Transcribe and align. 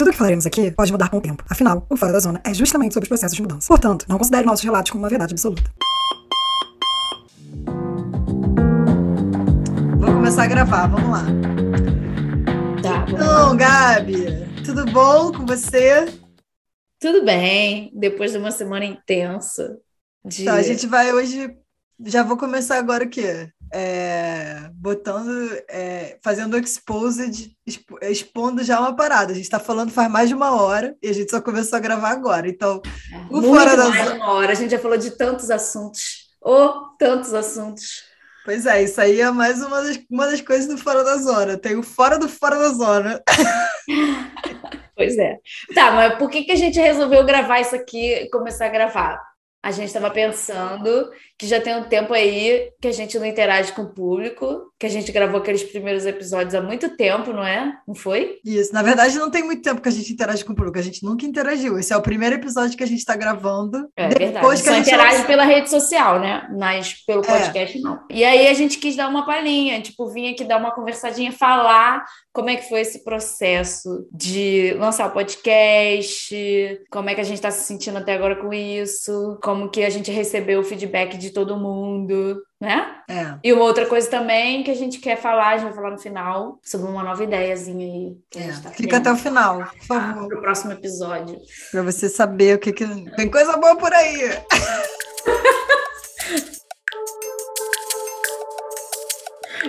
Tudo 0.00 0.12
que 0.12 0.16
falaremos 0.16 0.46
aqui 0.46 0.70
pode 0.70 0.90
mudar 0.90 1.10
com 1.10 1.18
o 1.18 1.20
tempo. 1.20 1.44
Afinal, 1.46 1.86
o 1.90 1.94
Fora 1.94 2.10
da 2.10 2.20
Zona 2.20 2.40
é 2.42 2.54
justamente 2.54 2.94
sobre 2.94 3.04
os 3.04 3.08
processos 3.08 3.36
de 3.36 3.42
mudança. 3.42 3.68
Portanto, 3.68 4.06
não 4.08 4.16
considere 4.16 4.46
nossos 4.46 4.64
relatos 4.64 4.90
como 4.90 5.04
uma 5.04 5.10
verdade 5.10 5.34
absoluta. 5.34 5.70
Vou 9.98 10.10
começar 10.14 10.44
a 10.44 10.46
gravar, 10.46 10.86
vamos 10.86 11.10
lá. 11.10 11.26
Tá, 12.82 13.04
então, 13.10 13.54
Gabi, 13.54 14.24
tudo 14.64 14.86
bom 14.86 15.32
com 15.32 15.44
você? 15.44 16.06
Tudo 16.98 17.22
bem, 17.22 17.92
depois 17.94 18.32
de 18.32 18.38
uma 18.38 18.52
semana 18.52 18.86
intensa. 18.86 19.76
De... 20.24 20.46
Tá, 20.46 20.54
a 20.54 20.62
gente 20.62 20.86
vai 20.86 21.12
hoje. 21.12 21.54
Já 22.06 22.22
vou 22.22 22.36
começar 22.36 22.78
agora 22.78 23.04
o 23.04 23.08
quê? 23.08 23.52
é, 23.72 24.68
botando, 24.72 25.30
é, 25.68 26.18
fazendo 26.22 26.58
exposed, 26.58 27.56
expondo 28.02 28.64
já 28.64 28.80
uma 28.80 28.94
parada. 28.94 29.32
A 29.32 29.34
gente 29.34 29.44
está 29.44 29.60
falando 29.60 29.92
faz 29.92 30.10
mais 30.10 30.28
de 30.28 30.34
uma 30.34 30.60
hora 30.60 30.96
e 31.00 31.08
a 31.08 31.12
gente 31.12 31.30
só 31.30 31.40
começou 31.40 31.76
a 31.76 31.80
gravar 31.80 32.10
agora. 32.10 32.48
Então, 32.48 32.82
é, 33.12 33.34
o 33.34 33.42
Fora 33.42 33.76
da 33.76 33.88
mais 33.88 34.10
de 34.10 34.16
uma 34.16 34.32
hora. 34.32 34.52
A 34.52 34.54
gente 34.54 34.70
já 34.70 34.78
falou 34.78 34.98
de 34.98 35.12
tantos 35.12 35.50
assuntos. 35.50 36.30
Oh, 36.42 36.96
tantos 36.98 37.32
assuntos. 37.32 38.10
Pois 38.44 38.66
é, 38.66 38.82
isso 38.82 39.00
aí 39.00 39.20
é 39.20 39.30
mais 39.30 39.62
uma 39.62 39.82
das, 39.82 40.00
uma 40.10 40.26
das 40.26 40.40
coisas 40.40 40.66
do 40.66 40.78
Fora 40.78 41.04
da 41.04 41.16
Zona. 41.18 41.56
Tem 41.56 41.76
o 41.76 41.82
Fora 41.82 42.18
do 42.18 42.28
Fora 42.28 42.58
da 42.58 42.70
Zona. 42.70 43.22
pois 44.96 45.16
é. 45.16 45.36
Tá, 45.74 45.92
mas 45.92 46.18
por 46.18 46.28
que, 46.28 46.42
que 46.42 46.52
a 46.52 46.56
gente 46.56 46.80
resolveu 46.80 47.24
gravar 47.24 47.60
isso 47.60 47.76
aqui 47.76 48.14
e 48.14 48.30
começar 48.30 48.66
a 48.66 48.70
gravar? 48.70 49.30
a 49.62 49.70
gente 49.70 49.88
estava 49.88 50.10
pensando 50.10 51.10
que 51.40 51.46
já 51.46 51.58
tem 51.58 51.74
um 51.74 51.84
tempo 51.84 52.12
aí 52.12 52.70
que 52.82 52.86
a 52.86 52.92
gente 52.92 53.18
não 53.18 53.24
interage 53.24 53.72
com 53.72 53.80
o 53.80 53.94
público, 53.94 54.70
que 54.78 54.84
a 54.84 54.90
gente 54.90 55.10
gravou 55.10 55.40
aqueles 55.40 55.62
primeiros 55.62 56.04
episódios 56.04 56.54
há 56.54 56.60
muito 56.60 56.94
tempo, 56.98 57.32
não 57.32 57.42
é? 57.42 57.78
Não 57.88 57.94
foi? 57.94 58.38
Isso. 58.44 58.74
Na 58.74 58.82
verdade, 58.82 59.18
não 59.18 59.30
tem 59.30 59.42
muito 59.42 59.62
tempo 59.62 59.80
que 59.80 59.88
a 59.88 59.92
gente 59.92 60.12
interage 60.12 60.44
com 60.44 60.52
o 60.52 60.54
público. 60.54 60.78
A 60.78 60.82
gente 60.82 61.02
nunca 61.02 61.24
interagiu. 61.24 61.78
Esse 61.78 61.94
é 61.94 61.96
o 61.96 62.02
primeiro 62.02 62.34
episódio 62.34 62.76
que 62.76 62.84
a 62.84 62.86
gente 62.86 62.98
está 62.98 63.16
gravando. 63.16 63.88
É 63.96 64.08
depois 64.08 64.20
verdade. 64.20 64.56
Que 64.58 64.64
Só 64.64 64.70
a 64.70 64.74
gente 64.74 64.86
interage 64.86 65.26
pela 65.26 65.44
rede 65.44 65.70
social, 65.70 66.20
né? 66.20 66.46
Mas 66.58 66.94
pelo 67.06 67.24
é. 67.24 67.26
podcast, 67.26 67.78
é. 67.78 67.80
não. 67.80 68.00
E 68.10 68.22
aí 68.22 68.46
a 68.46 68.52
gente 68.52 68.78
quis 68.78 68.94
dar 68.94 69.08
uma 69.08 69.24
palhinha, 69.24 69.80
tipo, 69.80 70.10
vir 70.10 70.34
aqui 70.34 70.44
dar 70.44 70.58
uma 70.58 70.72
conversadinha, 70.72 71.32
falar 71.32 72.04
como 72.34 72.50
é 72.50 72.56
que 72.56 72.68
foi 72.68 72.80
esse 72.80 73.02
processo 73.02 74.06
de 74.12 74.74
lançar 74.78 75.08
o 75.08 75.12
podcast, 75.12 76.80
como 76.90 77.08
é 77.08 77.14
que 77.14 77.20
a 77.22 77.24
gente 77.24 77.36
está 77.36 77.50
se 77.50 77.64
sentindo 77.64 77.96
até 77.96 78.12
agora 78.12 78.36
com 78.36 78.52
isso, 78.52 79.38
como 79.42 79.70
que 79.70 79.82
a 79.82 79.90
gente 79.90 80.10
recebeu 80.10 80.60
o 80.60 80.64
feedback 80.64 81.16
de 81.16 81.29
todo 81.32 81.56
mundo, 81.56 82.42
né? 82.60 82.96
É. 83.08 83.34
E 83.42 83.52
uma 83.52 83.64
outra 83.64 83.86
coisa 83.86 84.08
também 84.08 84.62
que 84.62 84.70
a 84.70 84.74
gente 84.74 84.98
quer 84.98 85.16
falar, 85.16 85.50
a 85.50 85.56
gente 85.56 85.66
vai 85.66 85.74
falar 85.74 85.90
no 85.90 85.98
final, 85.98 86.58
sobre 86.62 86.88
uma 86.88 87.02
nova 87.02 87.24
ideiazinha 87.24 87.86
aí. 87.86 88.16
É. 88.36 88.52
Tá 88.60 88.70
Fica 88.70 88.98
até 88.98 89.10
o 89.12 89.16
final, 89.16 89.58
por 89.58 89.84
favor. 89.86 90.28
Para 90.28 90.38
o 90.38 90.40
próximo 90.40 90.72
episódio. 90.72 91.38
Para 91.70 91.82
você 91.82 92.08
saber 92.08 92.56
o 92.56 92.58
que, 92.58 92.72
que. 92.72 92.86
Tem 93.16 93.30
coisa 93.30 93.56
boa 93.56 93.76
por 93.76 93.92
aí. 93.92 94.20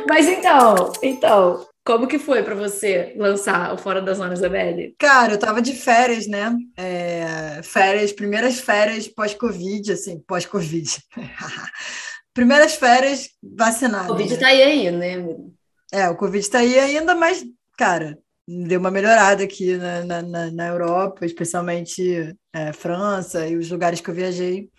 Mas 0.07 0.27
então, 0.27 0.91
então, 1.01 1.65
como 1.83 2.07
que 2.07 2.19
foi 2.19 2.43
para 2.43 2.55
você 2.55 3.13
lançar 3.17 3.73
o 3.73 3.77
Fora 3.77 4.01
das 4.01 4.17
Zona 4.17 4.33
Isabelle? 4.33 4.95
Cara, 4.99 5.33
eu 5.33 5.39
tava 5.39 5.61
de 5.61 5.73
férias, 5.73 6.27
né? 6.27 6.55
É, 6.77 7.61
férias, 7.63 8.11
primeiras 8.11 8.59
férias 8.59 9.07
pós-Covid, 9.07 9.91
assim, 9.91 10.19
pós-Covid. 10.27 10.97
primeiras 12.33 12.75
férias 12.75 13.29
vacinada. 13.41 14.05
O 14.05 14.17
Covid 14.17 14.37
tá 14.37 14.47
aí 14.47 14.61
ainda, 14.61 14.97
né? 14.97 15.37
É, 15.91 16.07
o 16.09 16.15
Covid 16.15 16.49
tá 16.49 16.59
aí 16.59 16.79
ainda, 16.79 17.15
mas, 17.15 17.43
cara, 17.77 18.17
deu 18.47 18.79
uma 18.79 18.91
melhorada 18.91 19.43
aqui 19.43 19.75
na, 19.75 20.21
na, 20.21 20.51
na 20.51 20.67
Europa, 20.67 21.25
especialmente 21.25 22.35
é, 22.53 22.71
França 22.73 23.47
e 23.47 23.57
os 23.57 23.69
lugares 23.69 24.01
que 24.01 24.09
eu 24.09 24.15
viajei 24.15 24.69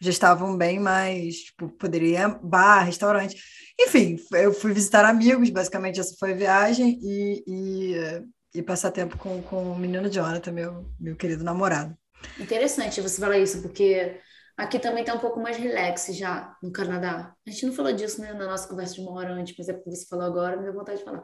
já 0.00 0.10
estavam 0.10 0.56
bem 0.56 0.78
mais, 0.78 1.36
tipo, 1.36 1.68
poderia 1.68 2.22
ir 2.22 2.38
bar, 2.42 2.84
restaurante. 2.84 3.36
Enfim, 3.78 4.16
eu 4.32 4.52
fui 4.52 4.72
visitar 4.72 5.04
amigos, 5.04 5.50
basicamente 5.50 6.00
essa 6.00 6.14
foi 6.18 6.32
a 6.32 6.36
viagem, 6.36 6.98
e, 7.02 7.44
e, 7.46 8.58
e 8.58 8.62
passar 8.62 8.90
tempo 8.90 9.18
com, 9.18 9.42
com 9.42 9.72
o 9.72 9.78
menino 9.78 10.10
Jonathan, 10.10 10.52
meu, 10.52 10.90
meu 10.98 11.14
querido 11.14 11.44
namorado. 11.44 11.96
Interessante 12.40 13.00
você 13.00 13.20
falar 13.20 13.38
isso, 13.38 13.60
porque 13.60 14.18
aqui 14.56 14.78
também 14.78 15.02
está 15.02 15.14
um 15.14 15.18
pouco 15.18 15.38
mais 15.38 15.58
relax 15.58 16.06
já 16.12 16.56
no 16.62 16.72
Canadá. 16.72 17.34
A 17.46 17.50
gente 17.50 17.66
não 17.66 17.72
falou 17.72 17.92
disso 17.92 18.20
né, 18.20 18.32
na 18.32 18.46
nossa 18.46 18.66
conversa 18.66 18.94
de 18.94 19.00
uma 19.00 19.12
hora 19.12 19.34
antes, 19.34 19.54
mas 19.58 19.68
é 19.68 19.74
porque 19.74 19.90
você 19.90 20.06
falou 20.06 20.24
agora, 20.24 20.56
me 20.56 20.64
deu 20.64 20.72
vontade 20.72 20.98
de 20.98 21.04
falar. 21.04 21.22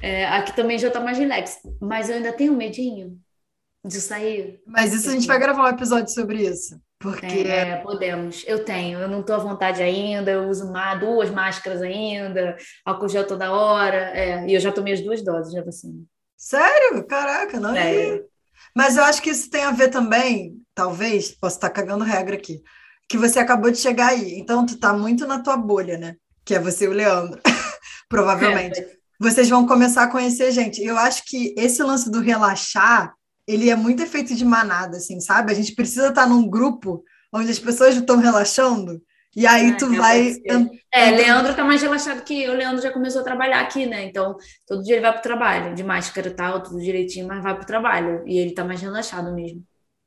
É, 0.00 0.26
aqui 0.26 0.56
também 0.56 0.78
já 0.78 0.88
está 0.88 1.00
mais 1.00 1.18
relax, 1.18 1.58
mas 1.80 2.08
eu 2.08 2.16
ainda 2.16 2.32
tenho 2.32 2.56
medinho 2.56 3.20
de 3.84 4.00
sair. 4.00 4.60
Mas 4.66 4.94
isso 4.94 5.10
a 5.10 5.12
gente 5.12 5.26
vai 5.26 5.38
gravar 5.38 5.64
um 5.64 5.74
episódio 5.74 6.12
sobre 6.12 6.42
isso. 6.48 6.80
Porque 7.00 7.24
é, 7.26 7.76
podemos. 7.76 8.44
Eu 8.46 8.62
tenho, 8.62 8.98
eu 8.98 9.08
não 9.08 9.20
estou 9.20 9.34
à 9.34 9.38
vontade 9.38 9.82
ainda, 9.82 10.30
eu 10.30 10.50
uso 10.50 10.68
uma, 10.68 10.94
duas 10.94 11.30
máscaras 11.30 11.80
ainda, 11.80 12.58
álcool 12.84 13.08
gel 13.08 13.26
toda 13.26 13.50
hora, 13.50 14.12
é, 14.14 14.46
e 14.46 14.52
eu 14.52 14.60
já 14.60 14.70
tomei 14.70 14.92
as 14.92 15.00
duas 15.00 15.24
doses 15.24 15.50
de 15.50 15.62
vacina. 15.62 16.02
Sério? 16.36 17.02
Caraca, 17.06 17.58
não 17.58 17.74
é. 17.74 18.22
Mas 18.76 18.98
eu 18.98 19.04
acho 19.04 19.22
que 19.22 19.30
isso 19.30 19.48
tem 19.48 19.64
a 19.64 19.70
ver 19.70 19.88
também, 19.88 20.60
talvez, 20.74 21.30
posso 21.30 21.56
estar 21.56 21.70
cagando 21.70 22.04
regra 22.04 22.36
aqui, 22.36 22.62
que 23.08 23.16
você 23.16 23.38
acabou 23.38 23.70
de 23.70 23.78
chegar 23.78 24.08
aí, 24.08 24.38
então 24.38 24.66
tu 24.66 24.78
tá 24.78 24.92
muito 24.92 25.26
na 25.26 25.42
tua 25.42 25.56
bolha, 25.56 25.96
né? 25.96 26.16
Que 26.44 26.54
é 26.54 26.60
você 26.60 26.84
e 26.84 26.88
o 26.88 26.92
Leandro, 26.92 27.40
provavelmente. 28.10 28.78
É. 28.78 28.90
Vocês 29.18 29.48
vão 29.48 29.66
começar 29.66 30.02
a 30.02 30.10
conhecer 30.10 30.52
gente. 30.52 30.84
Eu 30.84 30.98
acho 30.98 31.24
que 31.24 31.54
esse 31.56 31.82
lance 31.82 32.10
do 32.10 32.20
relaxar 32.20 33.14
ele 33.50 33.70
é 33.70 33.76
muito 33.76 34.02
efeito 34.02 34.34
de 34.34 34.44
manada, 34.44 34.96
assim, 34.96 35.20
sabe? 35.20 35.52
A 35.52 35.54
gente 35.54 35.74
precisa 35.74 36.08
estar 36.08 36.26
num 36.26 36.48
grupo 36.48 37.02
onde 37.32 37.50
as 37.50 37.58
pessoas 37.58 37.94
estão 37.94 38.16
relaxando, 38.16 39.00
e 39.34 39.46
aí 39.46 39.70
é, 39.70 39.76
tu 39.76 39.94
vai. 39.94 40.34
É, 40.92 41.10
Leandro 41.10 41.54
tá 41.54 41.64
mais 41.64 41.80
relaxado 41.80 42.24
que 42.24 42.42
eu. 42.42 42.52
O 42.52 42.56
Leandro 42.56 42.82
já 42.82 42.90
começou 42.90 43.20
a 43.20 43.24
trabalhar 43.24 43.60
aqui, 43.60 43.86
né? 43.86 44.04
Então, 44.04 44.36
todo 44.66 44.82
dia 44.82 44.94
ele 44.94 45.02
vai 45.02 45.12
pro 45.12 45.22
trabalho, 45.22 45.74
de 45.74 45.84
máscara 45.84 46.28
e 46.28 46.34
tal, 46.34 46.62
tudo 46.62 46.80
direitinho, 46.80 47.28
mas 47.28 47.42
vai 47.42 47.54
pro 47.54 47.66
trabalho. 47.66 48.24
E 48.26 48.38
ele 48.38 48.52
tá 48.52 48.64
mais 48.64 48.80
relaxado 48.80 49.32
mesmo. 49.32 49.64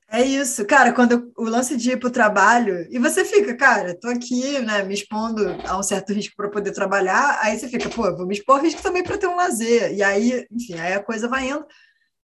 É 0.10 0.22
isso, 0.22 0.64
cara, 0.68 0.94
quando 0.94 1.14
eu, 1.14 1.32
o 1.38 1.50
lance 1.50 1.76
de 1.76 1.92
ir 1.92 1.98
pro 1.98 2.12
trabalho, 2.12 2.86
e 2.92 3.00
você 3.00 3.26
fica, 3.26 3.56
cara, 3.58 3.98
tô 4.00 4.10
aqui, 4.10 4.60
né, 4.60 4.84
me 4.84 4.94
expondo 4.94 5.42
a 5.66 5.80
um 5.80 5.82
certo 5.82 6.14
risco 6.14 6.36
para 6.36 6.52
poder 6.52 6.72
trabalhar, 6.72 7.40
aí 7.42 7.58
você 7.58 7.68
fica, 7.68 7.90
pô, 7.90 8.16
vou 8.16 8.28
me 8.28 8.36
expor 8.36 8.62
risco 8.62 8.84
também 8.84 9.02
para 9.02 9.18
ter 9.18 9.26
um 9.26 9.36
lazer. 9.36 9.92
E 9.92 10.04
aí, 10.04 10.46
enfim, 10.52 10.78
aí 10.78 10.94
a 10.94 11.04
coisa 11.04 11.28
vai 11.28 11.50
indo. 11.50 11.66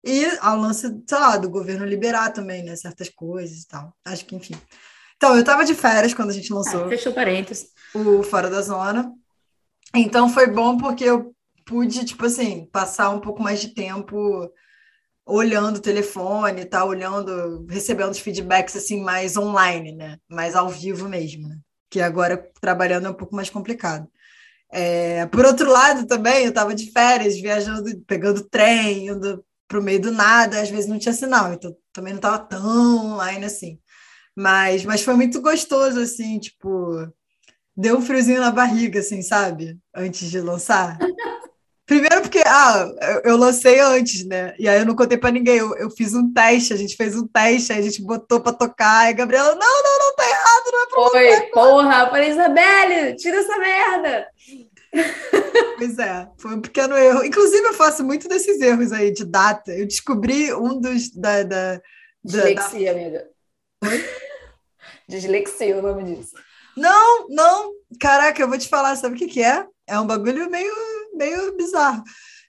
E 0.04 0.24
ao 0.40 0.56
lance, 0.56 0.86
sei 1.06 1.18
lá, 1.18 1.36
do 1.36 1.50
governo 1.50 1.84
liberar 1.84 2.32
também, 2.32 2.62
né? 2.62 2.76
Certas 2.76 3.08
coisas 3.08 3.62
e 3.62 3.68
tal. 3.68 3.92
Acho 4.04 4.24
que, 4.24 4.36
enfim. 4.36 4.54
Então, 5.16 5.34
eu 5.34 5.40
estava 5.40 5.64
de 5.64 5.74
férias 5.74 6.14
quando 6.14 6.30
a 6.30 6.32
gente 6.32 6.52
lançou. 6.52 6.84
Ah, 6.84 6.88
fechou 6.88 7.12
parênteses. 7.12 7.70
O 7.92 8.22
Fora 8.22 8.48
da 8.48 8.62
Zona. 8.62 9.12
Então, 9.94 10.28
foi 10.28 10.46
bom 10.46 10.76
porque 10.76 11.04
eu 11.04 11.34
pude, 11.66 12.04
tipo 12.04 12.24
assim, 12.24 12.66
passar 12.72 13.10
um 13.10 13.20
pouco 13.20 13.42
mais 13.42 13.60
de 13.60 13.74
tempo 13.74 14.50
olhando 15.26 15.76
o 15.76 15.82
telefone, 15.82 16.64
tá? 16.64 16.84
Olhando, 16.84 17.66
recebendo 17.68 18.12
os 18.12 18.18
feedbacks, 18.18 18.76
assim, 18.76 19.02
mais 19.02 19.36
online, 19.36 19.92
né? 19.92 20.18
Mais 20.28 20.54
ao 20.54 20.68
vivo 20.68 21.08
mesmo, 21.08 21.48
né? 21.48 21.58
Que 21.90 22.00
agora, 22.00 22.50
trabalhando, 22.60 23.06
é 23.06 23.10
um 23.10 23.14
pouco 23.14 23.34
mais 23.34 23.50
complicado. 23.50 24.08
É, 24.70 25.26
por 25.26 25.44
outro 25.44 25.70
lado, 25.70 26.06
também, 26.06 26.44
eu 26.44 26.50
estava 26.50 26.74
de 26.74 26.90
férias, 26.92 27.38
viajando, 27.38 27.90
pegando 28.06 28.48
trem, 28.48 29.08
indo 29.08 29.44
pro 29.68 29.82
meio 29.82 30.00
do 30.00 30.10
nada, 30.10 30.60
às 30.60 30.70
vezes 30.70 30.88
não 30.88 30.98
tinha 30.98 31.12
sinal, 31.12 31.52
então 31.52 31.76
também 31.92 32.14
não 32.14 32.18
estava 32.18 32.38
tão 32.38 33.12
online 33.12 33.44
assim. 33.44 33.78
Mas, 34.34 34.84
mas 34.84 35.02
foi 35.02 35.14
muito 35.14 35.40
gostoso, 35.40 36.00
assim, 36.00 36.38
tipo, 36.38 37.06
deu 37.76 37.98
um 37.98 38.02
friozinho 38.02 38.40
na 38.40 38.50
barriga, 38.50 39.00
assim, 39.00 39.20
sabe? 39.20 39.78
Antes 39.94 40.30
de 40.30 40.40
lançar. 40.40 40.98
Primeiro 41.88 42.20
porque, 42.20 42.42
ah, 42.44 42.86
eu, 43.00 43.32
eu 43.32 43.36
lancei 43.38 43.80
antes, 43.80 44.22
né? 44.26 44.54
E 44.58 44.68
aí 44.68 44.78
eu 44.78 44.84
não 44.84 44.94
contei 44.94 45.16
para 45.16 45.30
ninguém. 45.30 45.56
Eu, 45.56 45.74
eu, 45.78 45.90
fiz 45.90 46.12
um 46.12 46.30
teste, 46.34 46.74
a 46.74 46.76
gente 46.76 46.94
fez 46.94 47.16
um 47.16 47.26
teste, 47.26 47.72
aí 47.72 47.78
a 47.78 47.82
gente 47.82 48.02
botou 48.02 48.40
para 48.40 48.52
tocar. 48.52 49.06
E 49.06 49.08
a 49.08 49.12
Gabriela, 49.12 49.54
não, 49.54 49.82
não, 49.82 49.98
não, 49.98 50.14
tá 50.14 50.28
errado, 50.28 50.64
não 50.70 50.82
é 50.82 50.86
pra 50.86 51.10
Foi, 51.10 51.50
porra. 51.50 52.00
Eu 52.00 52.10
falei, 52.10 52.28
Isabelle, 52.28 53.16
tira 53.16 53.38
essa 53.38 53.56
merda. 53.56 54.26
Pois 55.78 55.96
é, 55.98 56.28
foi 56.36 56.56
um 56.56 56.60
pequeno 56.60 56.96
erro. 56.96 57.24
Inclusive, 57.24 57.68
eu 57.68 57.74
faço 57.74 58.02
muito 58.02 58.28
desses 58.28 58.60
erros 58.60 58.90
aí 58.92 59.12
de 59.12 59.24
data. 59.24 59.72
Eu 59.72 59.86
descobri 59.86 60.52
um 60.52 60.80
dos 60.80 61.10
da. 61.10 61.44
da 61.44 61.80
Dislexia, 62.24 62.92
da... 62.92 63.00
amiga. 63.00 63.28
Dislexia 65.08 65.74
é 65.74 65.78
o 65.78 65.82
nome 65.82 66.02
disso. 66.02 66.34
Não, 66.76 67.28
não. 67.28 67.72
Caraca, 68.00 68.42
eu 68.42 68.48
vou 68.48 68.58
te 68.58 68.68
falar, 68.68 68.96
sabe 68.96 69.14
o 69.14 69.18
que, 69.18 69.28
que 69.28 69.42
é? 69.42 69.64
É 69.86 69.98
um 69.98 70.06
bagulho 70.06 70.50
meio, 70.50 70.74
meio 71.14 71.56
bizarro. 71.56 72.02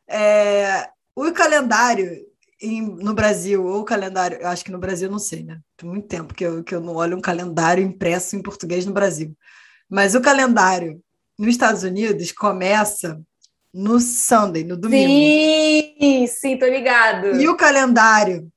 É, 0.07 0.89
o 1.15 1.31
calendário 1.31 2.25
em, 2.61 2.81
no 2.81 3.13
Brasil, 3.13 3.63
ou 3.63 3.81
o 3.81 3.85
calendário, 3.85 4.37
eu 4.37 4.47
acho 4.47 4.65
que 4.65 4.71
no 4.71 4.79
Brasil 4.79 5.09
não 5.09 5.19
sei, 5.19 5.43
né? 5.43 5.59
Tem 5.77 5.89
muito 5.89 6.07
tempo 6.07 6.33
que 6.33 6.43
eu, 6.43 6.63
que 6.63 6.75
eu 6.75 6.81
não 6.81 6.95
olho 6.95 7.17
um 7.17 7.21
calendário 7.21 7.83
impresso 7.83 8.35
em 8.35 8.41
português 8.41 8.85
no 8.85 8.93
Brasil. 8.93 9.35
Mas 9.89 10.15
o 10.15 10.21
calendário 10.21 11.01
nos 11.39 11.51
Estados 11.51 11.83
Unidos 11.83 12.33
começa 12.33 13.19
no 13.73 13.97
Sunday, 13.99 14.65
no 14.65 14.75
domingo. 14.75 15.07
Sim, 15.07 16.27
sim, 16.27 16.57
tô 16.57 16.65
ligado. 16.65 17.39
E 17.39 17.47
o 17.47 17.55
calendário 17.55 18.51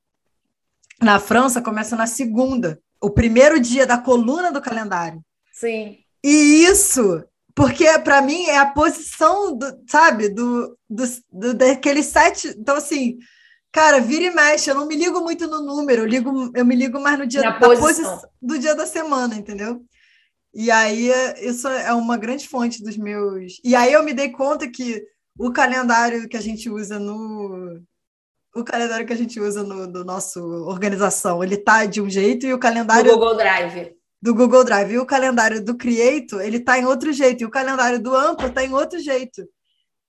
na 1.01 1.17
França 1.17 1.61
começa 1.61 1.95
na 1.95 2.07
segunda, 2.07 2.79
o 3.01 3.09
primeiro 3.09 3.57
dia 3.59 3.85
da 3.85 3.97
coluna 3.97 4.51
do 4.51 4.61
calendário. 4.61 5.21
Sim. 5.53 5.97
E 6.21 6.65
isso, 6.65 7.23
porque 7.55 7.87
para 7.99 8.21
mim 8.21 8.45
é 8.45 8.57
a 8.57 8.65
posição, 8.65 9.55
do, 9.55 9.65
sabe, 9.87 10.27
do, 10.27 10.77
do, 10.89 11.03
do, 11.31 11.53
daqueles 11.53 12.07
sete. 12.07 12.49
Então, 12.57 12.75
assim, 12.75 13.17
cara, 13.71 14.01
vira 14.01 14.25
e 14.25 14.35
mexe, 14.35 14.69
eu 14.69 14.75
não 14.75 14.87
me 14.87 14.95
ligo 14.95 15.21
muito 15.21 15.47
no 15.47 15.61
número, 15.61 16.01
eu, 16.01 16.07
ligo, 16.07 16.51
eu 16.53 16.65
me 16.65 16.75
ligo 16.75 16.99
mais 16.99 17.17
no 17.17 17.27
dia 17.27 17.41
da 17.41 17.53
posição. 17.53 18.21
do 18.41 18.59
dia 18.59 18.75
da 18.75 18.85
semana, 18.85 19.35
entendeu? 19.35 19.81
E 20.53 20.69
aí, 20.69 21.09
isso 21.41 21.67
é 21.67 21.93
uma 21.93 22.15
grande 22.15 22.47
fonte 22.47 22.83
dos 22.83 22.95
meus. 22.95 23.59
E 23.63 23.75
aí, 23.75 23.91
eu 23.91 24.03
me 24.03 24.13
dei 24.13 24.29
conta 24.29 24.69
que 24.69 25.03
o 25.37 25.51
calendário 25.51 26.27
que 26.29 26.37
a 26.37 26.41
gente 26.41 26.69
usa 26.69 26.99
no. 26.99 27.81
O 28.55 28.63
calendário 28.63 29.05
que 29.05 29.13
a 29.13 29.15
gente 29.15 29.39
usa 29.39 29.63
no, 29.63 29.87
no 29.87 30.03
nosso 30.03 30.39
organização, 30.67 31.43
ele 31.43 31.57
tá 31.57 31.85
de 31.85 31.99
um 31.99 32.09
jeito 32.09 32.45
e 32.45 32.53
o 32.53 32.59
calendário. 32.59 33.11
Do 33.11 33.17
Google 33.17 33.35
Drive. 33.35 33.95
Do 34.21 34.35
Google 34.35 34.63
Drive. 34.63 34.91
E 34.93 34.99
o 34.99 35.05
calendário 35.07 35.63
do 35.63 35.75
Creator, 35.75 36.41
ele 36.41 36.59
tá 36.59 36.77
em 36.77 36.85
outro 36.85 37.11
jeito. 37.11 37.41
E 37.41 37.45
o 37.45 37.51
calendário 37.51 37.99
do 37.99 38.15
Amplo 38.15 38.51
tá 38.51 38.63
em 38.63 38.71
outro 38.71 38.99
jeito. 38.99 39.43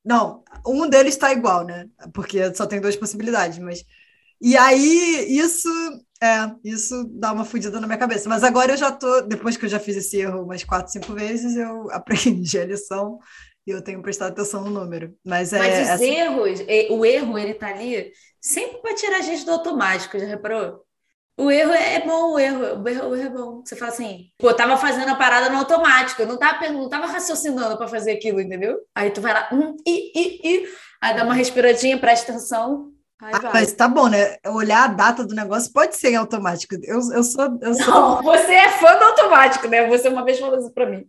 Não, 0.05 0.44
um 0.67 0.87
deles 0.87 1.14
está 1.14 1.32
igual, 1.32 1.64
né? 1.64 1.88
Porque 2.12 2.55
só 2.55 2.67
tem 2.67 2.81
duas 2.81 2.97
possibilidades, 2.97 3.58
mas. 3.58 3.82
E 4.40 4.58
aí, 4.58 5.38
isso 5.38 5.70
é, 6.25 6.55
isso 6.65 7.05
dá 7.12 7.32
uma 7.32 7.44
fudida 7.44 7.79
na 7.79 7.87
minha 7.87 7.99
cabeça. 7.99 8.29
Mas 8.29 8.43
agora 8.43 8.73
eu 8.73 8.76
já 8.76 8.91
tô, 8.91 9.21
depois 9.23 9.56
que 9.56 9.67
eu 9.67 9.69
já 9.69 9.79
fiz 9.79 9.97
esse 9.97 10.19
erro 10.19 10.43
umas 10.43 10.65
quatro, 10.65 10.91
cinco 10.91 11.12
vezes, 11.12 11.56
eu 11.56 11.91
aprendi 11.93 12.59
a 12.59 12.65
lição 12.65 13.19
e 13.67 13.71
eu 13.71 13.82
tenho 13.82 14.03
prestado 14.03 14.32
atenção 14.32 14.65
no 14.65 14.71
número. 14.71 15.15
Mas, 15.25 15.53
é, 15.53 15.59
Mas 15.59 15.75
os 15.75 15.88
essa... 15.88 16.05
erros, 16.05 16.61
o 16.91 17.05
erro, 17.05 17.38
ele 17.38 17.55
tá 17.55 17.69
ali 17.69 18.11
sempre 18.41 18.79
para 18.79 18.94
tirar 18.94 19.19
a 19.19 19.23
gente 19.23 19.44
do 19.44 19.53
automático, 19.53 20.19
já 20.19 20.26
reparou? 20.26 20.82
O 21.37 21.50
erro 21.50 21.73
é 21.73 22.00
bom, 22.00 22.32
o 22.32 22.38
erro, 22.38 22.81
o 22.81 22.88
erro, 22.88 23.09
o 23.09 23.17
erro 23.17 23.26
é 23.26 23.31
bom. 23.31 23.62
Você 23.65 23.75
fala 23.75 23.91
assim, 23.91 24.31
pô, 24.38 24.50
eu 24.50 24.56
tava 24.56 24.76
fazendo 24.76 25.09
a 25.09 25.17
parada 25.17 25.50
no 25.50 25.59
automático, 25.59 26.23
eu 26.23 26.29
não 26.29 26.38
tava, 26.38 26.69
não 26.69 26.88
tava 26.88 27.06
raciocinando 27.06 27.76
para 27.76 27.88
fazer 27.88 28.12
aquilo, 28.12 28.41
entendeu? 28.41 28.79
Aí 28.94 29.11
tu 29.11 29.21
vai 29.21 29.35
lá, 29.35 29.49
hum, 29.53 29.76
e, 29.85 30.12
e, 30.15 30.41
e, 30.49 30.69
aí 31.03 31.15
dá 31.17 31.25
uma 31.25 31.35
respiradinha, 31.35 31.99
presta 31.99 32.32
atenção, 32.32 32.94
ah, 33.20 33.50
mas 33.52 33.72
tá 33.72 33.88
bom, 33.88 34.08
né? 34.08 34.37
Olhar 34.46 34.84
a 34.84 34.88
data 34.88 35.25
do 35.25 35.34
negócio 35.34 35.72
pode 35.72 35.96
ser 35.96 36.11
em 36.11 36.16
automático. 36.16 36.75
Eu, 36.82 37.00
eu 37.12 37.22
sou. 37.22 37.58
Eu 37.61 37.75
sou... 37.75 37.87
Não, 37.87 38.22
você 38.25 38.52
é 38.52 38.70
fã 38.70 38.99
do 38.99 39.05
automático, 39.05 39.69
né? 39.69 39.87
Você 39.88 40.08
uma 40.08 40.25
vez 40.25 40.38
falou 40.38 40.58
isso 40.58 40.72
para 40.72 40.87
mim. 40.87 41.06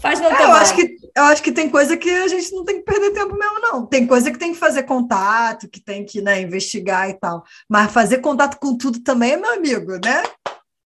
Faz 0.00 0.20
no 0.20 0.26
automático. 0.26 0.50
É, 0.50 0.52
eu, 0.52 0.56
acho 0.56 0.74
que, 0.74 0.96
eu 1.16 1.22
acho 1.24 1.42
que 1.42 1.52
tem 1.52 1.70
coisa 1.70 1.96
que 1.96 2.10
a 2.10 2.28
gente 2.28 2.52
não 2.52 2.64
tem 2.64 2.76
que 2.76 2.84
perder 2.84 3.12
tempo 3.12 3.34
mesmo, 3.34 3.60
não. 3.60 3.86
Tem 3.86 4.06
coisa 4.06 4.30
que 4.30 4.38
tem 4.38 4.52
que 4.52 4.58
fazer 4.58 4.82
contato, 4.82 5.68
que 5.68 5.80
tem 5.80 6.04
que 6.04 6.20
né, 6.20 6.40
investigar 6.40 7.08
e 7.08 7.14
tal. 7.14 7.42
Mas 7.68 7.92
fazer 7.92 8.18
contato 8.18 8.58
com 8.58 8.76
tudo 8.76 9.00
também 9.00 9.32
é 9.32 9.36
meu 9.36 9.52
amigo, 9.52 9.92
né? 10.04 10.22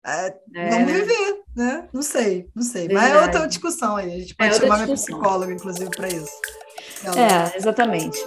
É, 0.05 0.33
é. 0.55 0.69
Vamos 0.69 0.91
viver, 0.91 1.41
né? 1.55 1.87
Não 1.93 2.01
sei, 2.01 2.47
não 2.55 2.63
sei. 2.63 2.89
Mas 2.89 3.11
é 3.11 3.21
outra 3.21 3.47
discussão 3.47 3.95
aí. 3.95 4.13
A 4.13 4.19
gente 4.19 4.35
pode 4.35 4.55
é 4.55 4.59
chamar 4.59 4.83
minha 4.83 4.95
psicóloga, 4.95 5.53
inclusive, 5.53 5.89
para 5.89 6.07
isso. 6.07 6.31
Ela... 7.03 7.19
É, 7.19 7.57
exatamente. 7.57 8.19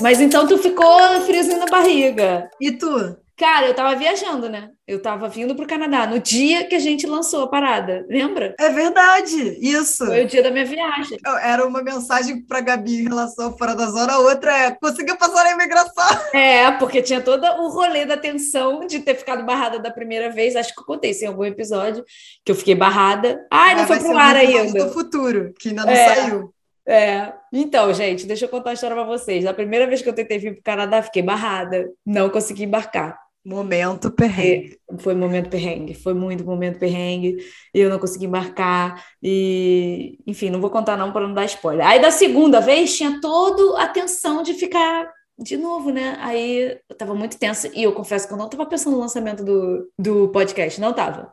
Mas 0.00 0.20
então 0.20 0.46
tu 0.46 0.58
ficou 0.58 1.20
friozinho 1.22 1.58
na 1.58 1.66
barriga. 1.66 2.50
E 2.60 2.72
tu? 2.72 3.16
Cara, 3.36 3.66
eu 3.66 3.74
tava 3.74 3.96
viajando, 3.96 4.48
né? 4.48 4.70
Eu 4.86 5.02
tava 5.02 5.28
vindo 5.28 5.54
pro 5.56 5.66
Canadá 5.66 6.06
no 6.06 6.20
dia 6.20 6.64
que 6.64 6.76
a 6.76 6.78
gente 6.78 7.06
lançou 7.06 7.42
a 7.42 7.48
parada, 7.48 8.06
lembra? 8.08 8.54
É 8.56 8.68
verdade, 8.68 9.58
isso. 9.60 10.06
Foi 10.06 10.24
o 10.24 10.26
dia 10.28 10.42
da 10.42 10.50
minha 10.50 10.66
viagem. 10.66 11.18
Era 11.42 11.66
uma 11.66 11.82
mensagem 11.82 12.40
pra 12.42 12.60
Gabi 12.60 13.00
em 13.00 13.08
relação 13.08 13.56
fora 13.56 13.74
da 13.74 13.86
zona, 13.86 14.12
a 14.12 14.18
outra 14.18 14.56
é 14.56 14.70
conseguiu 14.70 15.16
passar 15.16 15.44
na 15.44 15.52
imigração. 15.52 15.92
É, 16.32 16.70
porque 16.72 17.02
tinha 17.02 17.20
todo 17.20 17.44
o 17.44 17.68
rolê 17.68 18.04
da 18.04 18.16
tensão 18.16 18.86
de 18.86 19.00
ter 19.00 19.14
ficado 19.14 19.44
barrada 19.44 19.78
da 19.78 19.90
primeira 19.90 20.30
vez. 20.30 20.56
Acho 20.56 20.74
que 20.74 20.80
eu 20.80 20.84
contei 20.84 21.10
isso 21.10 21.24
em 21.24 21.28
algum 21.28 21.44
episódio, 21.44 22.04
que 22.44 22.52
eu 22.52 22.56
fiquei 22.56 22.74
barrada. 22.74 23.44
Ai, 23.50 23.74
não 23.74 23.82
é, 23.82 23.86
foi 23.86 23.98
pro 23.98 24.16
ar 24.16 24.36
ainda. 24.36 24.84
do 24.84 24.92
futuro, 24.92 25.52
que 25.58 25.70
ainda 25.70 25.84
não 25.84 25.92
é. 25.92 26.14
saiu. 26.14 26.54
É. 26.86 27.32
Então, 27.52 27.92
gente, 27.92 28.26
deixa 28.26 28.46
eu 28.46 28.48
contar 28.48 28.70
a 28.70 28.72
história 28.72 28.96
para 28.96 29.04
vocês. 29.04 29.44
A 29.44 29.52
primeira 29.52 29.86
vez 29.86 30.00
que 30.00 30.08
eu 30.08 30.14
tentei 30.14 30.38
vir 30.38 30.54
para 30.54 30.60
o 30.60 30.62
Canadá, 30.62 31.02
fiquei 31.02 31.22
barrada. 31.22 31.92
Não 32.04 32.30
consegui 32.30 32.64
embarcar. 32.64 33.18
Momento 33.44 34.10
perrengue. 34.10 34.78
E 34.90 35.02
foi 35.02 35.14
momento 35.14 35.50
perrengue, 35.50 35.94
foi 35.94 36.14
muito 36.14 36.44
momento 36.44 36.78
perrengue. 36.78 37.38
Eu 37.74 37.90
não 37.90 37.98
consegui 37.98 38.26
embarcar 38.26 39.04
e, 39.20 40.16
enfim, 40.26 40.48
não 40.48 40.60
vou 40.60 40.70
contar 40.70 40.96
não 40.96 41.12
para 41.12 41.26
não 41.26 41.34
dar 41.34 41.44
spoiler. 41.46 41.84
Aí 41.86 42.00
da 42.00 42.10
segunda 42.10 42.60
vez 42.60 42.96
tinha 42.96 43.20
toda 43.20 43.82
a 43.82 43.88
tensão 43.88 44.42
de 44.42 44.54
ficar 44.54 45.10
de 45.36 45.56
novo, 45.56 45.90
né? 45.90 46.16
Aí 46.20 46.78
eu 46.88 46.96
tava 46.96 47.14
muito 47.14 47.36
tensa 47.36 47.68
e 47.74 47.82
eu 47.82 47.92
confesso 47.92 48.28
que 48.28 48.32
eu 48.32 48.38
não 48.38 48.48
tava 48.48 48.64
pensando 48.64 48.94
no 48.94 49.00
lançamento 49.00 49.44
do, 49.44 49.90
do 49.98 50.28
podcast, 50.28 50.80
não 50.80 50.92
tava. 50.92 51.32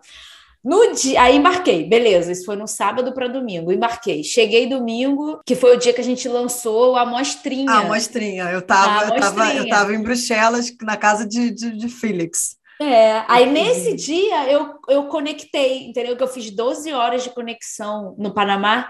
No 0.64 0.94
dia, 0.94 1.22
aí 1.22 1.38
embarquei, 1.38 1.88
beleza. 1.88 2.32
Isso 2.32 2.46
foi 2.46 2.56
no 2.56 2.68
sábado 2.68 3.14
para 3.14 3.28
domingo. 3.28 3.72
Embarquei. 3.72 4.24
Cheguei 4.24 4.68
domingo, 4.68 5.40
que 5.46 5.56
foi 5.56 5.76
o 5.76 5.80
dia 5.80 5.94
que 5.94 6.02
a 6.02 6.04
gente 6.04 6.28
lançou 6.28 6.98
a 6.98 7.06
mostrinha. 7.06 7.72
A 7.72 7.84
mostrinha. 7.84 8.46
Eu 8.46 8.62
tava, 8.62 9.16
eu 9.16 9.20
tava, 9.20 9.54
eu 9.54 9.70
tava 9.70 9.94
em 9.94 10.02
Bruxelas, 10.02 10.72
na 10.82 10.98
casa 10.98 11.26
de, 11.28 11.52
de, 11.52 11.78
de 11.78 11.88
Felix. 11.88 12.58
É, 12.82 13.26
aí 13.28 13.46
nesse 13.46 13.94
dia 13.94 14.50
eu, 14.50 14.80
eu 14.88 15.08
conectei, 15.08 15.88
entendeu? 15.88 16.16
Que 16.16 16.24
eu 16.24 16.28
fiz 16.28 16.50
12 16.50 16.94
horas 16.94 17.24
de 17.24 17.30
conexão 17.30 18.16
no 18.18 18.34
Panamá. 18.34 18.90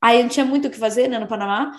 Aí 0.00 0.22
não 0.22 0.28
tinha 0.28 0.46
muito 0.46 0.68
o 0.68 0.70
que 0.70 0.78
fazer, 0.78 1.08
né, 1.08 1.18
no 1.18 1.26
Panamá. 1.26 1.72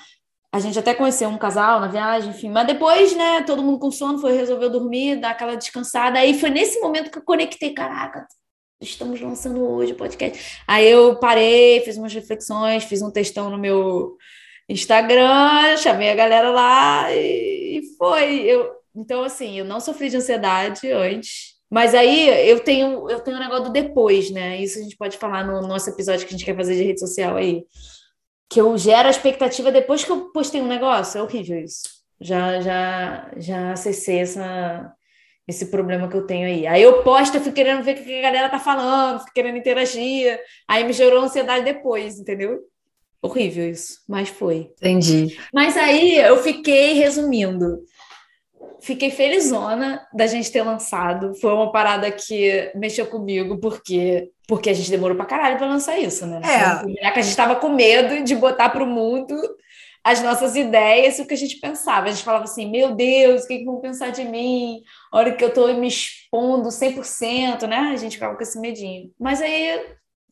A 0.52 0.60
gente 0.60 0.78
até 0.78 0.96
conheceu 0.96 1.30
um 1.30 1.38
casal 1.38 1.80
na 1.80 1.88
viagem, 1.88 2.32
enfim. 2.32 2.50
Mas 2.50 2.68
depois, 2.68 3.16
né, 3.16 3.44
todo 3.44 3.64
mundo 3.64 3.80
com 3.80 3.92
sono 3.92 4.20
foi 4.20 4.34
resolveu 4.34 4.70
dormir, 4.70 5.20
dar 5.20 5.32
aquela 5.32 5.56
descansada. 5.56 6.20
Aí 6.20 6.40
foi 6.40 6.50
nesse 6.50 6.80
momento 6.80 7.12
que 7.12 7.20
eu 7.20 7.24
conectei, 7.24 7.74
caraca, 7.74 8.28
estamos 8.82 9.20
lançando 9.20 9.64
hoje 9.64 9.94
o 9.94 9.98
podcast. 9.98 10.64
Aí 10.68 10.90
eu 10.90 11.16
parei, 11.18 11.82
fiz 11.82 11.98
umas 11.98 12.14
reflexões, 12.14 12.84
fiz 12.84 13.02
um 13.02 13.12
textão 13.12 13.50
no 13.50 13.58
meu 13.58 14.18
Instagram, 14.68 15.78
chamei 15.78 16.10
a 16.10 16.16
galera 16.16 16.50
lá 16.50 17.14
e 17.14 17.82
foi. 17.98 18.42
Eu, 18.42 18.72
então, 18.96 19.24
assim, 19.24 19.58
eu 19.58 19.66
não 19.66 19.80
sofri 19.80 20.10
de 20.10 20.18
ansiedade 20.18 20.92
antes. 20.92 21.58
Mas 21.70 21.94
aí 21.94 22.50
eu 22.50 22.60
tenho 22.62 23.10
eu 23.10 23.20
tenho 23.20 23.38
um 23.38 23.40
negócio 23.40 23.66
do 23.66 23.72
depois, 23.72 24.32
né? 24.32 24.60
Isso 24.60 24.80
a 24.80 24.82
gente 24.82 24.98
pode 24.98 25.18
falar 25.18 25.46
no 25.46 25.62
nosso 25.68 25.90
episódio 25.90 26.26
que 26.26 26.34
a 26.34 26.38
gente 26.38 26.46
quer 26.46 26.56
fazer 26.56 26.76
de 26.76 26.84
rede 26.84 27.00
social 27.00 27.36
aí. 27.38 27.64
Que 28.50 28.62
eu 28.62 28.76
gero 28.78 29.08
a 29.08 29.12
expectativa 29.12 29.72
depois 29.72 30.04
que 30.04 30.12
eu 30.12 30.32
postei 30.32 30.62
um 30.62 30.68
negócio. 30.68 31.20
É 31.20 31.22
horrível 31.22 31.60
isso. 31.60 31.84
Já, 32.20 32.60
já, 32.62 33.32
já 33.38 33.72
acessei 33.74 34.20
essa, 34.20 34.92
esse 35.50 35.66
problema 35.66 36.08
que 36.08 36.16
eu 36.16 36.28
tenho 36.28 36.46
aí. 36.46 36.68
Aí 36.68 36.82
eu 36.82 37.02
posto, 37.02 37.36
eu 37.36 37.42
fico 37.42 37.56
querendo 37.56 37.84
ver 37.84 37.98
o 37.98 38.04
que 38.04 38.20
a 38.20 38.22
galera 38.22 38.50
tá 38.50 38.60
falando, 38.60 39.20
fico 39.20 39.34
querendo 39.34 39.58
interagir. 39.58 40.40
Aí 40.68 40.84
me 40.84 40.94
gerou 40.94 41.24
ansiedade 41.24 41.66
depois, 41.66 42.20
entendeu? 42.20 42.60
Horrível 43.22 43.70
isso, 43.70 44.04
mas 44.08 44.30
foi. 44.30 44.72
Entendi. 44.78 45.38
Mas 45.54 45.76
aí 45.76 46.18
eu 46.18 46.38
fiquei 46.38 46.94
resumindo. 46.94 47.80
Fiquei 48.80 49.12
felizona 49.12 50.08
da 50.14 50.26
gente 50.28 50.52
ter 50.52 50.62
lançado. 50.62 51.34
Foi 51.36 51.52
uma 51.52 51.72
parada 51.72 52.10
que 52.12 52.72
mexeu 52.76 53.08
comigo, 53.08 53.58
porque 53.58 54.30
porque 54.48 54.70
a 54.72 54.74
gente 54.74 54.90
demorou 54.90 55.16
pra 55.16 55.28
caralho 55.28 55.58
pra 55.58 55.68
lançar 55.68 56.00
isso, 56.00 56.26
né? 56.26 56.42
É. 56.44 57.12
Que 57.12 57.20
a 57.20 57.22
gente 57.22 57.36
tava 57.36 57.56
com 57.58 57.70
medo 57.70 58.24
de 58.24 58.36
botar 58.36 58.70
pro 58.70 58.86
mundo 58.86 59.36
as 60.04 60.22
nossas 60.22 60.56
ideias 60.56 61.20
e 61.20 61.22
o 61.22 61.26
que 61.26 61.34
a 61.34 61.38
gente 61.38 61.60
pensava. 61.60 62.08
A 62.08 62.12
gente 62.12 62.24
falava 62.24 62.46
assim, 62.46 62.70
meu 62.70 62.96
Deus, 62.96 63.44
o 63.44 63.48
que, 63.48 63.60
que 63.60 63.66
vão 63.66 63.80
pensar 63.80 64.12
de 64.12 64.24
mim? 64.24 64.82
A 65.12 65.18
hora 65.18 65.34
que 65.34 65.44
eu 65.44 65.50
estou 65.50 65.74
me 65.74 65.88
expondo 65.88 66.70
100%, 66.70 67.68
né? 67.68 67.92
A 67.94 67.98
gente 67.98 68.14
ficava 68.14 68.36
com 68.36 68.44
esse 68.44 68.60
medinho. 68.60 69.12
Mas 69.20 69.42
aí 69.42 69.82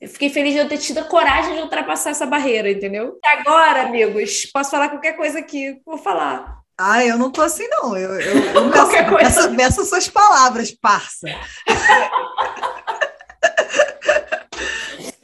eu 0.02 0.08
fiquei 0.08 0.30
feliz 0.30 0.54
de 0.54 0.60
eu 0.60 0.70
ter 0.70 0.78
tido 0.78 1.00
a 1.00 1.04
coragem 1.04 1.56
de 1.56 1.62
ultrapassar 1.62 2.12
essa 2.12 2.26
barreira, 2.26 2.72
entendeu? 2.72 3.20
E 3.24 3.28
agora, 3.28 3.84
amigos, 3.84 4.46
posso 4.54 4.72
falar 4.72 4.90
qualquer 4.90 5.18
coisa 5.18 5.40
aqui. 5.40 5.82
Vou 5.86 5.98
falar. 5.98 6.58
Ah, 6.80 7.04
eu 7.04 7.18
não 7.18 7.32
tô 7.32 7.42
assim, 7.42 7.68
não. 7.70 7.98
Eu, 7.98 8.20
eu, 8.20 8.38
eu 8.54 8.66
meço, 8.70 9.10
coisa. 9.10 9.50
meço 9.50 9.86
suas 9.86 10.08
palavras, 10.08 10.72
parça. 10.72 11.28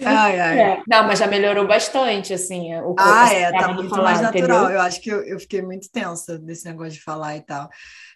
Ai, 0.05 0.39
ai. 0.39 0.59
É. 0.59 0.83
Não, 0.87 1.05
mas 1.05 1.19
já 1.19 1.27
melhorou 1.27 1.67
bastante, 1.67 2.33
assim. 2.33 2.75
O 2.75 2.95
ah, 2.97 3.33
é, 3.33 3.51
tá 3.51 3.73
muito 3.73 3.89
falar, 3.89 4.03
mais 4.03 4.21
natural. 4.21 4.57
Entendeu? 4.59 4.75
Eu 4.75 4.81
acho 4.81 5.01
que 5.01 5.09
eu, 5.09 5.21
eu 5.23 5.39
fiquei 5.39 5.61
muito 5.61 5.89
tensa 5.91 6.37
desse 6.37 6.65
negócio 6.65 6.93
de 6.93 7.01
falar 7.01 7.35
e 7.37 7.41
tal. 7.41 7.69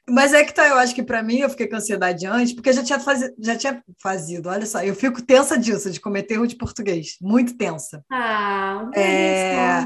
Mas 0.09 0.33
é 0.33 0.43
que 0.43 0.53
tá, 0.53 0.65
eu 0.67 0.77
acho 0.77 0.95
que 0.95 1.03
para 1.03 1.21
mim 1.21 1.39
eu 1.39 1.49
fiquei 1.49 1.67
com 1.67 1.75
ansiedade 1.75 2.25
antes, 2.25 2.53
porque 2.53 2.71
já 2.71 2.83
tinha, 2.83 2.99
faz... 2.99 3.29
já 3.39 3.57
tinha 3.57 3.83
fazido, 4.01 4.47
olha 4.47 4.65
só, 4.65 4.81
eu 4.81 4.95
fico 4.95 5.21
tensa 5.21 5.57
disso, 5.57 5.91
de 5.91 5.99
cometer 5.99 6.35
erro 6.35 6.47
de 6.47 6.55
português, 6.55 7.17
muito 7.21 7.57
tensa. 7.57 8.01
Ah, 8.09 8.89
é... 8.95 9.85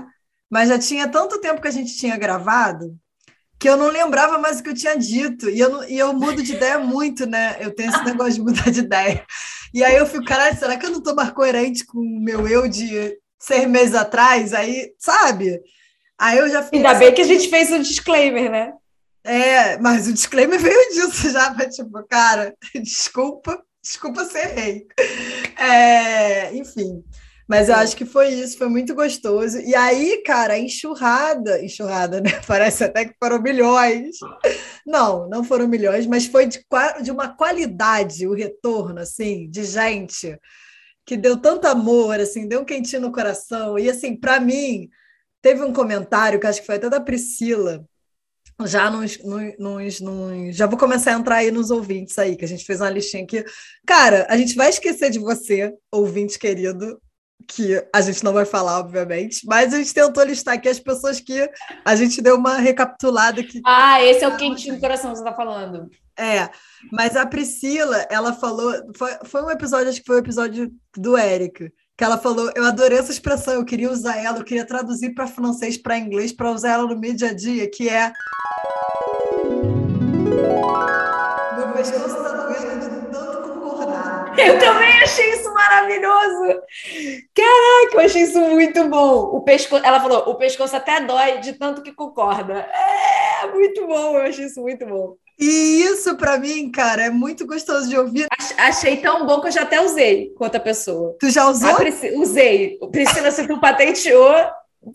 Mas 0.50 0.70
já 0.70 0.77
tinha 0.77 1.08
tanto 1.08 1.41
tempo 1.41 1.62
que 1.62 1.67
a 1.67 1.72
gente 1.72 1.98
tinha 1.98 2.17
gravado 2.17 2.96
que 3.62 3.70
eu 3.70 3.77
não 3.77 3.89
lembrava 3.89 4.39
mais 4.39 4.60
o 4.60 4.63
que 4.63 4.70
eu 4.70 4.74
tinha 4.74 4.98
dito. 4.98 5.48
E 5.48 5.60
eu, 5.60 5.70
não, 5.70 5.84
e 5.88 5.96
eu 5.96 6.12
mudo 6.13 6.41
de 6.41 6.53
ideia 6.53 6.79
muito, 6.79 7.27
né? 7.27 7.58
Eu 7.60 7.70
tenho 7.74 7.91
esse 7.91 8.03
negócio 8.03 8.34
de 8.34 8.41
mudar 8.41 8.72
de 8.72 8.79
ideia. 8.81 9.24
E 9.73 9.83
aí 9.83 9.95
eu 9.95 10.05
fico, 10.05 10.25
caralho, 10.25 10.57
será 10.57 10.77
que 10.77 10.85
eu 10.85 10.89
não 10.89 10.99
estou 10.99 11.15
mais 11.15 11.31
coerente 11.31 11.85
com 11.85 11.99
o 11.99 12.21
meu 12.21 12.47
eu 12.47 12.67
de 12.67 13.17
seis 13.39 13.67
meses 13.67 13.95
atrás? 13.95 14.53
Aí, 14.53 14.93
sabe? 14.97 15.61
Aí 16.17 16.37
eu 16.37 16.49
já 16.49 16.61
fiquei. 16.61 16.79
Ainda 16.79 16.93
bem 16.93 17.13
que 17.13 17.21
a 17.21 17.25
gente 17.25 17.49
fez 17.49 17.71
um 17.71 17.81
disclaimer, 17.81 18.51
né? 18.51 18.73
É, 19.23 19.77
mas 19.77 20.07
o 20.07 20.13
disclaimer 20.13 20.59
veio 20.59 20.89
disso 20.89 21.29
já, 21.29 21.53
pra, 21.53 21.69
tipo, 21.69 22.03
cara, 22.07 22.55
desculpa, 22.75 23.61
desculpa 23.81 24.25
ser 24.25 24.47
rei. 24.47 24.87
É, 25.57 26.53
enfim. 26.55 27.03
Mas 27.51 27.67
eu 27.67 27.75
acho 27.75 27.98
que 27.98 28.05
foi 28.05 28.29
isso, 28.29 28.58
foi 28.58 28.70
muito 28.70 28.96
gostoso. 28.96 29.60
E 29.60 29.75
aí, 29.75 30.24
cara, 30.25 30.58
enxurrada, 30.58 31.62
enxurrada, 31.62 32.22
né? 32.22 32.29
Parece 32.48 32.86
até 32.86 33.03
que 33.03 33.13
foram 33.22 33.41
milhões. 33.41 34.15
Não, 34.88 35.27
não 35.27 35.43
foram 35.43 35.67
milhões, 35.67 36.08
mas 36.08 36.27
foi 36.27 36.48
de, 36.48 36.65
de 37.03 37.12
uma 37.12 37.36
qualidade 37.36 38.25
o 38.25 38.34
retorno, 38.34 39.01
assim, 39.01 39.50
de 39.50 39.65
gente 39.65 40.39
que 41.05 41.17
deu 41.17 41.36
tanto 41.36 41.67
amor, 41.67 42.22
assim, 42.22 42.48
deu 42.48 42.62
um 42.62 42.65
quentinho 42.65 43.01
no 43.01 43.12
coração. 43.12 43.77
E, 43.77 43.89
assim, 43.89 44.15
para 44.15 44.39
mim, 44.39 44.88
teve 45.41 45.62
um 45.62 45.74
comentário 45.74 46.39
que 46.39 46.48
acho 46.48 46.62
que 46.62 46.65
foi 46.65 46.75
até 46.75 46.89
da 46.89 47.01
Priscila, 47.01 47.84
já 48.65 48.89
nos, 48.89 49.20
nos, 49.60 50.00
nos, 50.00 50.55
já 50.55 50.67
vou 50.67 50.79
começar 50.79 51.13
a 51.13 51.20
entrar 51.20 51.36
aí 51.38 51.51
nos 51.51 51.70
ouvintes 51.70 52.17
aí, 52.17 52.38
que 52.38 52.46
a 52.46 52.48
gente 52.48 52.63
fez 52.63 52.79
uma 52.79 52.89
listinha 52.89 53.24
aqui. 53.24 53.43
Cara, 53.86 54.25
a 54.29 54.38
gente 54.38 54.55
vai 54.55 54.70
esquecer 54.70 55.10
de 55.10 55.20
você, 55.20 55.74
ouvinte 55.91 56.39
querido, 56.39 56.98
que 57.48 57.83
a 57.93 58.01
gente 58.01 58.24
não 58.24 58.33
vai 58.33 58.45
falar, 58.45 58.79
obviamente, 58.79 59.45
mas 59.45 59.74
a 59.74 59.77
gente 59.77 59.93
tentou 59.93 60.24
listar 60.24 60.55
aqui 60.55 60.69
as 60.69 60.79
pessoas 60.79 61.19
que 61.19 61.50
a 61.86 61.95
gente 61.95 62.21
deu 62.21 62.36
uma 62.36 62.57
recapitulada 62.57 63.41
aqui. 63.41 63.62
Ah, 63.65 64.03
esse 64.03 64.24
é 64.24 64.27
o 64.27 64.38
quentinho 64.38 64.75
do 64.75 64.81
coração 64.81 65.12
que 65.12 65.17
você 65.17 65.24
está 65.24 65.36
falando. 65.36 65.89
É, 66.17 66.50
mas 66.91 67.15
a 67.15 67.25
Priscila, 67.25 68.05
ela 68.10 68.33
falou, 68.33 68.74
foi, 68.95 69.12
foi 69.24 69.43
um 69.43 69.50
episódio, 69.50 69.89
acho 69.89 70.00
que 70.00 70.05
foi 70.05 70.17
o 70.17 70.19
um 70.19 70.21
episódio 70.21 70.71
do 70.95 71.17
Eric, 71.17 71.71
que 71.98 72.03
ela 72.03 72.17
falou, 72.17 72.51
eu 72.55 72.65
adorei 72.65 72.98
essa 72.98 73.12
expressão, 73.12 73.53
eu 73.55 73.65
queria 73.65 73.89
usar 73.89 74.17
ela, 74.17 74.39
eu 74.39 74.43
queria 74.43 74.65
traduzir 74.65 75.13
para 75.13 75.25
francês, 75.27 75.77
para 75.77 75.98
inglês, 75.98 76.31
para 76.31 76.51
usar 76.51 76.71
ela 76.74 76.88
no 76.88 77.00
meu 77.00 77.13
dia 77.13 77.29
a 77.29 77.33
dia, 77.33 77.69
que 77.69 77.89
é 77.89 78.12
meu 81.57 81.74
pescoço 81.74 82.17
está 82.17 82.29
doendo 82.29 82.89
de 82.89 83.12
tanto 83.12 83.50
concordar. 83.60 84.33
Eu 84.38 84.60
também 84.60 85.01
achei 85.01 85.33
isso 85.33 85.40
maravilhoso. 85.61 86.61
Caraca, 87.35 87.93
eu 87.93 87.99
achei 87.99 88.23
isso 88.23 88.39
muito 88.39 88.87
bom. 88.87 89.35
O 89.35 89.41
pescoço, 89.41 89.85
ela 89.85 89.99
falou, 89.99 90.29
o 90.29 90.35
pescoço 90.35 90.75
até 90.75 91.01
dói 91.01 91.39
de 91.39 91.53
tanto 91.53 91.81
que 91.81 91.93
concorda. 91.93 92.67
É 93.43 93.47
muito 93.47 93.85
bom, 93.87 94.17
eu 94.17 94.23
achei 94.23 94.45
isso 94.45 94.61
muito 94.61 94.85
bom. 94.85 95.15
E 95.39 95.83
isso, 95.83 96.15
para 96.17 96.37
mim, 96.37 96.69
cara, 96.69 97.05
é 97.05 97.09
muito 97.09 97.47
gostoso 97.47 97.89
de 97.89 97.97
ouvir. 97.97 98.27
Achei 98.57 98.97
tão 98.97 99.25
bom 99.25 99.41
que 99.41 99.47
eu 99.47 99.51
já 99.51 99.63
até 99.63 99.81
usei 99.81 100.31
com 100.35 100.43
outra 100.43 100.59
pessoa. 100.59 101.15
Tu 101.19 101.31
já 101.31 101.47
usou? 101.47 101.71
Usei. 102.15 102.77
Priscila, 102.91 103.31
se 103.31 103.47
tu 103.47 103.59
patenteou, 103.59 104.35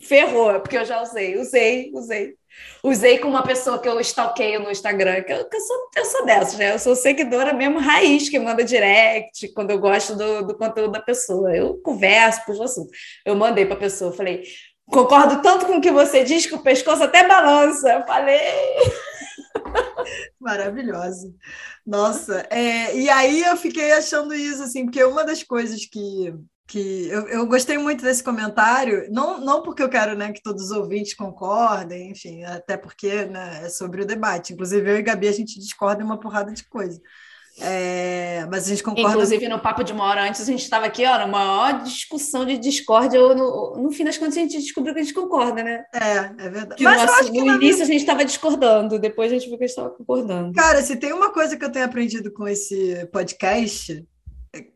ferrou, 0.01 0.59
porque 0.61 0.77
eu 0.77 0.85
já 0.85 1.01
usei. 1.01 1.37
Usei, 1.37 1.91
usei. 1.93 2.35
Usei 2.83 3.17
com 3.17 3.27
uma 3.27 3.43
pessoa 3.43 3.79
que 3.79 3.87
eu 3.87 3.99
stalkeio 3.99 4.61
no 4.61 4.71
Instagram, 4.71 5.23
que 5.23 5.33
eu, 5.33 5.45
que 5.45 5.55
eu, 5.55 5.61
sou, 5.61 5.89
eu 5.95 6.05
sou 6.05 6.25
dessas, 6.25 6.57
né? 6.57 6.73
Eu 6.73 6.79
sou 6.79 6.95
seguidora 6.95 7.53
mesmo 7.53 7.79
raiz, 7.79 8.29
que 8.29 8.39
manda 8.39 8.63
direct 8.63 9.51
quando 9.53 9.71
eu 9.71 9.79
gosto 9.79 10.15
do, 10.15 10.47
do 10.47 10.57
conteúdo 10.57 10.91
da 10.91 11.01
pessoa. 11.01 11.55
Eu 11.55 11.77
converso, 11.81 12.45
puxo 12.45 12.63
assunto. 12.63 12.89
Eu 13.25 13.35
mandei 13.35 13.65
para 13.65 13.75
a 13.75 13.79
pessoa, 13.79 14.13
falei, 14.13 14.43
concordo 14.85 15.41
tanto 15.41 15.65
com 15.65 15.77
o 15.77 15.81
que 15.81 15.91
você 15.91 16.23
diz 16.23 16.45
que 16.45 16.55
o 16.55 16.63
pescoço 16.63 17.03
até 17.03 17.27
balança. 17.27 17.89
Eu 17.89 18.05
falei. 18.05 18.39
Maravilhosa. 20.39 21.33
Nossa, 21.85 22.45
é, 22.49 22.95
e 22.95 23.09
aí 23.09 23.43
eu 23.43 23.57
fiquei 23.57 23.91
achando 23.91 24.33
isso, 24.33 24.63
assim, 24.63 24.85
porque 24.85 25.03
uma 25.03 25.25
das 25.25 25.43
coisas 25.43 25.85
que 25.85 26.33
que 26.67 27.07
eu, 27.07 27.27
eu 27.29 27.47
gostei 27.47 27.77
muito 27.77 28.03
desse 28.03 28.21
comentário, 28.21 29.07
não, 29.09 29.39
não 29.39 29.63
porque 29.63 29.81
eu 29.81 29.89
quero 29.89 30.15
né, 30.17 30.33
que 30.33 30.43
todos 30.43 30.65
os 30.65 30.71
ouvintes 30.71 31.13
concordem, 31.13 32.11
enfim, 32.11 32.43
até 32.43 32.75
porque 32.75 33.25
né, 33.25 33.61
é 33.63 33.69
sobre 33.69 34.01
o 34.01 34.05
debate. 34.05 34.53
Inclusive, 34.53 34.89
eu 34.89 34.97
e 34.97 35.01
Gabi, 35.01 35.29
a 35.29 35.31
gente 35.31 35.59
discorda 35.59 36.01
em 36.01 36.05
uma 36.05 36.19
porrada 36.19 36.51
de 36.51 36.67
coisa. 36.67 36.99
É, 37.59 38.45
mas 38.51 38.65
a 38.65 38.69
gente 38.69 38.83
concorda. 38.83 39.11
Inclusive, 39.11 39.47
no 39.47 39.59
papo 39.59 39.83
de 39.83 39.91
uma 39.91 40.03
hora 40.03 40.27
antes, 40.27 40.41
a 40.41 40.45
gente 40.45 40.61
estava 40.61 40.85
aqui, 40.85 41.05
ó, 41.05 41.25
numa 41.25 41.43
maior 41.43 41.81
discussão 41.81 42.45
de 42.45 42.57
discórdia. 42.57 43.19
No, 43.19 43.75
no 43.77 43.91
fim 43.91 44.03
das 44.03 44.17
contas, 44.17 44.37
a 44.37 44.41
gente 44.41 44.59
descobriu 44.59 44.93
que 44.93 44.99
a 44.99 45.03
gente 45.03 45.15
concorda, 45.15 45.63
né? 45.63 45.83
É, 45.93 46.45
é 46.45 46.49
verdade. 46.49 46.83
mas 46.83 47.01
no, 47.01 47.11
assim, 47.11 47.41
no 47.41 47.55
início, 47.55 47.81
a 47.81 47.87
gente 47.87 48.01
estava 48.01 48.23
discordando, 48.23 48.99
depois 48.99 49.31
a 49.31 49.35
gente 49.35 49.49
viu 49.49 49.57
que 49.57 49.63
a 49.63 49.67
gente 49.67 49.75
estava 49.75 49.89
concordando. 49.89 50.53
Cara, 50.53 50.83
se 50.83 50.97
tem 50.97 51.13
uma 51.13 51.31
coisa 51.31 51.57
que 51.57 51.65
eu 51.65 51.71
tenho 51.71 51.85
aprendido 51.85 52.31
com 52.31 52.47
esse 52.47 53.07
podcast, 53.11 54.05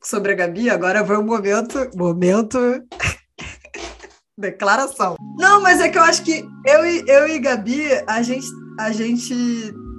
sobre 0.03 0.33
a 0.33 0.35
Gabi, 0.35 0.69
agora 0.69 1.05
foi 1.05 1.17
o 1.17 1.23
momento. 1.23 1.89
Momento. 1.95 2.59
Declaração. 4.37 5.15
Não, 5.37 5.61
mas 5.61 5.79
é 5.79 5.89
que 5.89 5.97
eu 5.97 6.03
acho 6.03 6.23
que 6.23 6.45
eu 6.65 6.85
e, 6.85 7.03
eu 7.07 7.27
e 7.27 7.39
Gabi, 7.39 7.83
a 8.07 8.21
gente, 8.21 8.47
a 8.79 8.91
gente 8.91 9.33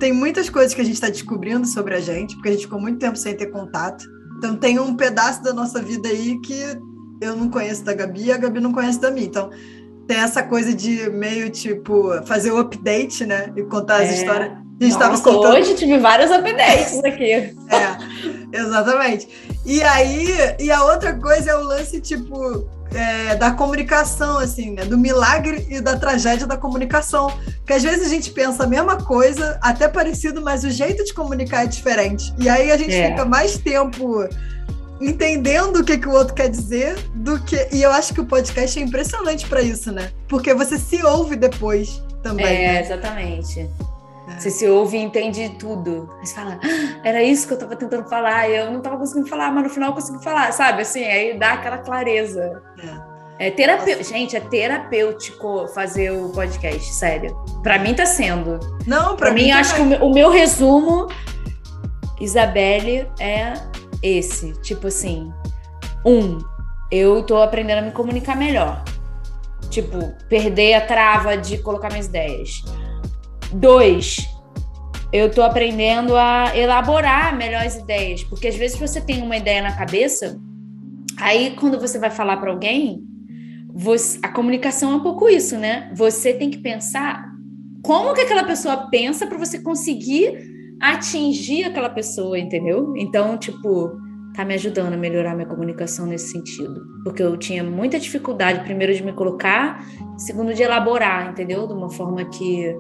tem 0.01 0.13
muitas 0.13 0.51
coisas 0.51 0.75
que 0.75 0.81
a 0.81 0.85
gente 0.85 0.95
está 0.95 1.09
descobrindo 1.09 1.67
sobre 1.67 1.95
a 1.95 2.01
gente, 2.01 2.35
porque 2.35 2.49
a 2.49 2.53
gente 2.53 2.65
ficou 2.65 2.81
muito 2.81 2.99
tempo 2.99 3.17
sem 3.17 3.37
ter 3.37 3.47
contato. 3.47 4.05
Então 4.39 4.57
tem 4.57 4.79
um 4.79 4.97
pedaço 4.97 5.43
da 5.43 5.53
nossa 5.53 5.81
vida 5.81 6.09
aí 6.09 6.41
que 6.41 6.61
eu 7.21 7.37
não 7.37 7.49
conheço 7.49 7.85
da 7.85 7.95
Gabi 7.95 8.25
e 8.25 8.33
a 8.33 8.37
Gabi 8.37 8.61
não 8.61 8.73
conhece 8.73 9.01
da 9.01 9.11
mim. 9.11 9.25
Então 9.25 9.51
tem 10.09 10.19
essa 10.19 10.43
coisa 10.43 10.75
de 10.75 11.09
meio 11.11 11.49
tipo 11.51 12.11
fazer 12.27 12.51
o 12.51 12.59
update, 12.59 13.25
né? 13.25 13.53
E 13.57 13.63
contar 13.63 14.03
é. 14.03 14.09
as 14.09 14.19
histórias. 14.19 14.51
A 14.51 14.85
gente 14.85 14.99
Nossa, 14.99 15.23
contando... 15.23 15.55
hoje 15.55 15.75
tive 15.75 15.99
vários 15.99 16.31
updates 16.33 16.99
aqui. 17.05 17.31
é, 17.31 17.55
exatamente. 18.53 19.29
E 19.65 19.83
aí, 19.83 20.29
e 20.59 20.71
a 20.71 20.85
outra 20.85 21.15
coisa 21.15 21.51
é 21.51 21.57
o 21.57 21.63
lance, 21.63 22.01
tipo, 22.01 22.69
é, 22.95 23.35
da 23.37 23.53
comunicação, 23.53 24.39
assim, 24.39 24.73
né? 24.73 24.85
Do 24.85 24.99
milagre 24.99 25.67
e 25.71 25.81
da 25.81 25.97
tragédia 25.97 26.47
da 26.47 26.57
comunicação. 26.57 27.33
Porque 27.59 27.73
às 27.73 27.83
vezes 27.83 28.07
a 28.07 28.09
gente 28.09 28.31
pensa 28.31 28.65
a 28.65 28.67
mesma 28.67 28.97
coisa, 28.97 29.59
até 29.63 29.89
parecido, 29.89 30.41
mas 30.41 30.65
o 30.65 30.71
jeito 30.71 31.05
de 31.05 31.15
comunicar 31.15 31.65
é 31.65 31.67
diferente. 31.67 32.33
E 32.39 32.49
aí 32.49 32.71
a 32.71 32.77
gente 32.77 32.95
é. 32.95 33.11
fica 33.11 33.25
mais 33.25 33.57
tempo 33.57 34.29
entendendo 35.01 35.81
o 35.81 35.85
que, 35.85 35.99
que 35.99 36.09
o 36.09 36.13
outro 36.13 36.35
quer 36.35 36.49
dizer 36.49 36.97
do 37.15 37.39
que. 37.41 37.69
E 37.73 37.83
eu 37.83 37.91
acho 37.91 38.15
que 38.15 38.21
o 38.21 38.27
podcast 38.27 38.79
é 38.79 38.83
impressionante 38.83 39.47
para 39.47 39.61
isso, 39.63 39.91
né? 39.91 40.11
Porque 40.29 40.55
você 40.55 40.79
se 40.79 41.03
ouve 41.03 41.37
depois 41.37 42.03
também. 42.23 42.47
É, 42.47 42.73
né? 42.73 42.81
exatamente. 42.81 43.69
Você 44.39 44.51
se 44.51 44.69
ouve 44.69 44.97
e 44.97 45.03
entende 45.03 45.49
tudo. 45.59 46.09
Aí 46.19 46.27
você 46.27 46.35
fala, 46.35 46.59
ah, 46.63 47.01
era 47.05 47.23
isso 47.23 47.47
que 47.47 47.53
eu 47.53 47.57
estava 47.57 47.77
tentando 47.77 48.09
falar, 48.09 48.49
eu 48.49 48.71
não 48.71 48.79
estava 48.79 48.97
conseguindo 48.97 49.29
falar, 49.29 49.53
mas 49.53 49.65
no 49.65 49.71
final 49.71 49.91
eu 49.91 49.95
consegui 49.95 50.23
falar, 50.23 50.53
sabe? 50.53 50.83
Assim, 50.83 51.05
aí 51.05 51.39
dá 51.39 51.53
aquela 51.53 51.79
clareza. 51.79 52.63
É, 53.39 53.47
é 53.49 53.51
terapêutico. 53.51 54.05
Gente, 54.05 54.37
é 54.37 54.41
terapêutico 54.41 55.67
fazer 55.69 56.11
o 56.11 56.31
podcast, 56.31 56.93
sério. 56.93 57.35
Para 57.63 57.79
mim 57.79 57.95
tá 57.95 58.07
sendo. 58.07 58.61
Não, 58.87 59.17
para 59.17 59.31
mim. 59.31 59.45
mim 59.45 59.51
acho 59.53 59.75
que 59.75 59.81
o 59.81 59.85
meu, 59.85 60.05
o 60.05 60.13
meu 60.13 60.31
resumo, 60.31 61.09
Isabelle, 62.21 63.09
é 63.19 63.55
esse. 64.03 64.53
Tipo 64.63 64.89
assim, 64.89 65.33
um, 66.05 66.39
eu 66.91 67.23
tô 67.25 67.41
aprendendo 67.41 67.79
a 67.79 67.83
me 67.83 67.93
comunicar 67.93 68.37
melhor. 68.37 68.85
Tipo, 69.71 70.13
perder 70.29 70.75
a 70.75 70.81
trava 70.87 71.37
de 71.37 71.59
colocar 71.59 71.89
minhas 71.89 72.07
ideias. 72.07 72.63
Dois, 73.55 74.29
eu 75.13 75.31
tô 75.31 75.43
aprendendo 75.43 76.17
a 76.17 76.57
elaborar 76.57 77.37
melhores 77.37 77.77
ideias, 77.77 78.25
porque 78.25 78.49
às 78.49 78.57
vezes 78.57 78.79
você 78.79 79.01
tem 79.01 79.23
uma 79.23 79.37
ideia 79.37 79.61
na 79.61 79.77
cabeça, 79.77 80.41
aí 81.19 81.55
quando 81.59 81.79
você 81.79 81.99
vai 81.99 82.11
falar 82.11 82.39
para 82.39 82.51
alguém, 82.51 83.03
você, 83.75 84.19
a 84.23 84.29
comunicação 84.29 84.93
é 84.93 84.97
um 84.97 85.03
pouco 85.03 85.29
isso, 85.29 85.59
né? 85.59 85.91
Você 85.95 86.33
tem 86.33 86.51
que 86.51 86.59
pensar 86.59 87.31
como 87.83 88.15
que 88.15 88.23
aquela 88.23 88.45
pessoa 88.45 88.89
pensa 88.91 89.27
para 89.27 89.39
você 89.39 89.61
conseguir 89.61 90.39
atingir 90.81 91.65
aquela 91.65 91.91
pessoa, 91.91 92.39
entendeu? 92.39 92.95
Então, 92.97 93.37
tipo, 93.37 93.93
tá 94.35 94.45
me 94.45 94.55
ajudando 94.55 94.95
a 94.95 94.97
melhorar 94.97 95.35
minha 95.35 95.47
comunicação 95.47 96.07
nesse 96.07 96.31
sentido. 96.33 96.83
Porque 97.05 97.23
eu 97.23 97.37
tinha 97.37 97.63
muita 97.63 97.99
dificuldade, 97.99 98.65
primeiro, 98.65 98.95
de 98.95 99.03
me 99.03 99.13
colocar, 99.13 99.85
segundo, 100.17 100.55
de 100.55 100.63
elaborar, 100.63 101.31
entendeu? 101.31 101.67
De 101.67 101.73
uma 101.73 101.91
forma 101.91 102.25
que, 102.25 102.75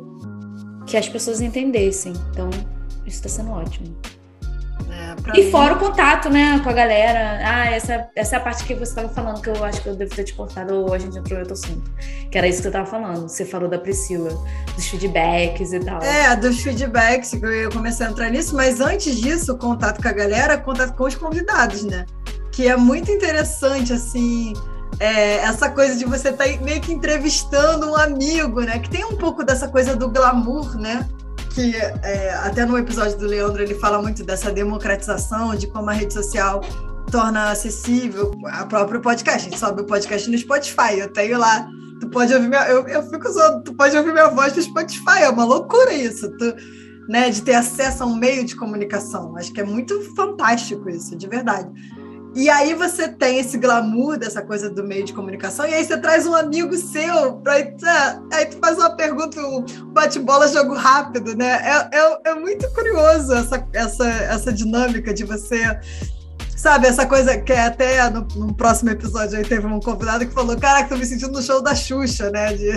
que 0.87 0.97
as 0.97 1.09
pessoas 1.09 1.41
entendessem. 1.41 2.13
Então, 2.31 2.51
isso 3.07 3.27
está 3.27 3.29
sendo 3.29 3.51
ótimo. 3.51 3.97
É, 4.91 5.39
e 5.39 5.45
mim... 5.45 5.51
fora 5.51 5.75
o 5.75 5.79
contato, 5.79 6.29
né, 6.29 6.61
com 6.63 6.69
a 6.69 6.73
galera. 6.73 7.41
Ah, 7.45 7.71
essa, 7.71 8.09
essa 8.15 8.37
é 8.37 8.39
a 8.39 8.43
parte 8.43 8.65
que 8.65 8.75
você 8.75 8.91
estava 8.91 9.09
falando, 9.09 9.41
que 9.41 9.49
eu 9.49 9.65
acho 9.65 9.81
que 9.83 9.89
eu 9.89 9.95
devo 9.95 10.15
ter 10.15 10.25
te 10.25 10.35
cortado, 10.35 10.75
ou 10.75 10.93
a 10.93 10.99
gente 10.99 11.19
entrou 11.19 11.39
em 11.39 11.43
outro 11.43 11.55
assunto. 11.55 11.91
Que 12.31 12.39
era 12.39 12.47
isso 12.47 12.61
que 12.61 12.67
eu 12.67 12.71
estava 12.71 12.87
falando. 12.87 13.29
Você 13.29 13.45
falou 13.45 13.69
da 13.69 13.79
Priscila, 13.79 14.31
dos 14.75 14.87
feedbacks 14.87 15.73
e 15.73 15.81
tal. 15.81 16.03
É, 16.03 16.35
dos 16.37 16.61
feedbacks, 16.61 17.33
eu 17.33 17.71
comecei 17.71 18.07
a 18.07 18.11
entrar 18.11 18.31
nisso, 18.31 18.55
mas 18.55 18.81
antes 18.81 19.21
disso, 19.21 19.57
contato 19.57 20.03
com 20.03 20.09
a 20.09 20.13
galera, 20.13 20.59
contato 20.59 20.95
com 20.95 21.05
os 21.05 21.15
convidados, 21.15 21.85
né? 21.85 22.05
Que 22.51 22.69
é 22.69 22.77
muito 22.77 23.11
interessante, 23.11 23.93
assim. 23.93 24.53
É, 25.01 25.37
essa 25.37 25.71
coisa 25.71 25.97
de 25.97 26.05
você 26.05 26.29
estar 26.29 26.45
tá 26.45 26.61
meio 26.63 26.81
que 26.81 26.93
entrevistando 26.93 27.91
um 27.91 27.97
amigo, 27.97 28.61
né? 28.61 28.79
Que 28.79 28.91
tem 28.91 29.05
um 29.05 29.17
pouco 29.17 29.45
dessa 29.45 29.69
coisa 29.69 29.97
do 29.97 30.09
glamour, 30.09 30.77
né? 30.79 31.09
que 31.55 31.77
é, 31.77 32.35
até 32.43 32.65
no 32.65 32.79
episódio 32.79 33.19
do 33.19 33.27
Leandro 33.27 33.63
ele 33.63 33.75
fala 33.75 34.01
muito 34.01 34.25
dessa 34.25 34.51
democratização, 34.51 35.55
de 35.55 35.67
como 35.67 35.91
a 35.91 35.93
rede 35.93 36.15
social 36.15 36.63
torna 37.11 37.51
acessível 37.51 38.33
a 38.47 38.65
próprio 38.65 39.01
podcast. 39.01 39.47
A 39.47 39.51
gente 39.51 39.59
sobe 39.59 39.83
o 39.83 39.85
podcast 39.85 40.31
no 40.31 40.39
Spotify. 40.39 40.99
Eu 40.99 41.13
tenho 41.13 41.39
lá, 41.39 41.69
tu 42.01 42.09
pode 42.09 42.33
ouvir 42.35 42.49
minha, 42.49 42.67
eu, 42.69 42.87
eu 42.89 43.03
fico 43.03 43.29
usando, 43.29 43.63
tu 43.63 43.75
pode 43.75 43.97
ouvir 43.97 44.13
minha 44.13 44.29
voz 44.29 44.57
no 44.57 44.63
Spotify. 44.63 45.23
É 45.23 45.29
uma 45.29 45.45
loucura 45.45 45.93
isso. 45.93 46.31
Tu, 46.39 46.55
né, 47.09 47.29
de 47.29 47.43
ter 47.43 47.55
acesso 47.55 48.03
a 48.03 48.07
um 48.07 48.17
meio 48.17 48.45
de 48.45 48.57
comunicação. 48.57 49.37
Acho 49.37 49.53
que 49.53 49.61
é 49.61 49.65
muito 49.65 50.01
fantástico 50.15 50.89
isso, 50.89 51.17
de 51.17 51.27
verdade. 51.27 51.69
E 52.35 52.49
aí 52.49 52.73
você 52.73 53.09
tem 53.09 53.39
esse 53.39 53.59
glamour 53.59 54.17
dessa 54.17 54.41
coisa 54.41 54.71
do 54.71 54.83
meio 54.83 55.05
de 55.05 55.13
comunicação, 55.13 55.67
e 55.67 55.75
aí 55.75 55.85
você 55.85 55.99
traz 55.99 56.27
um 56.27 56.35
amigo 56.35 56.75
seu, 56.77 57.35
pra, 57.35 57.55
aí 58.33 58.47
tu 58.47 58.57
faz 58.59 58.79
uma 58.79 58.91
pergunta, 58.97 59.39
um 59.41 59.63
bate-bola, 59.93 60.49
jogo 60.49 60.75
rápido, 60.75 61.37
né? 61.37 61.61
É, 61.63 61.99
é, 61.99 62.31
é, 62.31 62.35
muito 62.35 62.69
curioso 62.73 63.35
essa, 63.35 63.69
essa, 63.75 64.09
essa 64.09 64.53
dinâmica 64.53 65.13
de 65.13 65.25
você. 65.25 65.79
Sabe, 66.57 66.87
essa 66.87 67.05
coisa 67.05 67.37
que 67.39 67.53
é 67.53 67.67
até 67.67 68.09
no, 68.09 68.21
no, 68.37 68.55
próximo 68.55 68.91
episódio 68.91 69.37
aí 69.37 69.45
teve 69.45 69.67
um 69.67 69.81
convidado 69.81 70.25
que 70.25 70.33
falou: 70.33 70.57
Caraca, 70.57 70.89
tô 70.89 70.97
me 70.97 71.05
sentindo 71.05 71.33
no 71.33 71.43
show 71.43 71.61
da 71.61 71.75
Xuxa, 71.75 72.31
né? 72.31 72.55
De... 72.55 72.71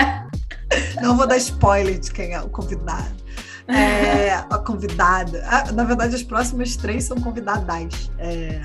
Não 1.02 1.14
vou 1.14 1.26
dar 1.26 1.36
spoiler 1.36 1.98
de 1.98 2.10
quem 2.10 2.32
é 2.32 2.40
o 2.40 2.48
convidado. 2.48 3.25
É, 3.68 4.34
a 4.34 4.58
convidada. 4.58 5.44
Ah, 5.46 5.72
na 5.72 5.84
verdade, 5.84 6.14
as 6.14 6.22
próximas 6.22 6.76
três 6.76 7.04
são 7.04 7.20
convidadas. 7.20 8.10
É, 8.18 8.60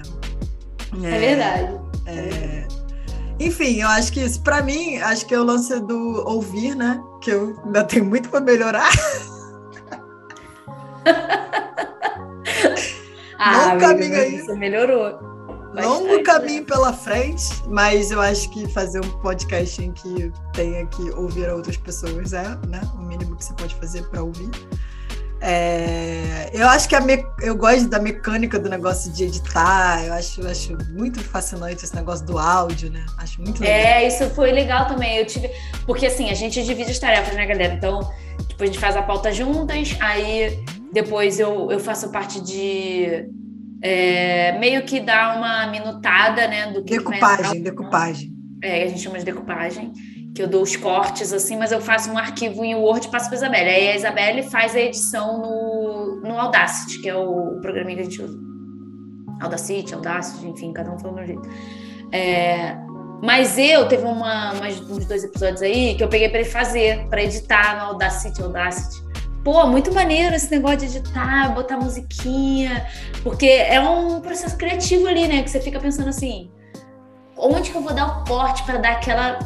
é, 1.01 1.05
é 1.05 1.20
verdade. 1.20 1.79
É, 2.05 2.67
enfim, 3.39 3.81
eu 3.81 3.88
acho 3.88 4.13
que 4.13 4.20
isso, 4.20 4.41
para 4.41 4.62
mim, 4.62 4.98
acho 4.98 5.25
que 5.25 5.34
é 5.34 5.39
o 5.39 5.43
lance 5.43 5.79
do 5.79 6.24
ouvir, 6.27 6.75
né? 6.75 7.01
Que 7.22 7.31
eu 7.31 7.60
ainda 7.65 7.84
tenho 7.84 8.05
muito 8.05 8.29
para 8.29 8.39
melhorar. 8.39 8.91
ah, 13.39 13.65
Longo 13.70 13.79
caminho 13.79 14.15
aí. 14.15 14.39
Você 14.41 14.53
melhorou. 14.55 15.31
Bastante, 15.74 15.88
Longo 15.88 16.24
caminho 16.24 16.60
né? 16.60 16.67
pela 16.67 16.93
frente, 16.93 17.63
mas 17.67 18.12
eu 18.12 18.22
acho 18.22 18.51
que 18.51 18.67
fazer 18.67 19.00
um 19.00 19.10
podcast 19.22 19.81
em 19.81 19.91
que 19.93 20.31
tenha 20.53 20.86
que 20.86 21.10
ouvir 21.12 21.50
outras 21.50 21.77
pessoas 21.77 22.33
é 22.33 22.44
né, 22.68 22.81
o 22.94 23.01
mínimo 23.01 23.35
que 23.37 23.46
você 23.46 23.53
pode 23.53 23.74
fazer 23.75 24.03
para 24.09 24.22
ouvir. 24.22 24.51
É, 25.44 26.51
eu 26.54 26.68
acho 26.68 26.88
que 26.88 26.96
a 26.96 27.01
me, 27.01 27.25
eu 27.42 27.56
gosto 27.56 27.88
da 27.88 27.98
mecânica 27.98 28.60
do 28.60 28.70
negócio 28.70 29.12
de 29.12 29.24
editar, 29.24 30.06
eu 30.06 30.14
acho, 30.14 30.46
acho 30.48 30.77
muito 30.92 31.20
fascinante 31.20 31.84
esse 31.84 31.96
negócio 31.96 32.24
do 32.27 32.38
áudio, 32.38 32.92
né? 32.92 33.04
Acho 33.18 33.42
muito 33.42 33.60
legal. 33.60 33.75
É, 33.75 34.08
isso 34.08 34.30
foi 34.30 34.51
legal 34.51 34.88
também. 34.88 35.18
Eu 35.18 35.25
tive. 35.25 35.50
Porque 35.88 36.06
assim, 36.06 36.30
a 36.30 36.36
gente 36.36 36.64
divide 36.64 36.92
as 36.92 37.00
tarefas, 37.00 37.34
né, 37.34 37.44
galera? 37.48 37.74
Então, 37.74 38.08
depois 38.48 38.70
a 38.70 38.74
gente 38.74 38.80
faz 38.80 38.96
a 38.96 39.01
pauta 39.01 39.34
juntas, 39.34 39.98
aí 40.00 40.64
depois 40.94 41.40
eu, 41.40 41.72
eu 41.72 41.80
faço 41.80 42.12
parte 42.12 42.40
de. 42.40 43.27
É, 43.82 44.60
meio 44.60 44.84
que 44.84 45.00
dar 45.00 45.38
uma 45.38 45.66
minutada, 45.72 46.48
né? 46.48 46.72
Do 46.72 46.84
que 46.84 47.00
decupagem, 47.00 47.64
decupagem. 47.64 48.32
É, 48.62 48.84
a 48.84 48.88
gente 48.88 49.01
chama 49.01 49.18
de 49.18 49.25
decupagem 49.25 49.92
que 50.33 50.41
eu 50.41 50.48
dou 50.48 50.61
os 50.61 50.75
cortes 50.75 51.33
assim, 51.33 51.57
mas 51.57 51.72
eu 51.72 51.81
faço 51.81 52.09
um 52.09 52.17
arquivo 52.17 52.63
em 52.63 52.74
Word 52.75 53.07
e 53.07 53.11
passo 53.11 53.25
para 53.25 53.35
a 53.35 53.39
Isabelle. 53.39 53.70
Aí 53.70 53.89
a 53.89 53.96
Isabelle 53.96 54.44
faz 54.44 54.75
a 54.75 54.79
edição 54.79 55.41
no, 55.41 56.22
no 56.22 56.39
Audacity, 56.39 57.01
que 57.01 57.09
é 57.09 57.15
o 57.15 57.59
programinha 57.61 57.98
que 57.98 58.01
a 58.01 58.05
gente 58.05 58.22
usa. 58.22 58.37
Audacity, 59.41 59.94
Audacity, 59.94 60.48
enfim, 60.48 60.72
cada 60.72 60.91
um 60.91 61.00
fala 61.00 61.22
do 61.22 61.27
jeito. 61.27 61.50
É, 62.11 62.77
mas 63.22 63.57
eu 63.57 63.87
teve 63.87 64.03
uma, 64.03 64.53
umas, 64.53 64.79
uns 64.81 65.05
dois 65.05 65.24
episódios 65.24 65.61
aí 65.61 65.96
que 65.96 66.03
eu 66.03 66.07
peguei 66.07 66.29
para 66.29 66.39
ele 66.39 66.50
fazer, 66.50 67.07
para 67.07 67.24
editar 67.24 67.77
no 67.77 67.91
Audacity, 67.91 68.41
Audacity. 68.41 69.03
Pô, 69.44 69.65
muito 69.65 69.94
maneiro 69.94 70.35
esse 70.35 70.51
negócio 70.51 70.77
de 70.77 70.85
editar, 70.98 71.53
botar 71.53 71.75
musiquinha, 71.77 72.85
porque 73.24 73.48
é 73.48 73.81
um 73.81 74.22
processo 74.22 74.55
criativo 74.55 75.07
ali, 75.07 75.27
né? 75.27 75.41
Que 75.41 75.50
você 75.50 75.59
fica 75.59 75.79
pensando 75.79 76.09
assim, 76.09 76.51
onde 77.42 77.72
que 77.72 77.77
eu 77.77 77.82
vou 77.82 77.94
dar 77.94 78.20
o 78.20 78.25
corte 78.25 78.64
para 78.64 78.77
dar 78.77 78.92
aquela 78.94 79.40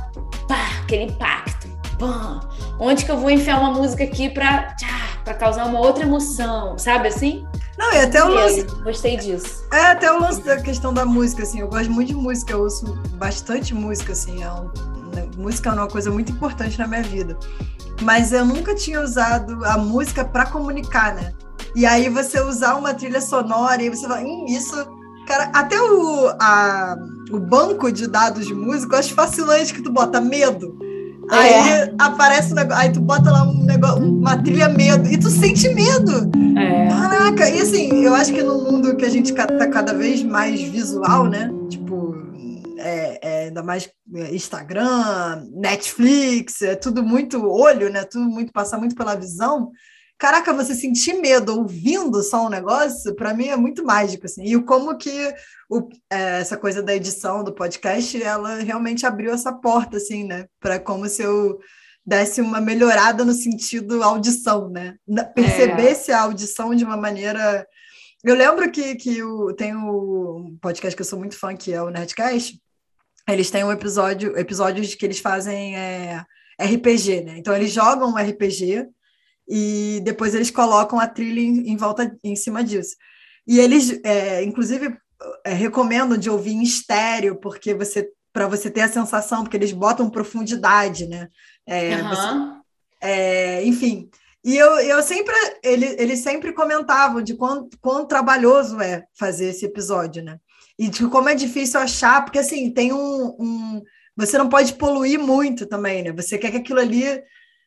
pá, 0.48 0.82
aquele 0.84 1.06
impacto. 1.06 1.68
Pá. 1.98 2.42
Onde 2.80 3.06
que 3.06 3.12
eu 3.12 3.18
vou 3.18 3.30
enfiar 3.30 3.60
uma 3.60 3.72
música 3.72 4.04
aqui 4.04 4.30
para 4.30 4.76
para 5.24 5.34
causar 5.34 5.66
uma 5.66 5.80
outra 5.80 6.04
emoção, 6.04 6.78
sabe 6.78 7.08
assim? 7.08 7.44
Não, 7.78 7.92
e 7.92 7.98
até 7.98 8.24
o 8.24 8.28
lance. 8.28 8.64
Gostei 8.84 9.18
disso. 9.18 9.66
É, 9.74 9.88
até 9.88 10.12
o 10.12 10.20
lance 10.20 10.42
da 10.44 10.62
questão 10.62 10.94
da 10.94 11.04
música, 11.04 11.44
assim. 11.44 11.60
Eu 11.60 11.68
gosto 11.68 11.92
muito 11.92 12.10
de 12.10 12.16
música, 12.16 12.54
eu 12.54 12.62
ouço 12.62 12.86
bastante 13.16 13.74
música, 13.74 14.14
assim. 14.14 14.44
É 14.44 14.52
um, 14.52 14.72
né, 15.14 15.28
música 15.36 15.72
é 15.72 15.74
uma 15.74 15.88
coisa 15.88 16.12
muito 16.12 16.32
importante 16.32 16.78
na 16.78 16.88
minha 16.88 17.02
vida. 17.02 17.38
Mas 18.02 18.32
eu 18.32 18.46
nunca 18.46 18.76
tinha 18.76 19.02
usado 19.02 19.66
a 19.66 19.78
música 19.78 20.24
para 20.24 20.46
comunicar, 20.46 21.16
né? 21.16 21.34
E 21.76 21.86
aí 21.86 22.08
você 22.08 22.40
usar 22.40 22.76
uma 22.76 22.94
trilha 22.94 23.20
sonora 23.20 23.82
e 23.82 23.90
você 23.90 24.08
fala, 24.08 24.22
hum, 24.22 24.46
isso. 24.48 24.76
Cara, 25.28 25.50
até 25.54 25.82
o, 25.82 26.30
a, 26.40 26.96
o 27.32 27.40
banco 27.40 27.92
de 27.92 28.08
dados 28.08 28.46
de 28.46 28.54
música, 28.54 28.96
eu 28.96 29.00
acho 29.00 29.14
fascinante 29.14 29.74
que 29.74 29.82
tu 29.82 29.92
bota 29.92 30.22
medo. 30.22 30.78
Aí 31.30 31.54
é. 31.54 31.94
aparece 31.98 32.52
um 32.52 32.56
negócio, 32.56 32.84
aí 32.84 32.92
tu 32.92 33.02
bota 33.02 33.32
lá 33.32 33.44
um 33.44 33.64
negócio, 33.64 34.04
uma 34.04 34.38
trilha 34.38 34.70
medo, 34.70 35.10
e 35.10 35.18
tu 35.18 35.30
sente 35.30 35.74
medo. 35.74 36.30
É. 36.58 36.88
Caraca, 36.88 37.50
e 37.50 37.62
assim, 37.62 38.04
eu 38.04 38.14
acho 38.14 38.32
que 38.32 38.44
no 38.44 38.64
mundo 38.64 38.96
que 38.96 39.06
a 39.06 39.10
gente 39.10 39.34
tá 39.34 39.68
cada 39.68 39.94
vez 39.94 40.22
mais 40.24 40.62
visual, 40.62 41.28
né? 41.28 41.52
Tipo, 41.70 42.16
é, 42.78 43.20
é, 43.22 43.44
ainda 43.46 43.64
mais 43.64 43.90
é, 44.14 44.36
Instagram, 44.36 45.48
Netflix, 45.52 46.62
é 46.62 46.76
tudo 46.76 47.02
muito 47.02 47.44
olho, 47.44 47.90
né? 47.90 48.04
Tudo 48.04 48.26
muito, 48.26 48.54
passar 48.54 48.78
muito 48.78 48.96
pela 48.96 49.16
visão. 49.16 49.72
Caraca, 50.26 50.52
você 50.54 50.74
sentir 50.74 51.14
medo 51.14 51.56
ouvindo 51.56 52.24
só 52.24 52.48
um 52.48 52.50
negócio, 52.50 53.14
para 53.14 53.32
mim 53.32 53.50
é 53.50 53.56
muito 53.56 53.86
mágico, 53.86 54.26
assim. 54.26 54.44
E 54.44 54.60
como 54.64 54.98
que 54.98 55.32
o, 55.70 55.88
é, 56.12 56.40
essa 56.40 56.58
coisa 56.58 56.82
da 56.82 56.96
edição 56.96 57.44
do 57.44 57.54
podcast, 57.54 58.20
ela 58.24 58.56
realmente 58.56 59.06
abriu 59.06 59.32
essa 59.32 59.54
porta, 59.54 59.98
assim, 59.98 60.24
né? 60.24 60.48
Para 60.60 60.80
como 60.80 61.08
se 61.08 61.22
eu 61.22 61.60
desse 62.04 62.42
uma 62.42 62.60
melhorada 62.60 63.24
no 63.24 63.34
sentido 63.34 64.02
audição, 64.02 64.68
né? 64.68 64.96
Percebesse 65.36 66.10
é. 66.10 66.16
a 66.16 66.22
audição 66.22 66.74
de 66.74 66.84
uma 66.84 66.98
maneira. 66.98 67.64
Eu 68.24 68.34
lembro 68.34 68.72
que, 68.72 68.96
que 68.96 69.22
o, 69.22 69.54
tem 69.54 69.76
o 69.76 70.58
podcast 70.60 70.96
que 70.96 71.04
eu 71.04 71.06
sou 71.06 71.20
muito 71.20 71.38
fã, 71.38 71.56
que 71.56 71.72
é 71.72 71.84
o 71.84 71.92
Nerdcast. 71.92 72.60
Eles 73.30 73.52
têm 73.52 73.64
um 73.64 73.72
episódio, 73.72 74.36
episódios 74.36 74.96
que 74.96 75.06
eles 75.06 75.20
fazem 75.20 75.78
é, 75.78 76.26
RPG, 76.60 77.22
né? 77.22 77.38
Então 77.38 77.56
eles 77.56 77.72
jogam 77.72 78.10
um 78.10 78.18
RPG 78.18 78.88
e 79.48 80.02
depois 80.04 80.34
eles 80.34 80.52
colocam 80.52 81.00
a 81.00 81.08
trilha 81.08 81.40
em, 81.40 81.70
em 81.72 81.78
volta, 81.78 82.16
em 82.24 82.36
cima 82.36 82.64
disso. 82.64 82.96
E 83.48 83.60
eles, 83.60 84.00
é, 84.04 84.44
inclusive, 84.44 84.98
é, 85.44 85.54
recomendam 85.54 86.18
de 86.18 86.30
ouvir 86.30 86.54
em 86.54 86.64
estéreo, 86.64 87.36
porque 87.40 87.74
você 87.74 88.10
para 88.36 88.48
você 88.48 88.70
ter 88.70 88.82
a 88.82 88.90
sensação, 88.90 89.44
porque 89.44 89.56
eles 89.56 89.72
botam 89.72 90.10
profundidade, 90.10 91.08
né? 91.08 91.30
É, 91.66 91.96
uhum. 91.96 92.10
você, 92.10 92.62
é, 93.00 93.66
enfim. 93.66 94.10
E 94.44 94.58
eu, 94.58 94.78
eu 94.80 95.02
sempre, 95.02 95.34
ele, 95.64 95.86
eles 95.98 96.20
sempre 96.20 96.52
comentavam 96.52 97.22
de 97.22 97.34
quão, 97.34 97.70
quão 97.80 98.06
trabalhoso 98.06 98.82
é 98.82 99.06
fazer 99.18 99.46
esse 99.46 99.66
episódio, 99.66 100.22
né? 100.22 100.38
E 100.78 100.90
de 100.90 101.08
como 101.08 101.30
é 101.30 101.34
difícil 101.34 101.80
achar, 101.80 102.26
porque 102.26 102.40
assim, 102.40 102.70
tem 102.74 102.92
um, 102.92 103.38
um. 103.40 103.82
Você 104.18 104.38
não 104.38 104.50
pode 104.50 104.74
poluir 104.74 105.18
muito 105.18 105.66
também, 105.66 106.04
né? 106.04 106.12
Você 106.12 106.38
quer 106.38 106.52
que 106.52 106.58
aquilo 106.58 106.82
ali 106.82 107.06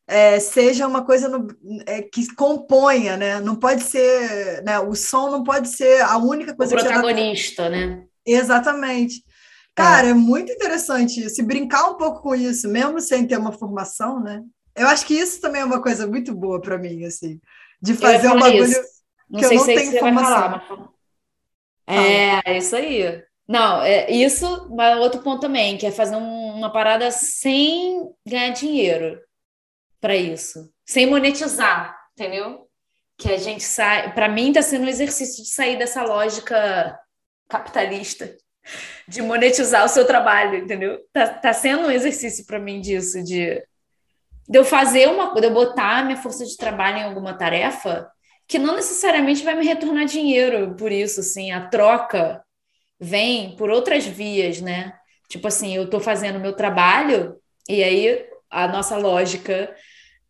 é, 0.09 0.41
seja 0.41 0.87
uma 0.87 1.05
coisa 1.05 1.29
no, 1.29 1.47
é, 1.87 2.01
que 2.01 2.35
componha, 2.35 3.19
né? 3.19 3.41
Não 3.41 3.55
pode 3.55 3.83
ser, 3.83 4.63
né? 4.65 4.79
O 4.79 4.95
som 4.95 5.31
não 5.31 5.45
pode 5.45 5.69
ser 5.69 6.01
a 6.01 6.17
única 6.17 6.57
coisa. 6.57 6.75
O 6.75 6.79
protagonista, 6.79 7.65
que 7.65 7.71
né? 7.71 8.05
Exatamente. 8.27 9.23
Cara, 9.75 10.07
é. 10.07 10.11
é 10.11 10.15
muito 10.15 10.51
interessante 10.51 11.23
isso. 11.23 11.41
E 11.41 11.45
brincar 11.45 11.91
um 11.91 11.97
pouco 11.97 12.23
com 12.23 12.35
isso, 12.35 12.69
mesmo 12.69 13.01
sem 13.01 13.27
ter 13.27 13.37
uma 13.37 13.53
formação, 13.53 14.19
né? 14.19 14.43
Eu 14.75 14.89
acho 14.89 15.05
que 15.05 15.15
isso 15.15 15.43
também 15.43 15.61
é 15.61 15.65
uma 15.65 15.83
coisa 15.83 16.07
muito 16.07 16.35
boa 16.35 16.59
para 16.61 16.79
mim, 16.79 17.05
assim, 17.05 17.39
de 17.83 17.93
fazer 17.95 18.29
um 18.29 18.39
bagulho 18.39 18.83
não 19.29 19.41
que 19.41 19.45
eu 19.45 19.55
não 19.55 19.65
tenho 19.67 19.95
informação. 19.95 20.61
Falar, 20.61 20.89
é, 21.87 22.41
é 22.47 22.59
isso 22.59 22.75
aí. 22.75 23.23
Não, 23.47 23.83
é 23.83 24.11
isso, 24.11 24.69
mas 24.75 24.99
outro 24.99 25.21
ponto 25.21 25.41
também, 25.41 25.77
que 25.77 25.87
é 25.87 25.91
fazer 25.91 26.17
um, 26.17 26.55
uma 26.57 26.73
parada 26.73 27.11
sem 27.11 28.09
ganhar 28.27 28.51
dinheiro 28.51 29.28
para 30.01 30.17
isso, 30.17 30.73
sem 30.87 31.07
monetizar, 31.07 31.97
entendeu? 32.13 32.69
Que 33.17 33.33
a 33.33 33.39
gente 33.39 33.65
sai, 33.65 34.15
para 34.15 34.29
mim 34.29 34.49
está 34.49 34.63
sendo 34.63 34.85
um 34.85 34.89
exercício 34.89 35.43
de 35.43 35.51
sair 35.51 35.77
dessa 35.77 36.03
lógica 36.03 36.99
capitalista 37.49 38.37
de 39.07 39.23
monetizar 39.23 39.85
o 39.85 39.89
seu 39.89 40.07
trabalho, 40.07 40.59
entendeu? 40.59 41.01
Tá, 41.13 41.27
tá 41.27 41.53
sendo 41.53 41.87
um 41.87 41.91
exercício 41.91 42.45
para 42.47 42.59
mim 42.59 42.81
disso, 42.81 43.23
de, 43.25 43.63
de 44.49 44.59
eu 44.59 44.65
fazer 44.65 45.09
uma, 45.09 45.35
de 45.35 45.47
eu 45.47 45.53
botar 45.53 46.05
minha 46.05 46.19
força 46.19 46.45
de 46.45 46.57
trabalho 46.57 46.99
em 46.99 47.03
alguma 47.05 47.35
tarefa 47.37 48.11
que 48.47 48.59
não 48.59 48.75
necessariamente 48.75 49.45
vai 49.45 49.55
me 49.55 49.65
retornar 49.65 50.07
dinheiro 50.07 50.75
por 50.75 50.91
isso, 50.91 51.21
assim, 51.21 51.51
a 51.51 51.69
troca 51.69 52.43
vem 52.99 53.55
por 53.57 53.71
outras 53.71 54.07
vias, 54.07 54.61
né? 54.61 54.95
Tipo 55.29 55.49
assim, 55.49 55.77
eu 55.77 55.85
estou 55.85 56.01
fazendo 56.01 56.41
meu 56.41 56.55
trabalho 56.55 57.37
e 57.69 57.83
aí 57.83 58.27
a 58.51 58.69
nossa 58.69 58.97
lógica 58.97 59.75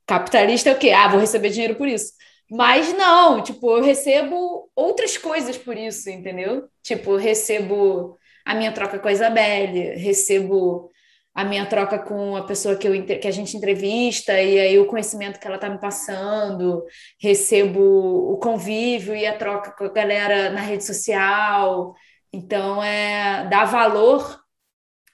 capitalista 0.06 0.70
é 0.70 0.72
o 0.74 0.78
quê? 0.78 0.90
Ah, 0.90 1.08
vou 1.08 1.20
receber 1.20 1.50
dinheiro 1.50 1.76
por 1.76 1.86
isso. 1.88 2.12
Mas 2.50 2.92
não, 2.94 3.42
tipo, 3.42 3.70
eu 3.70 3.82
recebo 3.82 4.70
outras 4.74 5.18
coisas 5.18 5.58
por 5.58 5.76
isso, 5.76 6.08
entendeu? 6.08 6.68
Tipo, 6.82 7.16
recebo 7.16 8.18
a 8.44 8.54
minha 8.54 8.72
troca 8.72 8.98
com 8.98 9.08
a 9.08 9.12
Isabelle, 9.12 9.96
recebo 9.96 10.90
a 11.34 11.44
minha 11.44 11.66
troca 11.66 11.98
com 11.98 12.36
a 12.36 12.44
pessoa 12.44 12.74
que, 12.76 12.88
eu, 12.88 13.04
que 13.04 13.28
a 13.28 13.30
gente 13.30 13.56
entrevista 13.56 14.32
e 14.40 14.58
aí 14.58 14.78
o 14.78 14.86
conhecimento 14.86 15.38
que 15.38 15.46
ela 15.46 15.56
está 15.56 15.68
me 15.68 15.78
passando, 15.78 16.84
recebo 17.20 18.32
o 18.32 18.38
convívio 18.38 19.14
e 19.14 19.26
a 19.26 19.36
troca 19.36 19.70
com 19.72 19.84
a 19.84 19.92
galera 19.92 20.50
na 20.50 20.60
rede 20.62 20.84
social. 20.84 21.94
Então, 22.32 22.82
é 22.82 23.46
dar 23.48 23.66
valor 23.66 24.40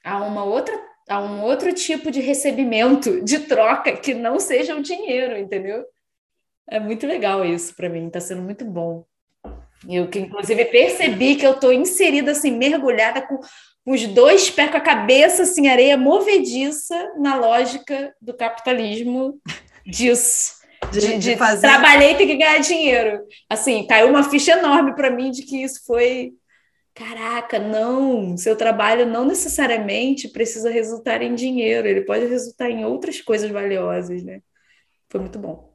a 0.05 0.19
uma 0.23 0.45
outra 0.45 0.75
a 1.09 1.21
um 1.21 1.43
outro 1.43 1.73
tipo 1.73 2.11
de 2.11 2.21
recebimento, 2.21 3.23
de 3.23 3.41
troca 3.41 3.93
que 3.93 4.15
não 4.15 4.41
seja 4.41 4.75
o 4.75 4.83
dinheiro, 4.83 5.37
entendeu? 5.37 5.85
É 6.69 6.81
muito 6.81 7.07
legal 7.07 7.45
isso 7.45 7.75
para 7.75 7.89
mim, 7.89 8.07
está 8.07 8.21
sendo 8.21 8.43
muito 8.43 8.65
bom. 8.65 9.05
Eu 9.89 10.09
que 10.09 10.19
inclusive 10.19 10.65
percebi 10.67 11.37
que 11.37 11.47
eu 11.47 11.53
estou 11.53 11.73
inserida 11.73 12.31
assim, 12.31 12.51
mergulhada 12.51 13.21
com 13.21 13.39
os 13.87 14.07
dois 14.07 14.49
pés 14.51 14.71
com 14.71 14.79
a 14.79 14.81
cabeça 14.81 15.43
assim, 15.43 15.69
areia 15.69 15.97
movediça 15.97 17.13
na 17.19 17.35
lógica 17.35 18.15
do 18.21 18.33
capitalismo 18.33 19.39
disso. 19.87 20.55
De, 20.91 21.01
de, 21.01 21.19
de 21.19 21.37
fazer... 21.37 21.67
trabalhei 21.67 22.13
e 22.13 22.17
ter 22.17 22.27
que 22.27 22.37
ganhar 22.37 22.59
dinheiro. 22.59 23.21
Assim, 23.49 23.87
caiu 23.87 24.09
uma 24.09 24.23
ficha 24.23 24.53
enorme 24.53 24.95
para 24.95 25.11
mim 25.11 25.31
de 25.31 25.43
que 25.43 25.63
isso 25.63 25.85
foi 25.87 26.33
caraca, 26.95 27.59
não, 27.59 28.37
seu 28.37 28.57
trabalho 28.57 29.07
não 29.07 29.25
necessariamente 29.25 30.29
precisa 30.29 30.71
resultar 30.71 31.23
em 31.23 31.35
dinheiro, 31.35 31.89
ele 31.89 32.03
pode 32.03 32.27
resultar 32.27 32.71
em 32.71 32.85
outras 32.85 33.21
coisas 33.21 33.51
valiosas, 33.51 34.23
né? 34.23 34.41
Foi 35.11 35.21
muito 35.21 35.39
bom. 35.39 35.75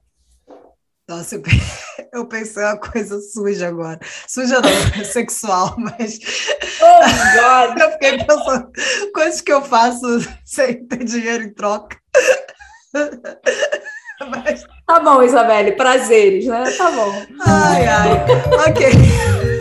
Nossa, 1.07 1.35
eu, 1.35 1.41
eu 2.13 2.27
pensei 2.27 2.63
uma 2.63 2.77
coisa 2.77 3.19
suja 3.19 3.67
agora. 3.67 3.99
Suja 4.27 4.61
não, 4.61 4.69
sexual, 5.03 5.75
mas. 5.77 6.19
Oh, 6.81 7.69
God! 7.69 7.77
Eu 7.81 7.91
fiquei 7.93 8.17
pensando, 8.23 8.71
coisas 9.13 9.41
que 9.41 9.51
eu 9.51 9.61
faço 9.61 10.05
sem 10.45 10.85
ter 10.87 11.03
dinheiro 11.03 11.43
em 11.43 11.53
troca. 11.53 11.97
Mas... 14.29 14.63
Tá 14.85 14.99
bom, 14.99 15.21
Isabelle, 15.23 15.73
prazeres, 15.73 16.45
né? 16.45 16.63
Tá 16.77 16.91
bom. 16.91 17.25
Ai, 17.45 17.85
ai. 17.85 18.25
ok. 18.69 19.58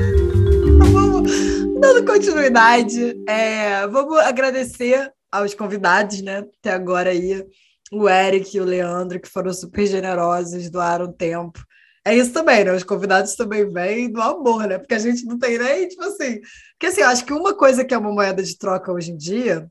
Dando 1.81 2.05
continuidade. 2.05 3.17
É, 3.29 3.87
vamos 3.87 4.19
agradecer 4.19 5.13
aos 5.31 5.55
convidados, 5.55 6.21
né? 6.23 6.39
Até 6.59 6.73
agora 6.73 7.11
aí 7.11 7.47
o 7.93 8.09
Eric 8.09 8.57
e 8.57 8.61
o 8.61 8.65
Leandro, 8.65 9.21
que 9.21 9.29
foram 9.29 9.53
super 9.53 9.87
generosos, 9.87 10.71
doaram 10.71 11.13
tempo. 11.13 11.61
É 12.05 12.17
isso 12.17 12.33
também, 12.33 12.65
né? 12.65 12.73
Os 12.73 12.83
convidados 12.85 13.35
também 13.37 13.71
vêm 13.71 14.11
do 14.11 14.21
amor, 14.21 14.67
né? 14.67 14.79
Porque 14.79 14.95
a 14.95 14.99
gente 14.99 15.25
não 15.25 15.39
tem 15.39 15.59
nem, 15.59 15.89
tipo 15.89 16.03
assim. 16.03 16.41
Porque 16.73 16.87
assim, 16.87 17.01
eu 17.03 17.09
acho 17.09 17.25
que 17.25 17.33
uma 17.33 17.55
coisa 17.55 17.85
que 17.85 17.95
é 17.95 17.99
uma 17.99 18.13
moeda 18.13 18.43
de 18.43 18.57
troca 18.57 18.93
hoje 18.93 19.13
em 19.13 19.17
dia 19.17 19.71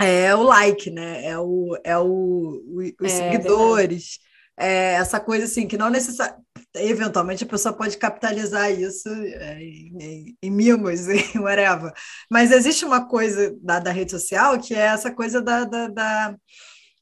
é 0.00 0.34
o 0.34 0.42
like, 0.42 0.90
né? 0.90 1.24
É, 1.24 1.38
o, 1.38 1.76
é 1.84 1.98
o, 1.98 2.62
o 2.64 2.82
os 3.00 3.12
é, 3.12 3.32
seguidores. 3.32 4.18
É 4.58 4.94
essa 4.94 5.20
coisa 5.20 5.44
assim, 5.44 5.66
que 5.66 5.76
não 5.76 5.90
necessariamente. 5.90 6.45
Eventualmente 6.76 7.44
a 7.44 7.48
pessoa 7.48 7.74
pode 7.74 7.96
capitalizar 7.96 8.70
isso 8.70 9.08
é, 9.08 9.60
em, 9.60 9.96
em, 10.00 10.36
em 10.42 10.50
mimos, 10.50 11.08
em 11.08 11.38
whatever. 11.38 11.92
Mas 12.30 12.50
existe 12.50 12.84
uma 12.84 13.06
coisa 13.06 13.54
da, 13.62 13.78
da 13.78 13.90
rede 13.90 14.10
social 14.10 14.58
que 14.58 14.74
é 14.74 14.86
essa 14.86 15.10
coisa 15.10 15.40
da, 15.40 15.64
da, 15.64 15.88
da 15.88 16.36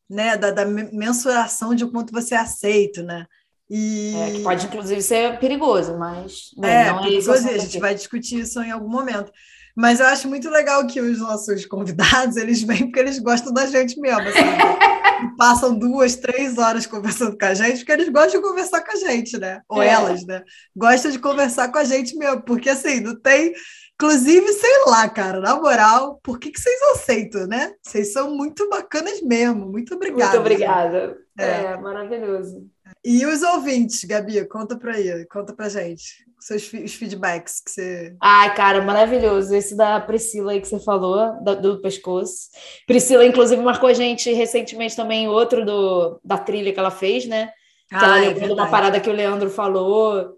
né, 0.08 0.36
da, 0.36 0.50
da 0.50 0.64
mensuração 0.64 1.74
de 1.74 1.86
quanto 1.86 2.12
você 2.12 2.34
é 2.34 2.38
aceito, 2.38 3.02
né? 3.02 3.26
E... 3.68 4.14
É, 4.16 4.30
que 4.32 4.42
pode, 4.42 4.66
inclusive, 4.66 5.00
ser 5.00 5.38
perigoso, 5.38 5.96
mas 5.96 6.50
é, 6.62 6.90
não 6.90 6.98
é 6.98 7.02
perigoso, 7.02 7.48
a 7.48 7.58
gente 7.58 7.78
vai 7.78 7.94
discutir 7.94 8.40
isso 8.40 8.60
em 8.62 8.70
algum 8.70 8.88
momento. 8.88 9.32
Mas 9.76 10.00
eu 10.00 10.06
acho 10.06 10.28
muito 10.28 10.48
legal 10.48 10.86
que 10.86 11.00
os 11.00 11.18
nossos 11.18 11.66
convidados, 11.66 12.36
eles 12.36 12.62
vêm 12.62 12.86
porque 12.86 13.00
eles 13.00 13.18
gostam 13.18 13.52
da 13.52 13.66
gente 13.66 13.98
mesmo, 14.00 14.22
né? 14.22 14.32
passam 15.38 15.76
duas, 15.76 16.16
três 16.16 16.58
horas 16.58 16.86
conversando 16.86 17.36
com 17.36 17.44
a 17.44 17.54
gente, 17.54 17.78
porque 17.78 17.92
eles 17.92 18.08
gostam 18.08 18.40
de 18.40 18.46
conversar 18.46 18.82
com 18.82 18.92
a 18.92 18.96
gente, 18.96 19.38
né? 19.38 19.62
Ou 19.68 19.82
é. 19.82 19.88
elas, 19.88 20.24
né? 20.24 20.42
Gostam 20.76 21.10
de 21.10 21.18
conversar 21.18 21.72
com 21.72 21.78
a 21.78 21.84
gente 21.84 22.16
mesmo, 22.16 22.42
porque 22.42 22.68
assim, 22.68 23.00
não 23.00 23.18
tem 23.18 23.52
Inclusive, 23.94 24.52
sei 24.54 24.84
lá, 24.86 25.08
cara, 25.08 25.40
na 25.40 25.54
moral, 25.54 26.18
por 26.22 26.40
que, 26.40 26.50
que 26.50 26.60
vocês 26.60 26.82
aceitam, 26.94 27.46
né? 27.46 27.72
Vocês 27.80 28.12
são 28.12 28.34
muito 28.36 28.68
bacanas 28.68 29.22
mesmo. 29.22 29.70
Muito 29.70 29.94
obrigada. 29.94 30.32
Muito 30.32 30.40
obrigada. 30.40 31.16
É, 31.38 31.44
é 31.44 31.76
maravilhoso. 31.76 32.68
E 33.04 33.24
os 33.24 33.42
ouvintes, 33.42 34.02
Gabi, 34.04 34.44
conta 34.46 34.76
pra 34.76 34.94
aí, 34.94 35.24
conta 35.26 35.54
pra 35.54 35.68
gente. 35.68 36.26
Seus 36.44 36.70
os 36.74 36.94
feedbacks 36.94 37.58
que 37.58 37.70
você. 37.70 38.16
Ai, 38.20 38.54
cara, 38.54 38.82
maravilhoso. 38.82 39.54
Esse 39.54 39.74
da 39.74 39.98
Priscila 39.98 40.52
aí 40.52 40.60
que 40.60 40.68
você 40.68 40.78
falou, 40.78 41.42
do, 41.42 41.62
do 41.62 41.80
pescoço. 41.80 42.50
Priscila, 42.86 43.24
inclusive, 43.24 43.62
marcou 43.62 43.88
a 43.88 43.94
gente 43.94 44.30
recentemente 44.30 44.94
também 44.94 45.26
outro 45.26 45.64
do, 45.64 46.20
da 46.22 46.36
trilha 46.36 46.70
que 46.70 46.78
ela 46.78 46.90
fez, 46.90 47.24
né? 47.24 47.46
Que 47.88 47.94
ah, 47.94 48.04
ela 48.04 48.18
é 48.18 48.28
lembrou 48.28 48.52
uma 48.52 48.68
parada 48.68 49.00
que 49.00 49.08
o 49.08 49.12
Leandro 49.14 49.48
falou 49.48 50.36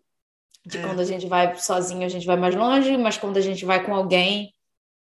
de 0.64 0.78
é. 0.78 0.82
quando 0.82 1.00
a 1.00 1.04
gente 1.04 1.26
vai 1.26 1.56
sozinho, 1.56 2.06
a 2.06 2.08
gente 2.08 2.24
vai 2.24 2.36
mais 2.36 2.54
longe, 2.54 2.96
mas 2.96 3.18
quando 3.18 3.38
a 3.38 3.40
gente 3.40 3.64
vai 3.64 3.84
com 3.84 3.92
alguém, 3.92 4.52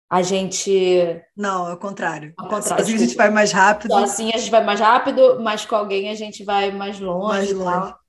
a 0.07 0.21
gente. 0.21 1.19
Não, 1.35 1.67
é 1.67 1.73
o 1.73 1.77
contrário. 1.77 2.31
Ao 2.37 2.47
contrário. 2.47 2.77
Sozinho 2.77 2.97
a 2.97 3.01
gente 3.01 3.15
vai 3.15 3.31
mais 3.31 3.51
rápido. 3.51 3.91
Sozinho 3.91 4.35
a 4.35 4.37
gente 4.37 4.51
vai 4.51 4.63
mais 4.63 4.79
rápido, 4.79 5.39
mas 5.41 5.65
com 5.65 5.75
alguém 5.75 6.11
a 6.11 6.15
gente 6.15 6.43
vai 6.43 6.69
mais 6.71 6.99
longe. 6.99 7.27
Mais 7.27 7.51
longe. 7.53 8.00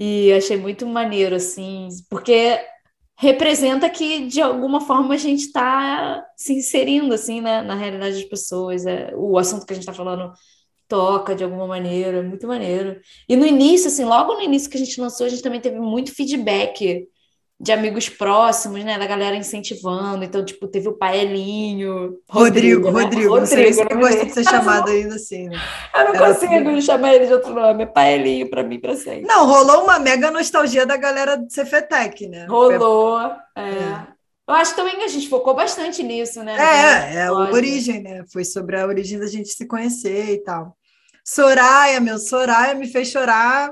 E 0.00 0.32
achei 0.32 0.56
muito 0.56 0.86
maneiro, 0.86 1.36
assim, 1.36 1.88
porque 2.08 2.58
representa 3.18 3.90
que, 3.90 4.26
de 4.26 4.40
alguma 4.40 4.80
forma, 4.80 5.14
a 5.14 5.18
gente 5.18 5.42
está 5.42 6.24
se 6.36 6.54
inserindo, 6.54 7.12
assim, 7.14 7.42
né, 7.42 7.60
na 7.60 7.74
realidade 7.74 8.14
das 8.14 8.24
pessoas. 8.24 8.86
É, 8.86 9.12
o 9.14 9.36
assunto 9.38 9.66
que 9.66 9.74
a 9.74 9.76
gente 9.76 9.82
está 9.82 9.92
falando 9.92 10.32
toca 10.88 11.34
de 11.34 11.44
alguma 11.44 11.66
maneira, 11.66 12.22
muito 12.22 12.46
maneiro. 12.48 12.98
E 13.28 13.36
no 13.36 13.46
início, 13.46 13.88
assim, 13.88 14.04
logo 14.04 14.34
no 14.34 14.42
início 14.42 14.70
que 14.70 14.76
a 14.78 14.80
gente 14.80 15.00
lançou, 15.00 15.26
a 15.26 15.28
gente 15.28 15.42
também 15.42 15.60
teve 15.60 15.78
muito 15.78 16.14
feedback 16.14 17.06
de 17.60 17.72
amigos 17.72 18.08
próximos, 18.08 18.82
né, 18.82 18.98
da 18.98 19.06
galera 19.06 19.36
incentivando. 19.36 20.24
Então, 20.24 20.42
tipo, 20.42 20.66
teve 20.66 20.88
o 20.88 20.94
Paelinho. 20.94 22.18
Rodrigo, 22.26 22.88
Rodrigo, 22.88 22.90
né? 22.90 23.02
Rodrigo. 23.02 23.36
Não 23.36 23.46
sei 23.46 23.72
se 23.74 23.84
gosta 23.84 24.24
de 24.24 24.32
ser 24.32 24.44
chamado 24.48 24.90
ainda 24.90 25.16
assim, 25.16 25.46
né? 25.46 25.60
Eu 25.94 26.04
não 26.04 26.14
Era 26.14 26.34
consigo 26.34 26.54
assim. 26.54 26.80
chamar 26.80 27.14
ele 27.14 27.26
de 27.26 27.34
outro 27.34 27.52
nome, 27.52 27.82
é 27.82 27.86
Paelinho 27.86 28.48
para 28.48 28.62
mim, 28.62 28.80
para 28.80 28.96
sempre. 28.96 29.26
Não, 29.26 29.46
rolou 29.46 29.84
uma 29.84 29.98
mega 29.98 30.30
nostalgia 30.30 30.86
da 30.86 30.96
galera 30.96 31.36
do 31.36 31.52
Cefetec, 31.52 32.26
né? 32.28 32.46
Rolou, 32.46 33.20
é. 33.54 33.60
é. 33.60 34.06
Eu 34.48 34.54
acho 34.54 34.74
também 34.74 34.96
que 34.96 35.04
a 35.04 35.08
gente 35.08 35.28
focou 35.28 35.54
bastante 35.54 36.02
nisso, 36.02 36.42
né? 36.42 36.56
É, 36.58 37.16
é 37.16 37.26
a 37.26 37.32
origem, 37.32 38.02
né? 38.02 38.24
Foi 38.32 38.42
sobre 38.42 38.80
a 38.80 38.86
origem 38.86 39.18
da 39.18 39.26
gente 39.26 39.50
se 39.50 39.66
conhecer 39.66 40.32
e 40.32 40.38
tal. 40.38 40.74
Soraya, 41.22 42.00
meu, 42.00 42.18
Soraya 42.18 42.74
me 42.74 42.88
fez 42.88 43.08
chorar 43.08 43.70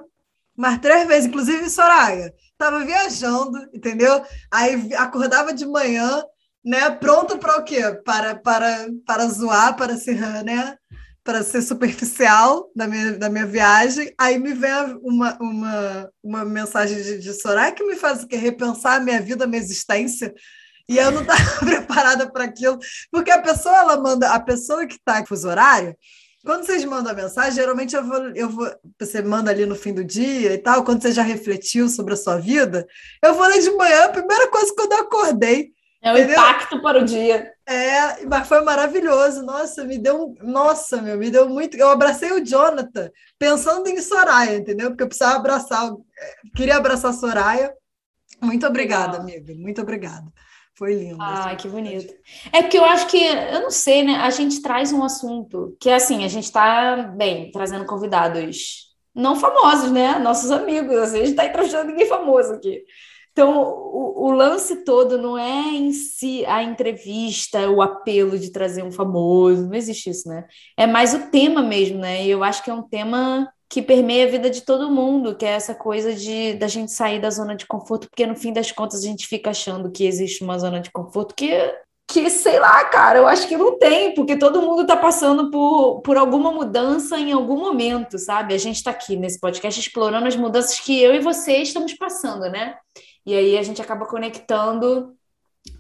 mais 0.55 0.79
três 0.79 1.09
vezes, 1.09 1.27
inclusive 1.27 1.71
Soraya. 1.71 2.35
Tava 2.59 2.85
viajando, 2.85 3.57
entendeu? 3.73 4.21
Aí 4.53 4.93
acordava 4.95 5.55
de 5.55 5.65
manhã, 5.65 6.23
né? 6.65 6.91
Pronto 6.91 7.39
para 7.39 7.57
o 7.57 7.65
quê? 7.65 7.81
Para, 8.05 8.35
para, 8.35 8.89
para 9.07 9.29
zoar, 9.29 9.77
para 9.77 9.97
ser, 9.97 10.19
né? 10.45 10.77
Para 11.23 11.45
ser 11.45 11.63
superficial 11.63 12.69
da 12.75 12.89
minha, 12.89 13.13
da 13.17 13.31
minha 13.31 13.47
viagem. 13.47 14.13
Aí 14.19 14.41
me 14.41 14.53
vem 14.55 14.73
uma, 15.03 15.39
uma, 15.41 16.11
uma 16.21 16.45
mensagem 16.45 17.01
de, 17.01 17.19
de 17.19 17.33
Soraya 17.33 17.73
que 17.73 17.85
me 17.85 17.95
faz 17.95 18.25
que 18.25 18.37
repensar 18.37 18.97
a 18.97 19.01
minha 19.01 19.21
vida, 19.21 19.45
a 19.45 19.47
minha 19.47 19.63
existência. 19.63 20.35
E 20.89 20.99
eu 20.99 21.13
não 21.13 21.23
estava 21.23 21.41
preparada 21.65 22.29
para 22.29 22.45
aquilo, 22.45 22.79
porque 23.13 23.31
a 23.31 23.41
pessoa 23.41 23.77
ela 23.77 24.01
manda, 24.01 24.33
a 24.33 24.41
pessoa 24.41 24.87
que 24.87 24.95
está 24.95 25.21
em 25.21 25.27
fuso 25.27 25.49
horário, 25.49 25.95
quando 26.49 26.65
vocês 26.65 26.83
mandam 26.87 27.13
a 27.13 27.15
mensagem, 27.15 27.53
geralmente 27.53 27.95
eu 27.95 28.03
vou, 28.03 28.19
eu 28.35 28.49
vou, 28.49 28.75
você 28.99 29.21
manda 29.21 29.51
ali 29.51 29.67
no 29.67 29.75
fim 29.75 29.93
do 29.93 30.03
dia 30.03 30.55
e 30.55 30.57
tal, 30.57 30.83
quando 30.83 31.03
você 31.03 31.13
já 31.13 31.21
refletiu 31.21 31.91
sobre 31.91 32.15
a 32.15 32.17
sua 32.17 32.39
vida, 32.39 32.89
eu 33.23 33.35
vou 33.35 33.47
ler 33.47 33.61
de 33.61 33.71
manhã, 33.73 34.05
a 34.05 34.09
primeira 34.09 34.49
coisa 34.49 34.73
quando 34.75 34.93
eu 34.93 35.01
acordei. 35.01 35.73
É 36.01 36.11
o 36.11 36.17
entendeu? 36.17 36.41
impacto 36.41 36.81
para 36.81 37.03
o 37.03 37.05
dia. 37.05 37.53
É, 37.67 38.25
mas 38.25 38.49
foi 38.49 38.63
maravilhoso. 38.63 39.43
Nossa, 39.43 39.85
me 39.85 39.99
deu, 39.99 40.35
nossa, 40.41 41.03
meu, 41.03 41.19
me 41.19 41.31
deu 41.31 41.47
muito. 41.51 41.77
Eu 41.77 41.91
abracei 41.91 42.33
o 42.33 42.43
Jonathan 42.43 43.11
pensando 43.39 43.87
em 43.87 44.01
Soraya, 44.01 44.57
entendeu? 44.57 44.89
Porque 44.89 45.03
eu 45.03 45.09
precisava 45.09 45.37
abraçar, 45.37 45.93
queria 46.57 46.79
abraçar 46.79 47.11
a 47.11 47.15
Soraya. 47.15 47.75
Muito 48.41 48.67
obrigada, 48.67 49.19
Legal. 49.19 49.21
amiga. 49.21 49.55
Muito 49.55 49.83
obrigada. 49.83 50.25
Foi 50.79 50.95
lindo. 50.95 51.17
Ai, 51.19 51.57
que 51.57 51.67
bonito. 51.67 52.15
É 52.53 52.63
que 52.63 52.79
eu 52.79 52.85
acho 52.85 53.09
que, 53.09 53.21
eu 53.21 53.63
não 53.63 53.71
sei, 53.71 54.05
né? 54.05 54.15
A 54.15 54.31
gente 54.31 54.63
traz 54.63 54.93
um 54.93 55.03
assunto 55.03 55.77
que, 55.81 55.91
assim, 55.91 56.25
a 56.25 56.29
gente 56.29 56.45
está, 56.45 57.03
bem, 57.03 57.51
trazendo 57.51 57.85
convidados 57.85 58.95
não 59.13 59.35
famosos, 59.35 59.91
né? 59.91 60.21
Nossos 60.21 60.53
amigos. 60.53 60.97
Assim, 60.97 61.17
a 61.17 61.21
gente 61.21 61.31
está 61.31 61.47
entrevistando 61.47 61.91
ninguém 61.91 62.07
famoso 62.07 62.53
aqui. 62.53 62.85
Então, 63.33 63.61
o, 63.61 64.27
o, 64.27 64.31
lance 64.31 64.85
todo 64.85 65.19
não 65.19 65.37
é 65.37 65.69
em 65.75 65.93
si 65.93 66.47
a 66.47 66.63
entrevista, 66.63 67.69
o 67.69 67.83
apelo 67.83 68.39
de 68.39 68.53
trazer 68.53 68.85
um 68.85 68.93
famoso, 68.93 69.67
não 69.67 69.75
existe 69.75 70.11
isso, 70.11 70.29
né? 70.29 70.45
É 70.77 70.87
mais 70.87 71.13
o 71.13 71.29
tema 71.31 71.61
mesmo, 71.61 71.99
né? 71.99 72.25
E 72.25 72.31
eu 72.31 72.45
acho 72.45 72.63
que 72.63 72.71
é 72.71 72.75
um 72.75 72.83
tema 72.83 73.53
que 73.69 73.83
permeia 73.83 74.25
a 74.27 74.31
vida 74.31 74.49
de 74.49 74.63
todo 74.63 74.91
mundo, 74.91 75.37
que 75.37 75.45
é 75.45 75.51
essa 75.51 75.75
coisa 75.75 76.15
de 76.15 76.55
da 76.55 76.67
gente 76.67 76.91
sair 76.91 77.21
da 77.21 77.31
zona 77.31 77.55
de 77.55 77.67
conforto, 77.67 78.09
porque 78.09 78.27
no 78.27 78.35
fim 78.35 78.53
das 78.53 78.73
contas 78.73 79.03
a 79.03 79.07
gente 79.07 79.27
fica 79.27 79.51
achando 79.51 79.91
que 79.91 80.07
existe 80.07 80.43
uma 80.43 80.59
zona 80.59 80.81
de 80.81 80.91
conforto 80.91 81.35
que 81.35 81.51
que 82.11 82.31
sei 82.31 82.59
lá, 82.59 82.83
cara, 82.85 83.19
eu 83.19 83.29
acho 83.29 83.47
que 83.47 83.55
não 83.55 83.79
tem, 83.79 84.15
porque 84.15 84.39
todo 84.39 84.63
mundo 84.63 84.81
está 84.81 84.97
passando 84.97 85.51
por, 85.51 86.01
por 86.01 86.17
alguma 86.17 86.51
mudança 86.51 87.19
em 87.19 87.33
algum 87.33 87.59
momento, 87.59 88.19
sabe? 88.19 88.55
A 88.55 88.59
gente 88.59 88.77
está 88.77 88.91
aqui 88.91 89.15
nesse 89.15 89.39
podcast 89.39 89.79
explorando 89.79 90.27
as 90.27 90.35
mudanças 90.35 90.81
que 90.81 90.99
eu 91.03 91.15
e 91.15 91.21
você 91.21 91.59
estamos 91.59 91.93
passando, 91.93 92.51
né? 92.51 92.77
E 93.27 93.35
aí 93.35 93.59
a 93.59 93.63
gente 93.63 93.83
acaba 93.83 94.07
conectando 94.07 95.15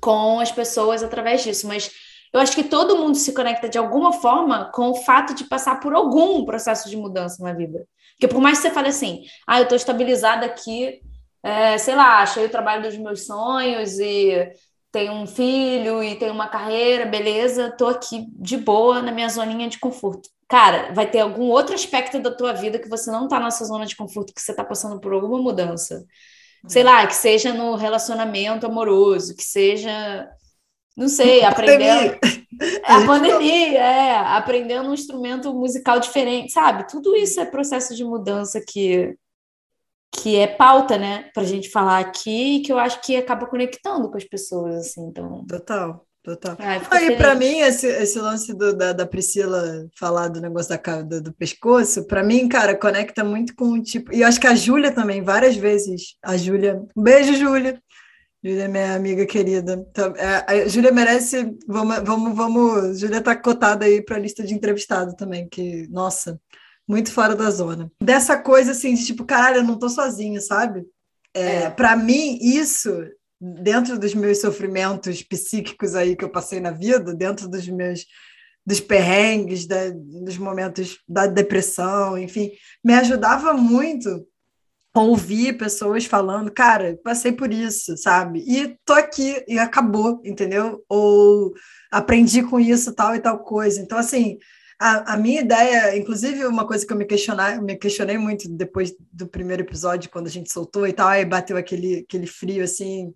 com 0.03 0.39
as 0.39 0.53
pessoas 0.53 1.03
através 1.03 1.43
disso, 1.43 1.67
mas 1.67 1.91
eu 2.33 2.41
acho 2.41 2.55
que 2.55 2.65
todo 2.65 2.97
mundo 2.97 3.17
se 3.17 3.33
conecta 3.33 3.69
de 3.69 3.79
alguma 3.79 4.13
forma 4.13 4.71
com 4.73 4.91
o 4.91 4.95
fato 4.95 5.35
de 5.35 5.45
passar 5.45 5.81
por 5.81 5.95
algum 5.95 6.45
processo 6.45 6.89
de 6.89 6.97
mudança 6.97 7.43
na 7.43 7.53
vida. 7.53 7.87
Porque 8.13 8.29
por 8.29 8.41
mais 8.41 8.59
que 8.59 8.69
você 8.69 8.75
fale 8.75 8.89
assim, 8.89 9.25
ah, 9.47 9.59
eu 9.59 9.63
estou 9.63 9.77
estabilizada 9.77 10.45
aqui, 10.45 11.01
é, 11.43 11.79
sei 11.79 11.95
lá, 11.95 12.23
achei 12.23 12.45
o 12.45 12.51
trabalho 12.51 12.83
dos 12.83 12.97
meus 12.99 13.27
sonhos 13.27 13.99
e 13.99 14.53
tenho 14.91 15.13
um 15.13 15.27
filho 15.27 16.03
e 16.03 16.17
tenho 16.17 16.33
uma 16.33 16.49
carreira, 16.49 17.07
beleza, 17.07 17.69
estou 17.69 17.89
aqui 17.89 18.27
de 18.33 18.57
boa 18.57 19.01
na 19.01 19.13
minha 19.13 19.29
zoninha 19.29 19.69
de 19.69 19.79
conforto. 19.79 20.29
Cara, 20.49 20.93
vai 20.95 21.09
ter 21.09 21.21
algum 21.21 21.45
outro 21.51 21.75
aspecto 21.75 22.19
da 22.19 22.31
tua 22.31 22.55
vida 22.55 22.79
que 22.79 22.89
você 22.89 23.11
não 23.11 23.25
está 23.25 23.39
nessa 23.39 23.65
zona 23.65 23.85
de 23.85 23.95
conforto, 23.95 24.33
que 24.33 24.41
você 24.41 24.51
está 24.51 24.65
passando 24.65 24.99
por 24.99 25.13
alguma 25.13 25.41
mudança. 25.41 26.07
Sei 26.67 26.83
lá, 26.83 27.07
que 27.07 27.15
seja 27.15 27.53
no 27.53 27.77
relacionamento 27.77 28.67
amoroso, 28.67 29.37
que 29.37 29.45
seja 29.45 30.29
não 30.99 31.09
sei, 31.09 31.45
aprendendo. 31.47 32.19
A 32.85 33.07
pandemia, 33.07 33.79
é, 33.79 34.17
aprendendo 34.17 34.89
um 34.89 34.95
instrumento 34.95 35.55
musical 35.55 36.01
diferente, 36.01 36.53
sabe? 36.53 36.89
Tudo 36.89 37.15
isso 37.15 37.41
é 37.41 37.45
processo 37.45 37.95
de 37.95 38.05
mudança 38.05 38.61
que, 38.61 39.15
que 40.13 40.37
é 40.37 40.49
pauta, 40.49 40.99
né, 40.99 41.31
para 41.33 41.45
a 41.45 41.47
gente 41.47 41.71
falar 41.71 42.01
aqui 42.01 42.57
e 42.57 42.63
que 42.63 42.73
eu 42.73 42.79
acho 42.79 43.01
que 43.01 43.15
acaba 43.15 43.47
conectando 43.47 44.11
com 44.11 44.17
as 44.17 44.25
pessoas, 44.25 44.75
assim, 44.75 45.03
então. 45.03 45.47
Total, 45.47 46.05
total. 46.21 46.57
Ai, 46.59 46.83
Aí, 46.91 47.17
para 47.17 47.37
mim, 47.37 47.61
esse, 47.61 47.87
esse 47.87 48.19
lance 48.19 48.53
do, 48.53 48.77
da, 48.77 48.93
da 48.93 49.07
Priscila 49.07 49.87
falar 49.97 50.27
do 50.27 50.41
negócio 50.41 50.77
da, 50.77 51.03
do, 51.03 51.23
do 51.23 51.33
pescoço, 51.33 52.09
para 52.09 52.25
mim, 52.25 52.49
cara, 52.49 52.75
conecta 52.75 53.23
muito 53.23 53.55
com 53.55 53.67
o 53.67 53.81
tipo. 53.81 54.13
E 54.13 54.23
eu 54.23 54.27
acho 54.27 54.41
que 54.41 54.49
a 54.49 54.55
Júlia 54.57 54.91
também, 54.91 55.23
várias 55.23 55.55
vezes. 55.55 56.17
A 56.25 56.37
Júlia. 56.37 56.83
Um 56.97 57.03
beijo, 57.05 57.35
Júlia. 57.37 57.81
Júlia 58.43 58.65
é 58.65 58.69
minha 58.69 58.95
amiga 58.95 59.27
querida. 59.27 59.85
Então, 59.91 60.15
é, 60.17 60.45
a 60.47 60.69
Júlia 60.69 60.93
merece. 60.93 61.57
Vamos, 61.67 61.99
vamos, 62.05 62.37
vamos. 62.37 63.01
Júlia 63.01 63.19
está 63.19 63.35
cotada 63.35 63.85
aí 63.85 64.03
para 64.03 64.17
a 64.17 64.21
lista 64.21 64.45
de 64.45 64.55
entrevistado 64.55 65.17
também, 65.17 65.49
que, 65.49 65.89
nossa, 65.89 66.41
muito 66.87 67.13
fora 67.13 67.35
da 67.35 67.51
zona. 67.51 67.91
Dessa 68.03 68.37
coisa 68.39 68.71
assim, 68.71 68.95
de 68.95 69.05
tipo, 69.05 69.25
caralho, 69.25 69.59
eu 69.59 69.65
não 69.65 69.79
tô 69.79 69.89
sozinha, 69.89 70.41
sabe? 70.41 70.87
É, 71.35 71.65
é. 71.65 71.71
Para 71.71 71.97
mim, 71.97 72.39
isso, 72.41 72.91
dentro 73.41 73.99
dos 73.99 74.15
meus 74.15 74.41
sofrimentos 74.41 75.23
psíquicos 75.23 75.95
aí 75.95 76.17
que 76.17 76.25
eu 76.25 76.31
passei 76.31 76.61
na 76.61 76.71
vida, 76.71 77.15
dentro 77.15 77.49
dos 77.49 77.69
meus 77.69 78.07
dos 78.65 78.81
perrengues, 78.81 79.67
da, 79.67 79.89
dos 79.91 80.37
momentos 80.37 80.99
da 81.09 81.27
depressão, 81.27 82.19
enfim, 82.19 82.51
me 82.85 82.93
ajudava 82.93 83.55
muito 83.55 84.27
ouvir 85.07 85.59
pessoas 85.59 86.05
falando, 86.05 86.51
cara, 86.51 86.99
passei 87.03 87.33
por 87.33 87.53
isso, 87.53 87.97
sabe? 87.97 88.45
E 88.47 88.77
tô 88.85 88.93
aqui 88.93 89.45
e 89.47 89.59
acabou, 89.59 90.21
entendeu? 90.25 90.85
Ou 90.89 91.53
aprendi 91.91 92.43
com 92.43 92.59
isso, 92.59 92.95
tal 92.95 93.15
e 93.15 93.21
tal 93.21 93.39
coisa. 93.41 93.81
Então, 93.81 93.99
assim, 93.99 94.39
a, 94.81 95.15
a 95.15 95.17
minha 95.17 95.41
ideia, 95.41 95.97
inclusive, 95.97 96.47
uma 96.47 96.67
coisa 96.67 96.87
que 96.87 96.93
eu 96.93 96.97
me, 96.97 97.05
questionar, 97.05 97.61
me 97.61 97.77
questionei 97.77 98.17
muito 98.17 98.49
depois 98.49 98.95
do 99.13 99.27
primeiro 99.27 99.63
episódio, 99.63 100.11
quando 100.11 100.29
a 100.29 100.31
gente 100.31 100.53
soltou 100.53 100.87
e 100.87 100.93
tal, 100.93 101.09
aí 101.09 101.25
bateu 101.25 101.57
aquele, 101.57 102.05
aquele 102.07 102.27
frio, 102.27 102.63
assim, 102.63 103.13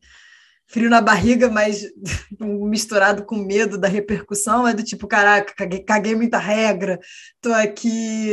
frio 0.66 0.90
na 0.90 1.00
barriga, 1.00 1.48
mas 1.48 1.84
misturado 2.40 3.24
com 3.24 3.36
medo 3.36 3.78
da 3.78 3.86
repercussão, 3.86 4.66
é 4.66 4.74
do 4.74 4.82
tipo, 4.82 5.06
caraca, 5.06 5.54
caguei, 5.54 5.80
caguei 5.80 6.16
muita 6.16 6.38
regra, 6.38 6.98
tô 7.40 7.52
aqui 7.52 8.32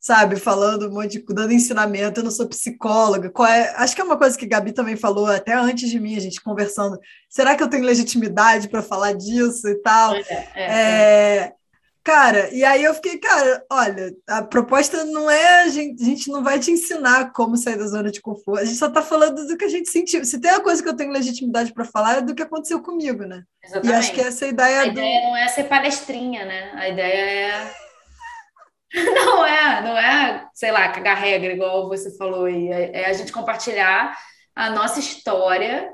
sabe, 0.00 0.36
falando 0.36 0.88
um 0.88 0.92
monte 0.92 1.18
de, 1.18 1.34
dando 1.34 1.52
ensinamento, 1.52 2.20
eu 2.20 2.24
não 2.24 2.30
sou 2.30 2.48
psicóloga. 2.48 3.30
Qual 3.30 3.48
é, 3.48 3.74
acho 3.76 3.94
que 3.94 4.00
é 4.00 4.04
uma 4.04 4.16
coisa 4.16 4.38
que 4.38 4.44
a 4.44 4.48
Gabi 4.48 4.72
também 4.72 4.96
falou 4.96 5.26
até 5.26 5.54
antes 5.54 5.90
de 5.90 5.98
mim, 5.98 6.16
a 6.16 6.20
gente 6.20 6.42
conversando. 6.42 6.98
Será 7.28 7.54
que 7.56 7.62
eu 7.62 7.68
tenho 7.68 7.84
legitimidade 7.84 8.68
para 8.68 8.82
falar 8.82 9.12
disso 9.12 9.68
e 9.68 9.74
tal? 9.76 10.14
É, 10.14 10.20
é, 10.20 10.48
é, 10.54 11.36
é. 11.36 11.52
Cara, 12.04 12.48
e 12.54 12.64
aí 12.64 12.82
eu 12.82 12.94
fiquei, 12.94 13.18
cara, 13.18 13.62
olha, 13.70 14.14
a 14.26 14.42
proposta 14.42 15.04
não 15.04 15.30
é 15.30 15.64
a 15.64 15.68
gente, 15.68 16.02
a 16.02 16.06
gente 16.06 16.30
não 16.30 16.42
vai 16.42 16.58
te 16.58 16.70
ensinar 16.70 17.32
como 17.32 17.54
sair 17.54 17.76
da 17.76 17.86
zona 17.86 18.10
de 18.10 18.22
conforto, 18.22 18.62
a 18.62 18.64
gente 18.64 18.78
só 18.78 18.86
está 18.86 19.02
falando 19.02 19.46
do 19.46 19.58
que 19.58 19.64
a 19.66 19.68
gente 19.68 19.90
sentiu. 19.90 20.24
Se 20.24 20.40
tem 20.40 20.50
uma 20.52 20.62
coisa 20.62 20.82
que 20.82 20.88
eu 20.88 20.96
tenho 20.96 21.12
legitimidade 21.12 21.74
para 21.74 21.84
falar, 21.84 22.18
é 22.18 22.22
do 22.22 22.34
que 22.34 22.40
aconteceu 22.40 22.80
comigo, 22.80 23.24
né? 23.26 23.42
Exatamente. 23.62 23.92
E 23.92 23.98
acho 23.98 24.12
que 24.14 24.20
essa 24.22 24.46
é 24.46 24.48
a 24.48 24.50
ideia. 24.50 24.80
A 24.80 24.84
do... 24.84 24.90
ideia 24.92 25.20
não 25.20 25.36
é 25.36 25.48
ser 25.48 25.64
palestrinha, 25.64 26.46
né? 26.46 26.72
A 26.76 26.88
ideia 26.88 27.12
é 27.14 27.87
Não 28.94 29.44
é, 29.44 29.82
não 29.82 29.98
é, 29.98 30.48
sei 30.54 30.70
lá, 30.70 30.88
cagar 30.88 31.18
regra, 31.18 31.52
igual 31.52 31.88
você 31.88 32.16
falou 32.16 32.46
aí. 32.46 32.68
É, 32.68 33.02
é 33.02 33.06
a 33.06 33.12
gente 33.12 33.32
compartilhar 33.32 34.16
a 34.54 34.70
nossa 34.70 34.98
história, 34.98 35.90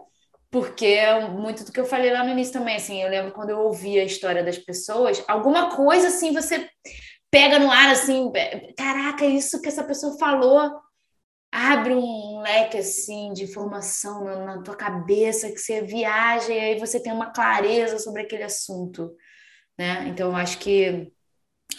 porque 0.51 0.87
é 0.87 1.29
muito 1.29 1.65
do 1.65 1.73
que 1.73 1.81
eu 1.81 1.85
falei 1.85 2.13
lá 2.13 2.23
no 2.23 2.31
início 2.31 2.53
também, 2.53 2.77
assim, 2.77 3.03
eu 3.03 3.11
lembro 3.11 3.33
quando 3.33 3.51
eu 3.51 3.59
ouvia 3.59 4.03
a 4.03 4.07
história 4.07 4.43
das 4.43 4.57
pessoas, 4.57 5.23
alguma 5.27 5.75
coisa 5.75 6.09
assim 6.09 6.33
você 6.33 6.69
pega 7.31 7.59
no 7.59 7.71
ar 7.71 7.91
assim, 7.91 8.31
caraca, 8.77 9.27
isso 9.27 9.61
que 9.61 9.69
essa 9.69 9.83
pessoa 9.83 10.17
falou 10.19 10.71
abre 11.55 11.95
um 11.95 12.41
leque 12.41 12.79
assim 12.79 13.33
de 13.33 13.45
informação 13.45 14.25
na 14.45 14.61
tua 14.63 14.75
cabeça 14.75 15.51
que 15.51 15.59
você 15.59 15.83
viaja 15.83 16.53
e 16.53 16.59
aí 16.59 16.79
você 16.79 17.01
tem 17.01 17.13
uma 17.13 17.33
clareza 17.33 17.99
sobre 18.01 18.23
aquele 18.23 18.43
assunto, 18.43 19.15
né? 19.79 20.09
Então 20.09 20.31
eu 20.31 20.37
acho 20.37 20.59
que 20.59 21.13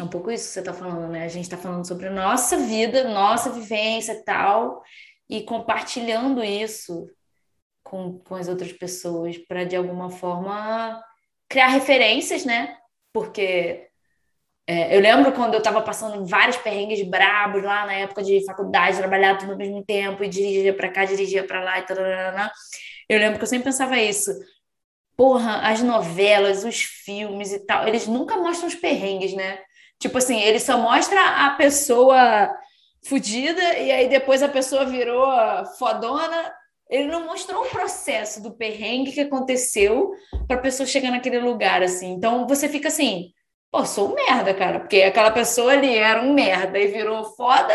é 0.02 0.06
um 0.06 0.10
pouco 0.10 0.32
isso 0.32 0.48
que 0.48 0.54
você 0.54 0.60
está 0.60 0.74
falando, 0.74 1.12
né? 1.12 1.24
A 1.24 1.28
gente 1.28 1.44
está 1.44 1.58
falando 1.58 1.88
sobre 1.88 2.10
nossa 2.10 2.58
vida, 2.58 3.04
nossa 3.10 3.52
vivência 3.52 4.14
e 4.14 4.24
tal, 4.24 4.84
e 5.30 5.42
compartilhando 5.44 6.44
isso 6.44 7.10
com, 7.84 8.20
com 8.20 8.36
as 8.36 8.48
outras 8.48 8.74
pessoas 8.74 9.38
para, 9.38 9.64
de 9.64 9.76
alguma 9.76 10.10
forma, 10.10 11.04
criar 11.50 11.68
referências, 11.68 12.46
né? 12.46 12.78
Porque 13.14 13.88
é, 14.68 14.96
eu 14.96 15.00
lembro 15.00 15.32
quando 15.32 15.54
eu 15.54 15.60
estava 15.60 15.82
passando 15.82 16.26
vários 16.26 16.58
perrengues 16.58 17.08
brabos 17.08 17.64
lá 17.64 17.86
na 17.86 17.94
época 17.94 18.24
de 18.24 18.44
faculdade, 18.46 18.98
trabalhar 18.98 19.38
tudo 19.38 19.52
ao 19.52 19.58
mesmo 19.58 19.84
tempo 19.86 20.24
e 20.24 20.30
dirigia 20.30 20.74
para 20.74 20.90
cá, 20.90 21.06
dirigia 21.06 21.46
para 21.46 21.64
lá 21.64 21.80
e 21.80 21.84
tal. 21.84 21.98
Eu 23.08 23.20
lembro 23.20 23.38
que 23.38 23.44
eu 23.44 23.48
sempre 23.48 23.66
pensava 23.66 24.00
isso. 24.00 24.32
Porra, 25.16 25.62
as 25.70 25.82
novelas, 25.82 26.66
os 26.66 26.82
filmes 26.82 27.54
e 27.54 27.60
tal, 27.66 27.88
eles 27.88 28.08
nunca 28.08 28.36
mostram 28.38 28.68
os 28.68 28.76
perrengues, 28.76 29.34
né? 29.34 29.60
Tipo 30.00 30.18
assim, 30.18 30.40
ele 30.42 30.60
só 30.60 30.78
mostra 30.78 31.46
a 31.46 31.52
pessoa 31.52 32.50
fodida 33.08 33.78
e 33.78 33.92
aí 33.92 34.10
depois 34.10 34.42
a 34.44 34.50
pessoa 34.50 34.86
virou 34.86 35.26
fodona. 35.78 36.54
Ele 36.90 37.08
não 37.08 37.26
mostrou 37.26 37.64
o 37.64 37.70
processo 37.70 38.42
do 38.42 38.56
perrengue 38.56 39.12
que 39.12 39.22
aconteceu 39.22 40.12
para 40.48 40.58
a 40.58 40.62
pessoa 40.62 40.86
chegar 40.86 41.12
naquele 41.12 41.40
lugar, 41.40 41.82
assim. 41.82 42.12
Então 42.12 42.48
você 42.48 42.70
fica 42.70 42.90
assim, 42.90 43.32
pô, 43.72 43.86
sou 43.86 44.12
um 44.12 44.16
merda, 44.16 44.54
cara, 44.54 44.80
porque 44.80 45.02
aquela 45.02 45.32
pessoa 45.32 45.72
ali 45.72 45.98
era 45.98 46.22
um 46.22 46.34
merda 46.34 46.78
e 46.78 46.88
virou 46.88 47.24
foda 47.36 47.74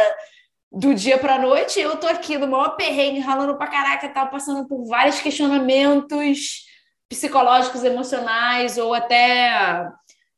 do 0.71 0.95
dia 0.95 1.19
para 1.19 1.39
noite. 1.39 1.81
Eu 1.81 1.97
tô 1.97 2.07
aqui 2.07 2.39
no 2.39 2.47
maior 2.47 2.77
perrengue, 2.77 3.19
ralando 3.19 3.57
pra 3.57 3.67
caraca, 3.67 4.09
tal, 4.09 4.29
passando 4.29 4.69
por 4.69 4.87
vários 4.87 5.21
questionamentos 5.21 6.69
psicológicos, 7.09 7.83
emocionais 7.83 8.79
ou 8.79 8.95
até 8.95 9.91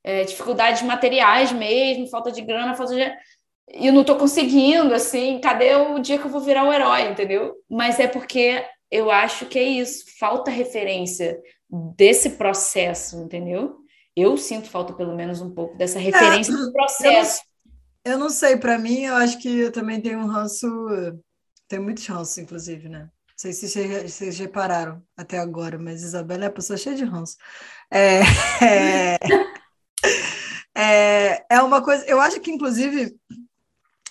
é, 0.04 0.24
dificuldades 0.24 0.82
materiais 0.82 1.52
mesmo, 1.52 2.08
falta 2.08 2.30
de 2.32 2.42
grana, 2.42 2.74
falta 2.74 2.94
de. 2.94 3.02
E 3.74 3.86
eu 3.86 3.92
não 3.92 4.00
estou 4.02 4.16
conseguindo, 4.16 4.92
assim, 4.92 5.40
cadê 5.40 5.74
o 5.74 5.98
dia 5.98 6.18
que 6.18 6.24
eu 6.24 6.30
vou 6.30 6.40
virar 6.40 6.64
o 6.64 6.72
herói, 6.72 7.10
entendeu? 7.10 7.54
Mas 7.70 7.98
é 8.00 8.06
porque 8.06 8.64
eu 8.90 9.10
acho 9.10 9.46
que 9.46 9.58
é 9.58 9.62
isso, 9.62 10.04
falta 10.18 10.50
referência 10.50 11.40
desse 11.96 12.30
processo, 12.30 13.22
entendeu? 13.22 13.76
Eu 14.14 14.36
sinto 14.36 14.68
falta, 14.68 14.92
pelo 14.92 15.16
menos, 15.16 15.40
um 15.40 15.54
pouco 15.54 15.76
dessa 15.78 15.98
é, 15.98 16.02
referência 16.02 16.52
é, 16.52 16.56
do 16.56 16.72
processo. 16.72 17.40
Eu 18.04 18.12
não, 18.12 18.12
eu 18.12 18.18
não 18.18 18.30
sei, 18.30 18.56
para 18.58 18.78
mim, 18.78 19.04
eu 19.04 19.14
acho 19.14 19.38
que 19.38 19.60
eu 19.60 19.72
também 19.72 20.00
tenho 20.00 20.18
um 20.18 20.26
ranço, 20.26 20.66
tem 21.66 21.78
muitos 21.78 22.06
ranços, 22.06 22.36
inclusive, 22.36 22.88
né? 22.88 23.04
Não 23.04 23.08
sei 23.36 23.52
se 23.54 23.66
vocês 24.06 24.38
repararam 24.38 25.02
até 25.16 25.38
agora, 25.38 25.78
mas 25.78 26.02
Isabela 26.02 26.44
é 26.44 26.46
a 26.48 26.52
pessoa 26.52 26.76
cheia 26.76 26.94
de 26.94 27.04
ranço. 27.04 27.36
É, 27.90 28.20
é, 28.62 29.18
é, 30.82 31.44
é 31.48 31.62
uma 31.62 31.82
coisa, 31.82 32.04
eu 32.06 32.20
acho 32.20 32.40
que, 32.40 32.50
inclusive, 32.50 33.14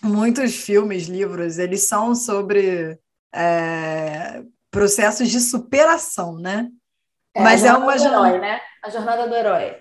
muitos 0.01 0.55
filmes, 0.55 1.07
livros, 1.07 1.57
eles 1.57 1.87
são 1.87 2.15
sobre 2.15 2.97
é, 3.33 4.41
processos 4.69 5.29
de 5.29 5.39
superação, 5.39 6.37
né? 6.37 6.69
É, 7.33 7.41
mas 7.41 7.63
é 7.63 7.73
uma 7.73 7.97
jornada. 7.97 8.27
Herói, 8.29 8.39
né? 8.39 8.61
A 8.83 8.89
jornada 8.89 9.27
do 9.27 9.35
herói. 9.35 9.77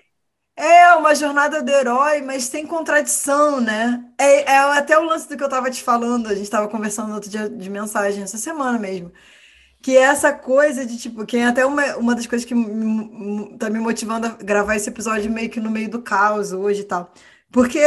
É 0.55 0.93
uma 0.95 1.15
jornada 1.15 1.63
do 1.63 1.71
herói, 1.71 2.21
mas 2.21 2.49
tem 2.49 2.67
contradição, 2.67 3.61
né? 3.61 4.03
É, 4.19 4.41
é 4.43 4.57
até 4.57 4.97
o 4.97 5.03
lance 5.03 5.27
do 5.27 5.37
que 5.37 5.43
eu 5.43 5.47
estava 5.47 5.71
te 5.71 5.81
falando, 5.81 6.27
a 6.27 6.35
gente 6.35 6.43
estava 6.43 6.67
conversando 6.67 7.13
outro 7.13 7.29
dia 7.29 7.49
de 7.49 7.69
mensagem, 7.69 8.23
essa 8.23 8.37
semana 8.37 8.77
mesmo. 8.77 9.11
Que 9.81 9.97
é 9.97 10.01
essa 10.01 10.31
coisa 10.31 10.85
de, 10.85 10.97
tipo, 10.97 11.25
que 11.25 11.37
é 11.37 11.45
até 11.45 11.65
uma, 11.65 11.97
uma 11.97 12.15
das 12.15 12.27
coisas 12.27 12.45
que 12.45 12.53
está 13.53 13.69
me 13.69 13.79
motivando 13.79 14.27
a 14.27 14.29
gravar 14.29 14.75
esse 14.75 14.89
episódio 14.89 15.31
meio 15.31 15.49
que 15.49 15.59
no 15.59 15.71
meio 15.71 15.89
do 15.89 16.01
caos 16.01 16.51
hoje 16.51 16.81
e 16.81 16.85
tal. 16.85 17.11
Porque 17.51 17.79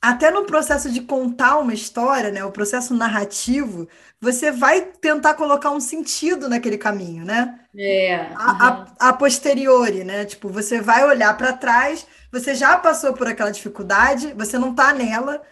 até 0.00 0.30
no 0.30 0.44
processo 0.44 0.90
de 0.90 1.00
contar 1.00 1.58
uma 1.58 1.74
história, 1.74 2.30
né, 2.30 2.44
o 2.44 2.52
processo 2.52 2.94
narrativo, 2.94 3.88
você 4.20 4.50
vai 4.50 4.80
tentar 4.80 5.34
colocar 5.34 5.70
um 5.70 5.80
sentido 5.80 6.48
naquele 6.48 6.78
caminho, 6.78 7.24
né? 7.24 7.58
É. 7.76 8.28
Uhum. 8.30 8.36
A, 8.36 8.86
a, 8.98 9.08
a, 9.08 9.12
posteriori, 9.12 10.04
né? 10.04 10.24
Tipo, 10.24 10.48
você 10.48 10.80
vai 10.80 11.04
olhar 11.04 11.36
para 11.36 11.52
trás, 11.52 12.06
você 12.32 12.54
já 12.54 12.76
passou 12.76 13.12
por 13.14 13.26
aquela 13.26 13.50
dificuldade, 13.50 14.32
você 14.36 14.58
não 14.58 14.70
está 14.70 14.92
nela. 14.92 15.42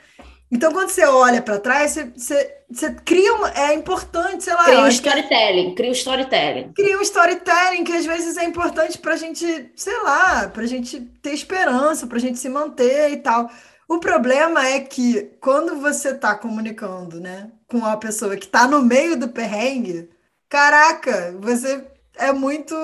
Então, 0.51 0.73
quando 0.73 0.91
você 0.91 1.05
olha 1.05 1.43
para 1.43 1.59
trás, 1.59 1.93
você, 1.93 2.13
você, 2.17 2.57
você, 2.71 2.95
cria 3.05 3.35
uma. 3.35 3.51
É 3.51 3.75
importante, 3.75 4.45
sei 4.45 4.55
lá. 4.55 4.65
Cria 4.65 4.81
um 4.81 4.89
storytelling, 4.89 5.75
cria 5.75 5.91
um 5.91 5.93
storytelling. 5.93 6.73
Cria 6.73 6.99
um 6.99 7.03
storytelling 7.03 7.85
que 7.85 7.93
às 7.93 8.07
vezes 8.07 8.37
é 8.37 8.45
importante 8.45 8.99
para 8.99 9.15
a 9.15 9.17
gente, 9.17 9.73
sei 9.75 10.03
lá, 10.03 10.49
para 10.49 10.63
a 10.63 10.67
gente 10.67 11.01
ter 11.23 11.33
esperança, 11.33 12.07
para 12.07 12.19
a 12.19 12.21
gente 12.21 12.39
se 12.39 12.49
manter 12.49 13.11
e 13.11 13.17
tal. 13.17 13.51
O 13.89 13.99
problema 13.99 14.67
é 14.67 14.81
que 14.81 15.33
quando 15.41 15.77
você 15.81 16.11
está 16.11 16.35
comunicando, 16.35 17.21
né, 17.21 17.51
com 17.69 17.79
uma 17.79 17.97
pessoa 17.97 18.37
que 18.37 18.47
está 18.47 18.67
no 18.67 18.83
meio 18.83 19.19
do 19.19 19.29
perrengue, 19.29 20.09
caraca, 20.49 21.37
você 21.41 21.85
é 22.17 22.33
muito 22.33 22.75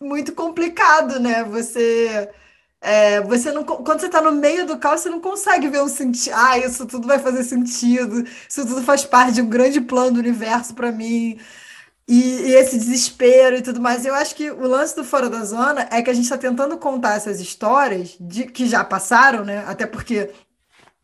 muito 0.00 0.32
complicado, 0.32 1.18
né? 1.18 1.42
Você 1.44 2.30
é, 2.80 3.20
você 3.22 3.50
não, 3.50 3.64
quando 3.64 4.00
você 4.00 4.06
está 4.06 4.20
no 4.22 4.32
meio 4.32 4.66
do 4.66 4.78
caos, 4.78 5.00
você 5.00 5.10
não 5.10 5.20
consegue 5.20 5.68
ver 5.68 5.82
um 5.82 5.88
sentido. 5.88 6.34
Ah, 6.36 6.58
isso 6.58 6.86
tudo 6.86 7.06
vai 7.08 7.18
fazer 7.18 7.42
sentido. 7.44 8.24
Isso 8.48 8.66
tudo 8.66 8.82
faz 8.82 9.04
parte 9.04 9.32
de 9.34 9.42
um 9.42 9.48
grande 9.48 9.80
plano 9.80 10.12
do 10.12 10.20
universo 10.20 10.74
para 10.74 10.92
mim. 10.92 11.38
E, 12.08 12.50
e, 12.50 12.54
esse 12.54 12.78
desespero 12.78 13.56
e 13.56 13.62
tudo 13.62 13.80
mais. 13.80 14.06
Eu 14.06 14.14
acho 14.14 14.34
que 14.34 14.50
o 14.50 14.66
lance 14.66 14.96
do 14.96 15.04
Fora 15.04 15.28
da 15.28 15.44
Zona 15.44 15.88
é 15.90 16.02
que 16.02 16.10
a 16.10 16.14
gente 16.14 16.24
está 16.24 16.38
tentando 16.38 16.78
contar 16.78 17.16
essas 17.16 17.40
histórias 17.40 18.16
de, 18.20 18.44
que 18.46 18.66
já 18.66 18.84
passaram, 18.84 19.44
né? 19.44 19.64
Até 19.66 19.86
porque 19.86 20.30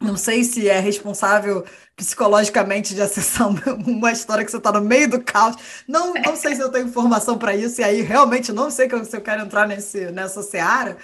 não 0.01 0.17
sei 0.17 0.45
se 0.45 0.69
é 0.69 0.79
responsável 0.81 1.65
psicologicamente 1.97 2.95
de 2.95 3.03
acessar 3.03 3.49
uma 3.87 4.13
história 4.13 4.45
que 4.45 4.51
você 4.51 4.59
está 4.59 4.73
no 4.73 4.81
meio 4.81 5.09
do 5.11 5.23
caos. 5.23 5.57
Não, 5.89 6.15
não 6.15 6.37
sei 6.37 6.55
se 6.55 6.63
eu 6.63 6.71
tenho 6.71 6.87
informação 6.89 7.39
para 7.39 7.55
isso, 7.57 7.81
e 7.81 7.85
aí 7.85 8.03
realmente 8.03 8.53
não 8.53 8.71
sei 8.71 8.89
se 9.05 9.17
eu 9.17 9.21
quero 9.21 9.43
entrar 9.43 9.67
nesse, 9.67 10.11
nessa 10.11 10.43
seara. 10.43 10.97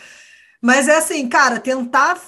Mas 0.60 0.88
é 0.88 0.96
assim, 0.96 1.28
cara, 1.28 1.58
tentar 1.58 2.20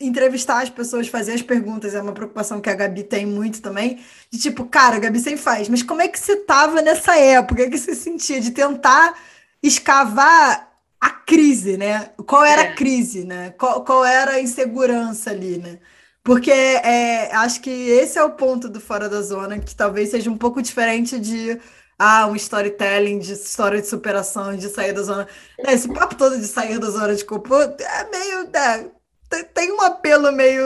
entrevistar 0.00 0.62
as 0.62 0.70
pessoas, 0.70 1.08
fazer 1.08 1.32
as 1.32 1.42
perguntas, 1.42 1.94
é 1.94 2.00
uma 2.00 2.12
preocupação 2.12 2.60
que 2.60 2.70
a 2.70 2.74
Gabi 2.74 3.02
tem 3.02 3.26
muito 3.26 3.60
também, 3.60 4.00
de 4.30 4.38
tipo, 4.38 4.64
cara, 4.66 4.96
a 4.96 4.98
Gabi 5.00 5.18
sempre 5.18 5.40
faz, 5.40 5.68
mas 5.68 5.82
como 5.82 6.00
é 6.00 6.08
que 6.08 6.18
você 6.18 6.34
estava 6.34 6.80
nessa 6.80 7.16
época? 7.16 7.64
O 7.64 7.70
que 7.70 7.78
você 7.78 7.94
sentia 7.94 8.40
de 8.40 8.52
tentar 8.52 9.18
escavar 9.62 10.68
a 11.00 11.10
crise, 11.10 11.76
né? 11.76 12.10
Qual 12.26 12.44
era 12.44 12.62
é. 12.62 12.68
a 12.68 12.74
crise, 12.74 13.24
né? 13.24 13.50
Qual, 13.58 13.84
qual 13.84 14.04
era 14.04 14.32
a 14.32 14.40
insegurança 14.40 15.30
ali, 15.30 15.58
né? 15.58 15.78
Porque 16.22 16.50
é, 16.50 17.34
acho 17.36 17.60
que 17.60 17.70
esse 17.70 18.18
é 18.18 18.22
o 18.22 18.32
ponto 18.32 18.68
do 18.68 18.80
Fora 18.80 19.08
da 19.08 19.22
Zona, 19.22 19.58
que 19.58 19.74
talvez 19.74 20.10
seja 20.10 20.30
um 20.30 20.36
pouco 20.36 20.60
diferente 20.60 21.18
de 21.18 21.58
ah, 21.98 22.26
um 22.26 22.36
storytelling, 22.36 23.18
de 23.18 23.32
história 23.32 23.80
de 23.80 23.88
superação, 23.88 24.56
de 24.56 24.68
sair 24.68 24.92
da 24.92 25.02
zona. 25.02 25.26
Esse 25.58 25.92
papo 25.92 26.14
todo 26.14 26.38
de 26.38 26.46
sair 26.46 26.78
da 26.78 26.90
zona 26.90 27.14
de 27.14 27.24
conforto 27.24 27.82
é 27.82 28.04
meio. 28.08 28.50
É, 28.54 29.42
tem 29.52 29.72
um 29.72 29.80
apelo 29.80 30.30
meio 30.30 30.64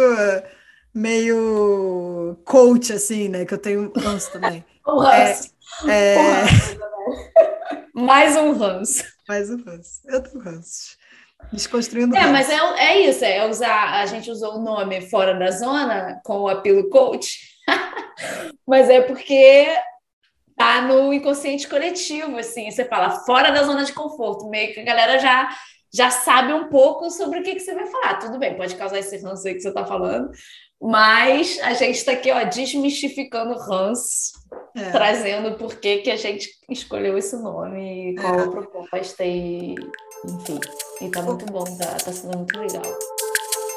meio 0.95 2.37
coach, 2.45 2.93
assim, 2.93 3.29
né? 3.29 3.45
Que 3.45 3.55
eu 3.55 3.59
tenho 3.59 3.93
ranço 3.97 4.31
também. 4.33 4.65
Um 4.85 4.99
ranço. 4.99 5.49
É, 5.89 6.17
é... 6.17 6.45
Mais 7.95 8.37
um 8.37 8.53
ranço. 8.53 9.05
Mais 9.29 9.49
um 9.49 9.63
ranço. 9.63 10.01
Eu 10.07 10.21
tenho 10.21 10.43
ranço. 10.43 10.97
Desconstruindo. 11.53 12.17
É, 12.17 12.27
mas 12.27 12.51
é, 12.51 12.57
é 12.57 13.09
isso, 13.09 13.25
é 13.25 13.49
usar. 13.49 14.01
A 14.01 14.07
gente 14.07 14.29
usou 14.29 14.57
o 14.57 14.61
nome 14.61 15.09
fora 15.09 15.35
da 15.35 15.53
zona 15.53 16.21
com 16.25 16.41
o 16.41 16.49
apelo 16.49 16.91
coach, 16.91 17.39
mas 18.67 18.91
é 18.91 19.03
porque 19.03 19.69
tá 20.63 20.83
no 20.83 21.13
inconsciente 21.13 21.67
coletivo, 21.67 22.39
assim. 22.39 22.71
Você 22.71 22.85
fala 22.85 23.11
fora 23.25 23.51
da 23.51 23.65
zona 23.65 23.85
de 23.85 23.93
conforto, 23.93 24.49
meio 24.49 24.73
que 24.73 24.81
a 24.81 24.85
galera 24.85 25.19
já 25.19 25.49
já 25.95 26.11
sabe 26.11 26.55
um 26.55 26.71
pouco 26.71 27.11
sobre 27.11 27.41
o 27.41 27.43
que, 27.43 27.55
que 27.55 27.61
você 27.61 27.75
vai 27.75 27.87
falar. 27.87 28.15
Tudo 28.15 28.39
bem, 28.39 28.57
pode 28.57 28.77
causar 28.77 28.99
esse 28.99 29.19
ranço 29.19 29.47
aí 29.47 29.55
que 29.55 29.61
você 29.61 29.69
está 29.69 29.85
falando, 29.85 30.31
mas 30.81 31.61
a 31.63 31.75
gente 31.75 31.97
está 31.97 32.13
aqui, 32.13 32.33
ó, 32.33 32.45
desmistificando 32.45 33.59
ranço, 33.59 34.33
é. 34.75 34.91
trazendo 34.91 35.59
por 35.59 35.77
que, 35.77 35.99
que 35.99 36.11
a 36.11 36.17
gente 36.17 36.49
escolheu 36.71 37.19
esse 37.19 37.37
nome, 37.37 38.15
qual 38.19 38.41
é. 38.41 38.43
a 38.43 38.49
proposta 38.49 39.23
e, 39.23 39.75
enfim. 40.25 40.61
E 41.03 41.11
tá 41.11 41.21
muito 41.21 41.45
bom, 41.45 41.65
tá, 41.77 41.95
tá 42.03 42.11
sendo 42.11 42.39
muito 42.39 42.59
legal. 42.59 42.99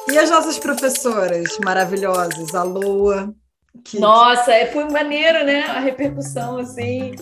E 0.09 0.17
as 0.17 0.29
nossas 0.29 0.57
professoras 0.57 1.57
maravilhosas, 1.65 2.55
a 2.55 2.63
Loa, 2.63 3.35
que... 3.83 3.99
Nossa, 3.99 4.51
é, 4.51 4.67
foi 4.67 4.85
maneiro, 4.89 5.45
né? 5.45 5.63
A 5.63 5.79
repercussão, 5.79 6.57
assim. 6.57 7.15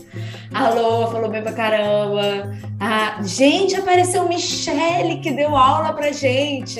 Alô, 0.54 1.08
falou 1.08 1.30
bem 1.30 1.42
pra 1.42 1.52
caramba. 1.52 2.56
Ah, 2.80 3.20
gente, 3.24 3.76
apareceu 3.76 4.28
Michele 4.28 5.20
que 5.20 5.32
deu 5.32 5.56
aula 5.56 5.94
pra 5.94 6.12
gente. 6.12 6.80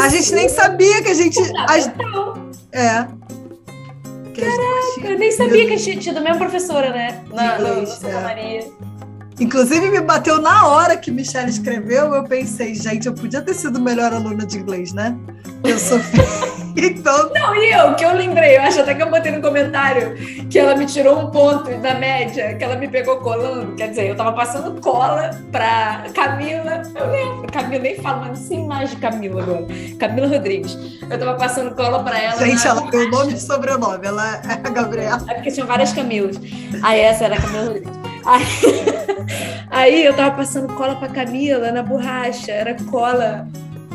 a 0.00 0.08
gente 0.08 0.34
nem 0.34 0.48
sabia 0.48 1.02
que 1.02 1.08
a 1.10 1.14
gente. 1.14 1.38
A... 1.56 1.76
É. 2.76 3.06
Caraca, 4.34 5.12
eu 5.12 5.18
nem 5.18 5.30
sabia 5.30 5.66
que 5.66 5.74
a 5.74 5.78
gente 5.78 6.00
tinha 6.00 6.18
a 6.18 6.20
mesma 6.20 6.38
professora, 6.38 6.90
né? 6.90 7.24
Na, 7.32 7.58
no, 7.58 7.86
Santa 7.86 8.08
é. 8.08 8.22
Maria. 8.22 8.72
Inclusive, 9.40 9.90
me 9.90 10.00
bateu 10.00 10.40
na 10.40 10.68
hora 10.68 10.96
que 10.96 11.10
Michelle 11.10 11.50
escreveu, 11.50 12.14
eu 12.14 12.24
pensei, 12.24 12.74
gente, 12.74 13.06
eu 13.06 13.14
podia 13.14 13.42
ter 13.42 13.54
sido 13.54 13.80
melhor 13.80 14.12
aluna 14.12 14.46
de 14.46 14.58
inglês, 14.58 14.92
né? 14.92 15.16
Eu 15.64 15.78
sou 15.78 15.98
então... 16.76 17.30
Não, 17.32 17.54
e 17.54 17.72
eu, 17.72 17.94
que 17.94 18.04
eu 18.04 18.14
lembrei, 18.14 18.56
eu 18.56 18.62
acho 18.62 18.80
até 18.80 18.94
que 18.94 19.02
eu 19.02 19.10
botei 19.10 19.32
no 19.32 19.40
comentário 19.40 20.14
que 20.48 20.58
ela 20.58 20.74
me 20.74 20.86
tirou 20.86 21.18
um 21.18 21.30
ponto 21.30 21.70
da 21.78 21.94
média, 21.94 22.54
que 22.54 22.64
ela 22.64 22.76
me 22.76 22.88
pegou 22.88 23.16
colando. 23.18 23.74
Quer 23.74 23.90
dizer, 23.90 24.08
eu 24.08 24.16
tava 24.16 24.32
passando 24.32 24.80
cola 24.80 25.30
pra 25.52 26.04
Camila. 26.14 26.82
Eu 26.94 27.10
lembro, 27.10 27.52
Camila 27.52 27.82
nem 27.82 27.96
falo, 27.96 28.20
mas 28.26 28.38
sim 28.38 28.66
mais 28.66 28.90
de 28.90 28.96
Camila 28.96 29.42
agora. 29.42 29.66
Camila 29.98 30.28
Rodrigues. 30.28 30.76
Eu 31.08 31.18
tava 31.18 31.34
passando 31.34 31.74
cola 31.74 32.02
pra 32.02 32.18
ela. 32.18 32.38
Gente, 32.38 32.66
ela 32.66 32.90
tem 32.90 33.06
o 33.06 33.10
nome 33.10 33.34
de 33.34 33.40
sobrenome, 33.40 34.06
ela 34.06 34.36
é 34.36 34.52
a 34.52 34.70
Gabriela. 34.70 35.22
É 35.28 35.34
porque 35.34 35.50
tinham 35.50 35.66
várias 35.66 35.92
Camilas. 35.92 36.40
Aí 36.82 37.00
essa 37.00 37.24
era 37.24 37.36
a 37.36 37.40
Camila 37.40 37.64
Rodrigues. 37.64 37.92
Aí, 38.24 38.46
aí 39.70 40.04
eu 40.04 40.14
tava 40.14 40.36
passando 40.36 40.72
cola 40.74 40.96
pra 40.96 41.08
Camila 41.08 41.70
na 41.70 41.82
borracha, 41.82 42.52
era 42.52 42.74
cola 42.90 43.46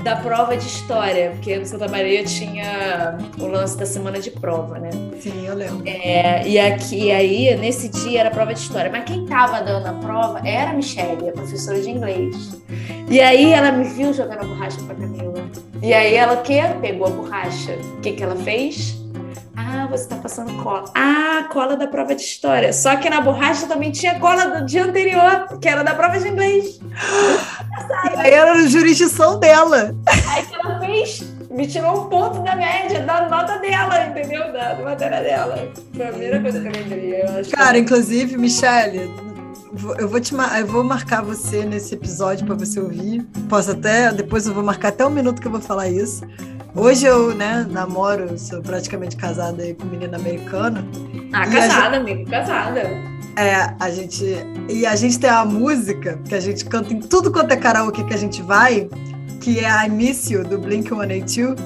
da 0.04 0.16
prova 0.16 0.56
de 0.56 0.66
história, 0.66 1.32
porque 1.32 1.58
no 1.58 1.66
Santa 1.66 1.88
Maria 1.88 2.24
tinha 2.24 3.18
o 3.38 3.48
lance 3.48 3.78
da 3.78 3.86
semana 3.86 4.20
de 4.20 4.32
prova, 4.32 4.80
né? 4.80 4.90
Sim, 5.20 5.46
eu 5.46 5.56
lembro. 5.56 5.88
É, 5.88 6.48
e 6.48 6.60
aqui, 6.60 7.12
aí, 7.12 7.56
nesse 7.58 7.90
dia 7.90 8.22
era 8.22 8.32
prova 8.32 8.54
de 8.54 8.60
história. 8.60 8.90
Mas 8.92 9.04
quem 9.06 9.26
tava 9.26 9.62
dando 9.62 9.88
a 9.88 9.94
prova 9.94 10.42
era 10.48 10.72
a 10.72 10.74
Michelle, 10.74 11.30
a 11.30 11.32
professora 11.32 11.80
de 11.80 11.90
inglês. 11.90 12.62
E 13.10 13.20
aí 13.20 13.52
ela 13.52 13.72
me 13.72 13.86
viu 13.86 14.14
jogando 14.14 14.42
a 14.42 14.46
borracha 14.46 14.78
pra 14.84 14.96
Camila. 14.96 15.50
E 15.82 15.94
aí 15.94 16.14
ela 16.14 16.38
que 16.38 16.60
pegou 16.82 17.08
a 17.08 17.10
borracha. 17.10 17.74
O 17.98 18.02
que 18.02 18.14
que 18.14 18.24
ela 18.24 18.36
fez? 18.36 18.99
Ah, 19.80 19.88
você 19.88 20.08
tá 20.10 20.18
passando 20.18 20.62
cola. 20.62 20.92
Ah, 20.94 21.48
cola 21.50 21.78
da 21.78 21.88
prova 21.88 22.14
de 22.14 22.22
história. 22.22 22.74
Só 22.74 22.98
que 22.98 23.10
na 23.10 23.22
borracha 23.22 23.66
também 23.66 23.92
tinha 23.92 24.20
cola 24.20 24.60
do 24.60 24.66
dia 24.66 24.84
anterior, 24.84 25.58
que 25.58 25.70
era 25.70 25.84
da 25.84 25.96
prova 25.96 26.20
de 26.20 26.28
inglês. 26.28 26.82
aí 28.18 28.32
era 28.32 28.52
a 28.52 28.68
jurisdição 28.68 29.40
dela. 29.40 29.96
Aí 30.28 30.46
que 30.46 30.54
ela 30.54 30.80
fez, 30.82 31.24
me 31.50 31.66
tirou 31.66 32.02
um 32.02 32.10
ponto 32.10 32.42
da 32.42 32.58
média, 32.58 33.00
da 33.06 33.30
nota 33.30 33.58
dela, 33.60 34.08
entendeu? 34.08 34.52
Da, 34.52 34.74
da 34.74 34.84
matéria 34.84 35.22
dela. 35.22 35.72
Foi 35.96 36.06
a 36.06 36.10
primeira 36.10 36.42
coisa 36.42 36.60
que 36.60 36.68
eu 36.68 36.72
lembrei. 36.74 37.22
Eu 37.22 37.50
Cara, 37.50 37.74
que... 37.76 37.80
inclusive, 37.80 38.38
Michelle, 38.38 39.10
eu 39.98 40.10
vou 40.10 40.20
te 40.20 40.34
eu 40.34 40.68
vou 40.68 40.84
marcar 40.84 41.24
você 41.24 41.64
nesse 41.64 41.96
episódio 41.96 42.46
para 42.46 42.56
você 42.56 42.82
ouvir. 42.82 43.26
Posso 43.48 43.72
até 43.72 44.12
depois 44.12 44.46
eu 44.46 44.54
vou 44.54 44.64
marcar 44.64 44.90
até 44.90 45.06
um 45.06 45.10
minuto 45.10 45.40
que 45.42 45.48
eu 45.48 45.52
vou 45.52 45.62
falar 45.62 45.88
isso. 45.88 46.28
Hoje 46.80 47.06
eu, 47.06 47.36
né, 47.36 47.68
namoro, 47.70 48.40
sou 48.40 48.62
praticamente 48.62 49.18
casada 49.18 49.62
aí 49.62 49.74
com 49.74 49.86
menina 49.86 50.16
americana. 50.16 50.88
Ah, 51.34 51.46
casada, 51.46 51.98
gente, 51.98 52.12
amigo, 52.12 52.30
casada. 52.32 52.80
É, 53.36 53.76
a 53.78 53.90
gente 53.90 54.24
e 54.70 54.86
a 54.86 54.96
gente 54.96 55.20
tem 55.20 55.30
a 55.30 55.44
música 55.44 56.18
que 56.26 56.34
a 56.34 56.40
gente 56.40 56.64
canta 56.64 56.94
em 56.94 57.02
tudo 57.02 57.34
quanto 57.34 57.52
é 57.52 57.58
karaokê 57.58 58.06
que 58.06 58.14
a 58.14 58.18
gente 58.18 58.42
vai, 58.42 58.88
que 59.42 59.60
é 59.60 59.86
I 59.86 59.90
Miss 59.90 60.32
You 60.32 60.46
do 60.46 60.58
Blink 60.58 60.88
182 60.88 61.60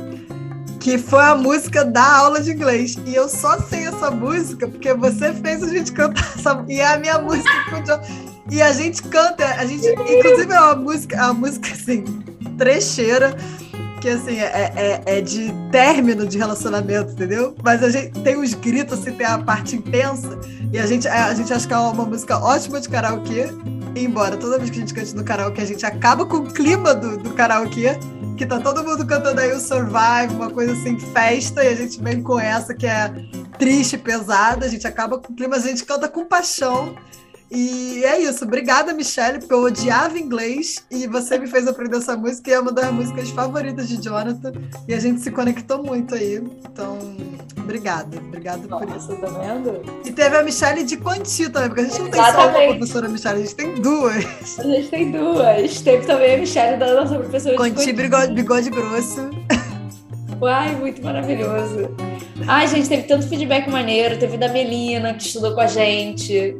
que 0.80 0.98
foi 0.98 1.24
a 1.24 1.36
música 1.36 1.86
da 1.86 2.18
aula 2.18 2.42
de 2.42 2.52
inglês. 2.52 2.98
E 3.06 3.14
eu 3.14 3.30
só 3.30 3.60
sei 3.60 3.86
essa 3.86 4.10
música 4.10 4.68
porque 4.68 4.96
você 4.96 5.32
fez 5.32 5.62
a 5.62 5.68
gente 5.68 5.92
cantar 5.92 6.34
essa 6.36 6.66
e 6.68 6.80
é 6.80 6.92
a 6.92 6.98
minha 6.98 7.20
música 7.20 8.02
e 8.50 8.62
a 8.64 8.74
gente 8.74 9.04
canta, 9.04 9.46
a 9.46 9.66
gente 9.66 9.88
inclusive 9.88 10.52
é 10.52 10.60
uma 10.60 10.76
música, 10.76 11.16
é 11.18 11.22
uma 11.22 11.34
música 11.36 11.72
assim, 11.72 12.04
trecheira 12.58 13.38
que 14.04 14.10
assim 14.10 14.38
é, 14.38 14.74
é, 14.76 15.02
é, 15.06 15.22
de 15.22 15.50
término 15.72 16.28
de 16.28 16.38
relacionamento, 16.38 17.14
entendeu? 17.14 17.56
Mas 17.64 17.82
a 17.82 17.90
gente 17.90 18.20
tem 18.20 18.36
os 18.36 18.54
gritos, 18.54 19.00
assim, 19.00 19.14
tem 19.14 19.26
a 19.26 19.38
parte 19.38 19.78
intensa 19.78 20.38
e 20.74 20.78
a 20.78 20.86
gente 20.86 21.08
a 21.08 21.34
gente 21.34 21.54
acha 21.54 21.66
que 21.66 21.74
é 21.74 21.78
uma 21.78 22.04
música 22.04 22.38
ótima 22.38 22.82
de 22.82 22.90
karaokê. 22.90 23.46
Embora 23.96 24.36
toda 24.36 24.58
vez 24.58 24.70
que 24.70 24.76
a 24.76 24.80
gente 24.82 24.94
cante 24.94 25.16
no 25.16 25.24
karaokê, 25.24 25.62
a 25.62 25.66
gente 25.66 25.86
acaba 25.86 26.26
com 26.26 26.38
o 26.38 26.52
clima 26.52 26.94
do, 26.94 27.18
do 27.18 27.30
karaokê 27.30 27.98
que 28.36 28.46
tá 28.46 28.60
todo 28.60 28.84
mundo 28.84 29.06
cantando 29.06 29.40
aí 29.40 29.54
o 29.54 29.60
Survive, 29.60 30.36
uma 30.36 30.50
coisa 30.50 30.74
assim, 30.74 31.00
festa, 31.00 31.64
e 31.64 31.68
a 31.70 31.76
gente 31.76 32.02
vem 32.02 32.22
com 32.22 32.38
essa 32.38 32.74
que 32.74 32.86
é 32.86 33.10
triste, 33.58 33.98
pesada, 33.98 34.66
a 34.66 34.70
gente 34.70 34.86
acaba 34.86 35.18
com 35.18 35.32
o 35.32 35.36
clima, 35.36 35.56
a 35.56 35.60
gente 35.60 35.86
canta 35.86 36.10
com 36.10 36.26
paixão. 36.26 36.94
E 37.56 38.04
é 38.04 38.20
isso. 38.20 38.46
Obrigada, 38.46 38.94
Michelle, 38.94 39.38
porque 39.38 39.54
eu 39.54 39.62
odiava 39.62 40.18
inglês 40.18 40.84
e 40.90 41.06
você 41.06 41.38
me 41.38 41.46
fez 41.46 41.68
aprender 41.68 41.98
essa 41.98 42.18
música 42.18 42.50
e 42.50 42.54
é 42.54 42.60
uma 42.60 42.72
das 42.72 42.92
músicas 42.92 43.30
favoritas 43.30 43.88
de 43.88 44.02
Jonathan. 44.02 44.54
E 44.88 44.94
a 44.94 45.00
gente 45.00 45.22
se 45.22 45.30
conectou 45.30 45.84
muito 45.84 46.16
aí. 46.16 46.42
Então, 46.66 46.98
obrigada. 47.60 48.18
Obrigada 48.18 48.68
Nossa, 48.68 48.88
por 48.88 48.98
isso. 48.98 49.16
Tá 49.18 49.28
vendo? 49.28 49.84
E 50.04 50.12
teve 50.12 50.36
a 50.36 50.42
Michelle 50.42 50.84
de 50.84 50.98
Quanti 50.98 51.48
também, 51.48 51.70
porque 51.70 51.82
a 51.82 51.84
gente 51.84 52.00
não 52.02 52.10
tem 52.10 52.24
só 52.24 52.50
uma 52.50 52.68
professora 52.70 53.08
Michelle, 53.08 53.38
a 53.38 53.42
gente 53.44 53.56
tem 53.56 53.76
duas. 53.76 54.26
A 54.60 54.64
gente 54.64 54.88
tem 54.90 55.12
duas. 55.12 55.82
Teve 55.82 56.08
também 56.08 56.34
a 56.34 56.38
Michelle 56.40 56.78
da 56.78 56.94
nossa 56.96 57.20
professora 57.20 57.56
Quanti 57.56 57.76
de 57.76 57.84
Quanti. 57.84 57.94
Bigode, 57.94 58.34
bigode 58.34 58.70
grosso. 58.72 59.30
Uai, 60.42 60.76
muito 60.76 61.04
maravilhoso. 61.04 61.96
Ai, 62.48 62.68
gente, 62.68 62.90
teve 62.90 63.04
tanto 63.04 63.28
feedback 63.28 63.70
maneiro. 63.70 64.18
Teve 64.18 64.38
da 64.38 64.48
Melina, 64.48 65.14
que 65.14 65.24
estudou 65.28 65.54
com 65.54 65.62
a 65.62 65.68
gente. 65.68 66.58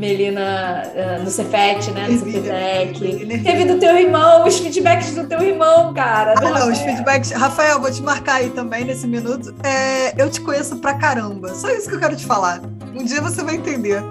Melina 0.00 0.82
uh, 0.94 1.22
no 1.22 1.30
Cefet, 1.30 1.90
né? 1.90 2.08
No 2.08 2.18
Cefetec. 2.18 3.42
Teve 3.44 3.64
do 3.66 3.78
teu 3.78 3.96
irmão, 3.98 4.46
os 4.46 4.58
feedbacks 4.58 5.14
do 5.14 5.26
teu 5.26 5.42
irmão, 5.42 5.92
cara. 5.92 6.34
Ah, 6.38 6.40
não, 6.40 6.72
os 6.72 6.78
feedbacks. 6.78 7.30
Rafael, 7.32 7.78
vou 7.78 7.92
te 7.92 8.02
marcar 8.02 8.36
aí 8.36 8.48
também 8.48 8.84
nesse 8.84 9.06
minuto. 9.06 9.54
É, 9.62 10.20
eu 10.20 10.30
te 10.30 10.40
conheço 10.40 10.76
pra 10.76 10.94
caramba. 10.94 11.54
Só 11.54 11.70
isso 11.70 11.86
que 11.86 11.96
eu 11.96 12.00
quero 12.00 12.16
te 12.16 12.24
falar. 12.24 12.62
Um 12.94 13.04
dia 13.04 13.20
você 13.20 13.42
vai 13.42 13.56
entender. 13.56 14.02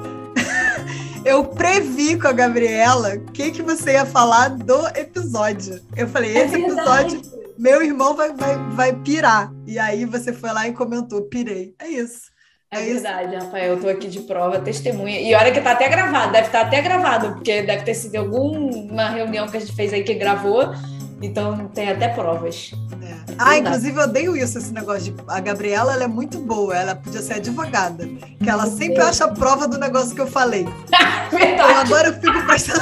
eu 1.25 1.43
previ 1.43 2.19
com 2.19 2.27
a 2.27 2.33
Gabriela 2.33 3.15
o 3.15 3.31
que, 3.31 3.49
que 3.49 3.63
você 3.63 3.93
ia 3.93 4.05
falar 4.05 4.49
do 4.49 4.87
episódio. 4.89 5.81
Eu 5.97 6.07
falei, 6.07 6.37
é 6.37 6.45
esse 6.45 6.55
é 6.55 6.59
episódio, 6.59 7.21
meu 7.57 7.81
irmão 7.81 8.15
vai, 8.15 8.31
vai, 8.31 8.57
vai 8.71 8.93
pirar. 8.93 9.51
E 9.65 9.79
aí 9.79 10.05
você 10.05 10.31
foi 10.31 10.51
lá 10.53 10.67
e 10.67 10.73
comentou, 10.73 11.23
pirei. 11.23 11.73
É 11.79 11.87
isso. 11.87 12.29
É, 12.72 12.82
é 12.82 12.93
verdade, 12.93 13.36
Rafael, 13.36 13.74
eu 13.74 13.82
tô 13.82 13.89
aqui 13.89 14.07
de 14.07 14.20
prova, 14.20 14.59
testemunha. 14.59 15.20
E 15.20 15.34
olha 15.34 15.51
que 15.51 15.59
tá 15.59 15.72
até 15.72 15.89
gravado, 15.89 16.32
deve 16.32 16.47
estar 16.47 16.61
tá 16.61 16.67
até 16.67 16.82
gravado, 16.82 17.34
porque 17.34 17.63
deve 17.63 17.84
ter 17.84 17.95
sido 17.95 18.15
alguma 18.17 19.09
reunião 19.09 19.47
que 19.47 19.57
a 19.57 19.59
gente 19.59 19.74
fez 19.74 19.91
aí 19.91 20.03
que 20.03 20.13
gravou, 20.13 20.72
então 21.20 21.67
tem 21.70 21.89
até 21.89 22.09
provas. 22.09 22.72
É. 23.01 23.34
Ah, 23.39 23.57
inclusive 23.57 23.97
eu 23.97 24.03
odeio 24.03 24.38
isso, 24.38 24.59
esse 24.59 24.72
negócio 24.72 25.11
de. 25.11 25.15
A 25.28 25.39
Gabriela, 25.39 25.93
ela 25.93 26.03
é 26.03 26.07
muito 26.07 26.38
boa, 26.41 26.78
ela 26.78 26.93
podia 26.93 27.24
ser 27.24 27.36
advogada, 27.36 28.07
que 28.39 28.47
ela 28.47 28.67
sempre 28.67 29.01
acha 29.01 29.26
a 29.26 29.30
prova 29.30 29.67
do 29.67 29.80
negócio 29.80 30.13
que 30.13 30.22
eu 30.22 30.28
falei. 30.28 30.67
verdade. 31.32 31.72
Eu 31.72 31.78
agora 31.80 32.07
eu 32.09 32.13
fico 32.13 32.45
prestando 32.45 32.82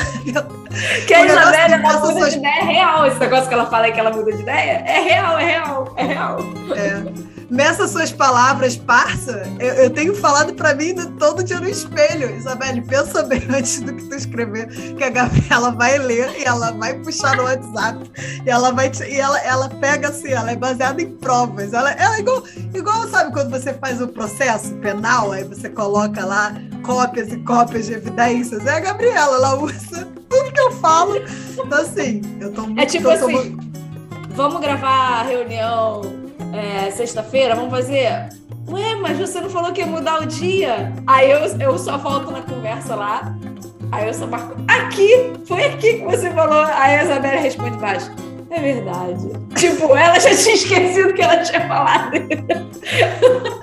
Que 1.08 1.14
a 1.14 1.26
Isabela 1.26 1.76
ela 1.76 1.78
muda 1.78 2.12
suas... 2.12 2.34
de 2.34 2.40
ideia 2.40 2.60
é 2.60 2.66
real, 2.66 3.06
esse 3.06 3.20
negócio 3.20 3.48
que 3.48 3.54
ela 3.54 3.68
fala 3.68 3.90
que 3.90 4.00
ela 4.02 4.12
muda 4.12 4.34
de 4.34 4.42
ideia 4.42 4.84
é 4.86 5.00
real, 5.00 5.40
é 5.40 5.46
real, 5.46 5.94
é 5.96 6.04
real. 6.04 6.40
É 6.76 7.37
meça 7.50 7.88
suas 7.88 8.12
palavras, 8.12 8.76
parça. 8.76 9.43
Eu, 9.60 9.74
eu 9.76 9.89
tenho 9.89 10.16
falado 10.16 10.54
para 10.54 10.74
mim 10.74 10.93
todo 11.18 11.43
dia 11.43 11.60
no 11.60 11.70
espelho. 11.70 12.36
Isabelle, 12.36 12.82
pensa 12.82 13.24
bem 13.24 13.41
antes 13.50 13.82
do 13.82 13.93
que 13.93 14.04
tu 14.04 14.16
escrever, 14.16 14.68
que 14.95 15.04
a 15.04 15.10
Gabriela 15.10 15.72
vai 15.72 15.98
ler 15.98 16.39
e 16.39 16.43
ela 16.43 16.72
vai 16.72 16.93
puxar 16.95 17.36
no 17.38 17.43
WhatsApp. 17.43 18.12
E 18.45 18.50
ela 18.50 18.72
vai 18.72 18.89
te, 18.89 19.04
e 19.04 19.20
ela, 19.20 19.39
ela 19.39 19.70
pega 19.70 20.10
assim, 20.10 20.30
ela 20.30 20.52
é 20.52 20.56
baseada 20.56 21.02
em 21.02 21.10
provas. 21.18 21.74
Ela, 21.74 21.91
ela 21.91 22.18
é 22.18 22.20
igual, 22.20 22.43
igual, 22.74 23.08
sabe, 23.08 23.32
quando 23.32 23.50
você 23.50 23.74
faz 23.74 24.02
o 24.02 24.08
processo 24.08 24.74
penal, 24.76 25.32
aí 25.32 25.43
você 25.43 25.70
coloca 25.70 26.26
lá 26.26 26.56
cópias 26.84 27.32
e 27.32 27.38
cópias 27.38 27.86
de 27.86 27.93
evidências. 27.93 28.66
É 28.66 28.76
a 28.76 28.80
Gabriela, 28.80 29.36
ela 29.36 29.56
usa 29.62 30.08
tudo 30.30 30.52
que 30.52 30.60
eu 30.60 30.72
falo. 30.74 31.16
Então, 31.54 31.80
assim, 31.80 32.22
eu 32.39 32.52
tô 32.52 32.64
muito. 32.64 32.82
É 32.82 32.86
tipo 32.86 33.10
assim, 33.10 33.58
vamos 34.36 34.62
gravar 34.62 35.22
a 35.22 35.24
reunião 35.24 36.27
é, 36.54 36.91
sexta-feira, 36.91 37.56
vamos 37.56 37.72
fazer. 37.72 38.30
Ué, 38.70 38.95
mas 38.95 39.18
você 39.18 39.39
não 39.39 39.50
falou 39.50 39.72
que 39.72 39.82
ia 39.82 39.88
mudar 39.88 40.22
o 40.22 40.26
dia? 40.26 40.91
Aí 41.06 41.32
eu, 41.32 41.39
eu 41.39 41.78
só 41.78 41.98
volto 41.98 42.32
na 42.32 42.41
conversa 42.41 42.95
lá. 42.95 43.36
Aí 43.91 44.08
eu 44.08 44.14
só 44.14 44.28
marco. 44.28 44.56
Aqui! 44.68 45.34
Foi 45.45 45.64
aqui 45.64 45.93
que 46.00 46.04
você 46.04 46.30
falou. 46.32 46.66
Aí 46.66 46.95
a 46.95 47.04
Isabela 47.04 47.39
responde 47.39 47.78
baixo. 47.78 48.12
É 48.50 48.62
verdade. 48.62 49.30
Tipo, 49.56 49.95
ela 49.95 50.20
já 50.20 50.36
tinha 50.36 50.56
esquecido 50.56 51.14
que 51.14 51.22
ela 51.22 51.38
tinha 51.43 51.68
falado. 51.68 52.12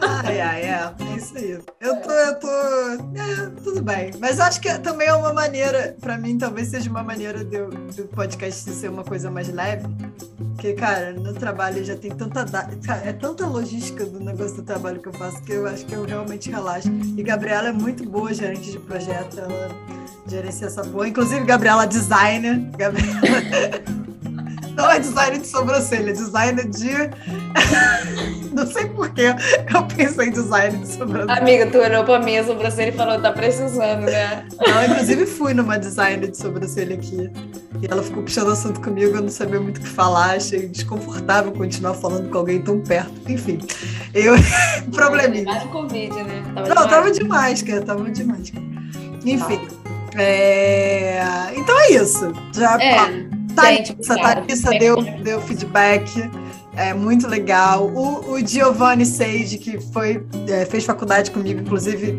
ai, 0.02 0.40
ai, 0.40 0.62
é. 0.62 0.74
É 1.12 1.16
isso 1.16 1.36
aí. 1.36 1.58
Eu 1.80 1.96
tô, 2.00 2.10
eu 2.10 2.38
tô. 2.38 2.48
É, 2.48 3.50
tudo 3.62 3.82
bem. 3.82 4.10
Mas 4.20 4.40
acho 4.40 4.60
que 4.60 4.72
também 4.78 5.08
é 5.08 5.14
uma 5.14 5.32
maneira, 5.32 5.96
para 6.00 6.18
mim, 6.18 6.36
talvez 6.36 6.68
seja 6.68 6.90
uma 6.90 7.02
maneira 7.02 7.44
do, 7.44 7.68
do 7.68 8.04
podcast 8.08 8.70
ser 8.70 8.90
uma 8.90 9.04
coisa 9.04 9.30
mais 9.30 9.48
leve. 9.48 9.86
Porque, 10.54 10.74
cara, 10.74 11.12
no 11.12 11.32
trabalho 11.32 11.84
já 11.84 11.96
tem 11.96 12.10
tanta. 12.10 12.44
É 13.04 13.12
tanta 13.12 13.46
logística 13.46 14.04
do 14.04 14.20
negócio 14.20 14.56
do 14.56 14.62
trabalho 14.62 15.00
que 15.00 15.08
eu 15.08 15.12
faço 15.14 15.42
que 15.42 15.52
eu 15.52 15.66
acho 15.66 15.86
que 15.86 15.94
eu 15.94 16.04
realmente 16.04 16.50
relaxo. 16.50 16.88
E 17.16 17.22
Gabriela 17.22 17.68
é 17.68 17.72
muito 17.72 18.08
boa 18.08 18.32
gerente 18.34 18.70
de 18.70 18.78
projeto. 18.78 19.40
Ela 19.40 19.70
gerencia 20.26 20.66
essa 20.66 20.82
boa. 20.82 21.08
Inclusive, 21.08 21.44
Gabriela 21.44 21.86
designer. 21.86 22.70
Gabriela. 22.76 23.20
Não 24.76 24.90
é 24.90 24.98
design 24.98 25.38
de 25.38 25.46
sobrancelha, 25.46 26.10
é 26.10 26.12
design 26.12 26.64
de. 26.64 26.90
Não 28.54 28.66
sei 28.66 28.86
por 28.86 29.10
que 29.10 29.22
eu 29.22 29.82
pensei 29.96 30.28
em 30.28 30.30
design 30.30 30.78
de 30.78 30.88
sobrancelha. 30.88 31.40
Amiga, 31.40 31.66
tu 31.66 31.78
olhou 31.78 32.04
pra 32.04 32.20
mim 32.20 32.36
a 32.36 32.44
sobrancelha 32.44 32.90
e 32.90 32.92
falou, 32.92 33.20
tá 33.20 33.32
precisando, 33.32 34.02
né? 34.02 34.46
Não, 34.64 34.84
inclusive 34.84 35.26
fui 35.26 35.54
numa 35.54 35.76
design 35.76 36.28
de 36.28 36.36
sobrancelha 36.36 36.94
aqui. 36.94 37.30
E 37.82 37.86
ela 37.90 38.02
ficou 38.02 38.22
puxando 38.22 38.52
assunto 38.52 38.80
comigo, 38.80 39.16
eu 39.16 39.22
não 39.22 39.28
sabia 39.28 39.58
muito 39.60 39.78
o 39.78 39.80
que 39.80 39.88
falar, 39.88 40.36
achei 40.36 40.68
desconfortável 40.68 41.50
continuar 41.50 41.94
falando 41.94 42.30
com 42.30 42.38
alguém 42.38 42.62
tão 42.62 42.80
perto. 42.80 43.12
Enfim, 43.28 43.58
eu. 44.14 44.34
Probleminha. 44.92 45.44
Mais 45.44 45.64
Covid, 45.64 46.14
né? 46.22 46.42
Tava 46.54 46.68
não, 46.68 46.74
demais. 46.74 46.90
tava 46.90 47.10
demais, 47.10 47.62
cara, 47.62 47.82
tava 47.82 48.10
demais. 48.10 48.52
Enfim. 49.24 49.58
Tá. 50.12 50.22
É... 50.22 51.52
Então 51.56 51.80
é 51.80 51.90
isso. 51.92 52.32
Já. 52.54 52.80
É. 52.80 53.33
Thalissa, 53.54 54.16
Thalissa 54.16 54.70
deu, 54.78 55.02
deu 55.22 55.40
feedback. 55.42 56.30
É 56.76 56.92
muito 56.92 57.28
legal. 57.28 57.86
O, 57.86 58.32
o 58.32 58.46
Giovanni 58.46 59.06
Sage, 59.06 59.58
que 59.58 59.80
foi, 59.92 60.24
é, 60.48 60.64
fez 60.64 60.84
faculdade 60.84 61.30
comigo, 61.30 61.60
inclusive, 61.60 62.18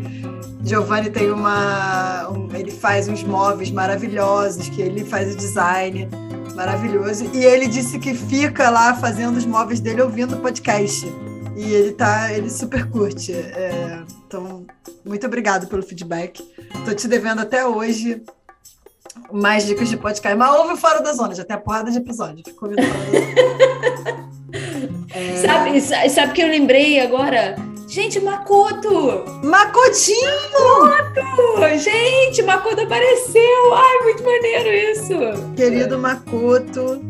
Giovanni 0.64 1.10
tem 1.10 1.30
uma. 1.30 2.28
Um, 2.30 2.48
ele 2.54 2.70
faz 2.70 3.08
uns 3.08 3.22
móveis 3.22 3.70
maravilhosos, 3.70 4.68
que 4.68 4.80
ele 4.80 5.04
faz 5.04 5.32
o 5.34 5.36
design 5.36 6.08
maravilhoso. 6.54 7.30
E 7.34 7.44
ele 7.44 7.68
disse 7.68 7.98
que 7.98 8.14
fica 8.14 8.70
lá 8.70 8.94
fazendo 8.94 9.36
os 9.36 9.44
móveis 9.44 9.78
dele 9.78 10.02
ouvindo 10.02 10.36
podcast. 10.38 11.06
E 11.54 11.72
ele 11.72 11.92
tá, 11.92 12.32
ele 12.32 12.50
super 12.50 12.88
curte. 12.90 13.32
É, 13.32 14.02
então, 14.26 14.66
muito 15.04 15.26
obrigado 15.26 15.68
pelo 15.68 15.82
feedback. 15.82 16.42
Tô 16.84 16.94
te 16.94 17.06
devendo 17.06 17.40
até 17.40 17.64
hoje 17.66 18.22
mais 19.32 19.66
dicas 19.66 19.88
de 19.88 19.96
podcast. 19.96 20.36
Mas 20.36 20.58
ouve 20.58 20.76
Fora 20.76 21.00
da 21.00 21.12
Zona, 21.12 21.34
já 21.34 21.44
tem 21.44 21.56
a 21.56 21.60
porrada 21.60 21.90
de 21.90 21.98
episódio. 21.98 22.42
Ficou 22.44 22.68
ouvindo 22.68 22.86
Fora 22.86 23.10
da 23.10 23.18
Zona. 23.18 24.30
é... 25.14 25.36
sabe, 25.36 26.10
sabe 26.10 26.32
que 26.32 26.42
eu 26.42 26.48
lembrei 26.48 27.00
agora? 27.00 27.56
Gente, 27.88 28.18
Makoto! 28.18 29.24
Makotinho! 29.44 30.18
Makoto! 30.80 31.78
Gente, 31.78 32.42
Makoto 32.42 32.82
apareceu! 32.82 33.74
Ai, 33.74 33.98
muito 34.02 34.24
maneiro 34.24 34.68
isso! 34.68 35.54
Querido 35.54 35.96
Makoto, 35.96 37.00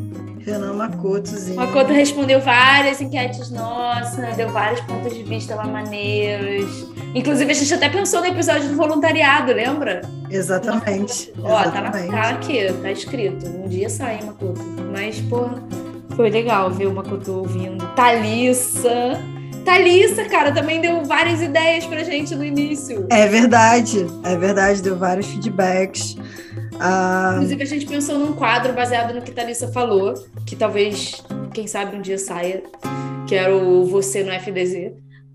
Renan 0.46 0.74
Makotozinho. 0.74 1.56
Makoto 1.56 1.92
respondeu 1.92 2.40
várias 2.40 3.00
enquetes 3.00 3.50
nossas, 3.50 4.36
deu 4.36 4.48
vários 4.48 4.80
pontos 4.82 5.12
de 5.12 5.24
vista 5.24 5.56
lá 5.56 5.66
maneiros. 5.66 6.86
Inclusive, 7.16 7.50
a 7.50 7.54
gente 7.54 7.74
até 7.74 7.88
pensou 7.88 8.20
no 8.20 8.26
episódio 8.26 8.68
do 8.68 8.76
voluntariado, 8.76 9.52
lembra? 9.52 10.02
Exatamente. 10.30 11.32
Ó, 11.42 11.64
tá, 11.64 11.80
na, 11.80 11.90
tá 11.90 12.28
aqui, 12.30 12.72
tá 12.80 12.92
escrito. 12.92 13.44
Um 13.44 13.66
dia 13.66 13.90
sai, 13.90 14.20
Makoto. 14.22 14.60
Mas, 14.92 15.18
pô, 15.22 15.50
foi 16.14 16.30
legal 16.30 16.70
ver 16.70 16.86
o 16.86 16.94
Makoto 16.94 17.38
ouvindo. 17.38 17.84
Thalissa. 17.96 19.20
Thalissa, 19.64 20.26
cara, 20.26 20.52
também 20.52 20.80
deu 20.80 21.04
várias 21.04 21.42
ideias 21.42 21.84
pra 21.86 22.04
gente 22.04 22.36
no 22.36 22.44
início. 22.44 23.04
É 23.10 23.26
verdade, 23.26 24.06
é 24.22 24.36
verdade, 24.36 24.80
deu 24.80 24.96
vários 24.96 25.26
feedbacks. 25.26 26.16
Ah... 26.80 27.32
Inclusive, 27.34 27.62
a 27.62 27.66
gente 27.66 27.86
pensou 27.86 28.18
num 28.18 28.32
quadro 28.32 28.72
baseado 28.72 29.14
no 29.14 29.22
que 29.22 29.32
Thalissa 29.32 29.68
falou, 29.68 30.14
que 30.46 30.56
talvez, 30.56 31.22
quem 31.52 31.66
sabe, 31.66 31.96
um 31.96 32.00
dia 32.00 32.18
saia, 32.18 32.62
que 33.26 33.34
era 33.34 33.54
o 33.54 33.84
Você 33.86 34.22
no 34.22 34.32
FDZ. 34.32 34.92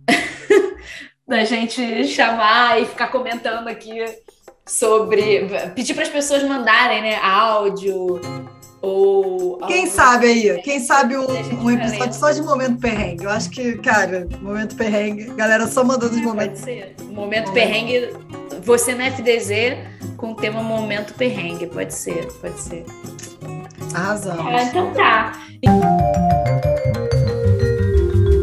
da 1.28 1.46
gente 1.46 2.08
chamar 2.08 2.82
e 2.82 2.86
ficar 2.86 3.08
comentando 3.08 3.68
aqui 3.68 4.04
sobre. 4.66 5.48
pedir 5.76 5.94
para 5.94 6.04
as 6.04 6.10
pessoas 6.10 6.44
mandarem, 6.44 7.02
né, 7.02 7.16
áudio. 7.16 8.20
Ou. 8.82 9.58
Quem 9.68 9.86
sabe 9.88 10.26
aí? 10.28 10.62
Quem 10.62 10.80
sabe 10.80 11.16
um, 11.16 11.28
um 11.64 11.70
episódio 11.70 12.14
só 12.14 12.32
de 12.32 12.42
momento 12.42 12.80
perrengue? 12.80 13.26
Eu 13.26 13.30
acho 13.30 13.50
que, 13.50 13.78
cara, 13.78 14.28
momento 14.42 14.76
perrengue, 14.76 15.26
galera 15.36 15.68
só 15.68 15.84
mandando 15.84 16.16
os 16.16 16.22
momentos. 16.22 16.62
Pode 16.62 16.74
ser. 16.74 16.96
Momento 17.12 17.52
perrengue, 17.54 18.10
você 18.64 18.94
no 18.94 19.04
FDZ 19.04 19.78
com 20.18 20.32
o 20.32 20.36
tema 20.36 20.62
Momento 20.62 21.14
Perrengue. 21.14 21.68
Pode 21.68 21.94
ser, 21.94 22.28
pode 22.34 22.60
ser. 22.60 22.86
Arrasamos. 23.94 24.46
Ah, 24.46 24.64
então 24.64 24.94
tá. 24.94 25.34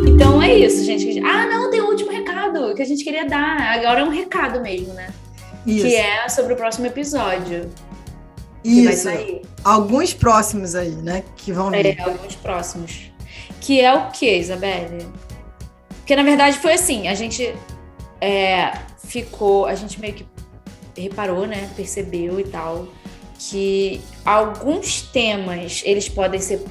Então 0.07 0.43
é 0.43 0.55
isso, 0.55 0.85
gente. 0.85 1.21
Ah, 1.21 1.47
não, 1.47 1.71
tem 1.71 1.81
um 1.81 1.87
último 1.87 2.11
recado 2.11 2.75
que 2.75 2.83
a 2.83 2.85
gente 2.85 3.05
queria 3.05 3.27
dar. 3.27 3.79
Agora 3.79 4.01
é 4.01 4.05
um 4.05 4.11
recado 4.11 4.61
mesmo, 4.61 4.93
né? 4.95 5.09
Isso. 5.67 5.87
Que 5.87 5.95
é 5.95 6.29
sobre 6.29 6.55
o 6.55 6.57
próximo 6.57 6.87
episódio. 6.87 7.71
Isso. 8.65 9.09
Alguns 9.65 10.13
próximos 10.13 10.75
aí, 10.75 10.91
né? 10.91 11.25
Que 11.37 11.53
vão 11.53 11.71
vir. 11.71 11.99
É, 11.99 12.03
alguns 12.03 12.37
próximos. 12.37 13.11
Que 13.61 13.81
é 13.81 13.93
o 13.93 14.11
que, 14.11 14.39
Isabelle? 14.39 15.07
Porque 15.99 16.17
na 16.17 16.23
verdade 16.23 16.59
foi 16.59 16.73
assim, 16.73 17.07
a 17.07 17.15
gente 17.15 17.55
é, 18.21 18.73
ficou, 19.09 19.67
a 19.67 19.75
gente 19.75 19.99
meio 20.01 20.15
que 20.15 20.27
reparou, 20.97 21.47
né? 21.47 21.71
Percebeu 21.75 22.39
e 22.39 22.45
tal, 22.45 22.89
que 23.39 24.01
alguns 24.25 25.03
temas 25.03 25.83
eles 25.85 26.09
podem 26.09 26.41
ser 26.41 26.65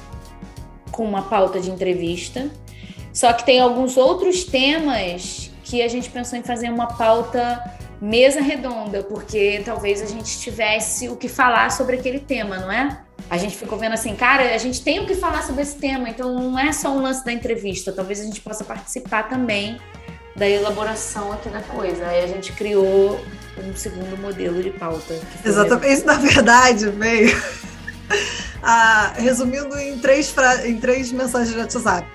com 0.92 1.04
uma 1.04 1.22
pauta 1.22 1.60
de 1.60 1.70
entrevista, 1.70 2.50
só 3.12 3.32
que 3.32 3.44
tem 3.44 3.60
alguns 3.60 3.96
outros 3.96 4.44
temas 4.44 5.50
que 5.64 5.82
a 5.82 5.88
gente 5.88 6.08
pensou 6.10 6.38
em 6.38 6.42
fazer 6.42 6.70
uma 6.70 6.86
pauta 6.86 7.62
mesa 8.00 8.40
redonda, 8.40 9.02
porque 9.02 9.60
talvez 9.64 10.00
a 10.00 10.06
gente 10.06 10.38
tivesse 10.38 11.08
o 11.08 11.16
que 11.16 11.28
falar 11.28 11.70
sobre 11.72 11.96
aquele 11.96 12.20
tema, 12.20 12.58
não 12.58 12.70
é? 12.70 13.02
A 13.28 13.36
gente 13.36 13.56
ficou 13.56 13.76
vendo 13.76 13.92
assim, 13.92 14.14
cara, 14.14 14.54
a 14.54 14.58
gente 14.58 14.80
tem 14.82 15.00
o 15.00 15.06
que 15.06 15.14
falar 15.14 15.42
sobre 15.42 15.62
esse 15.62 15.76
tema, 15.76 16.08
então 16.08 16.32
não 16.32 16.58
é 16.58 16.72
só 16.72 16.90
um 16.90 17.02
lance 17.02 17.24
da 17.24 17.32
entrevista, 17.32 17.92
talvez 17.92 18.20
a 18.20 18.24
gente 18.24 18.40
possa 18.40 18.64
participar 18.64 19.28
também 19.28 19.78
da 20.36 20.48
elaboração 20.48 21.32
aqui 21.32 21.48
da 21.48 21.60
coisa. 21.60 22.06
Aí 22.06 22.24
a 22.24 22.26
gente 22.26 22.52
criou 22.52 23.20
um 23.56 23.74
segundo 23.74 24.16
modelo 24.16 24.62
de 24.62 24.70
pauta. 24.70 25.18
Exatamente, 25.44 25.92
isso 25.92 26.06
na 26.06 26.14
verdade 26.14 26.88
veio. 26.90 27.36
ah, 28.62 29.12
resumindo 29.16 29.78
em 29.78 29.98
três, 29.98 30.30
fra... 30.30 30.66
em 30.66 30.78
três 30.78 31.10
mensagens 31.12 31.52
de 31.52 31.60
WhatsApp. 31.60 32.06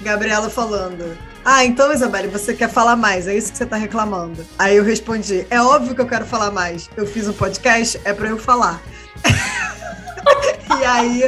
Gabriela 0.00 0.50
falando. 0.50 1.16
Ah, 1.44 1.64
então, 1.64 1.92
Isabelle, 1.92 2.28
você 2.28 2.54
quer 2.54 2.70
falar 2.70 2.96
mais? 2.96 3.26
É 3.26 3.36
isso 3.36 3.52
que 3.52 3.58
você 3.58 3.64
está 3.64 3.76
reclamando. 3.76 4.46
Aí 4.58 4.76
eu 4.76 4.84
respondi: 4.84 5.46
é 5.50 5.60
óbvio 5.60 5.94
que 5.94 6.00
eu 6.00 6.06
quero 6.06 6.24
falar 6.24 6.50
mais. 6.50 6.88
Eu 6.96 7.06
fiz 7.06 7.28
um 7.28 7.32
podcast, 7.32 8.00
é 8.04 8.12
para 8.12 8.28
eu 8.28 8.38
falar. 8.38 8.80
e 10.80 10.84
aí 10.84 11.22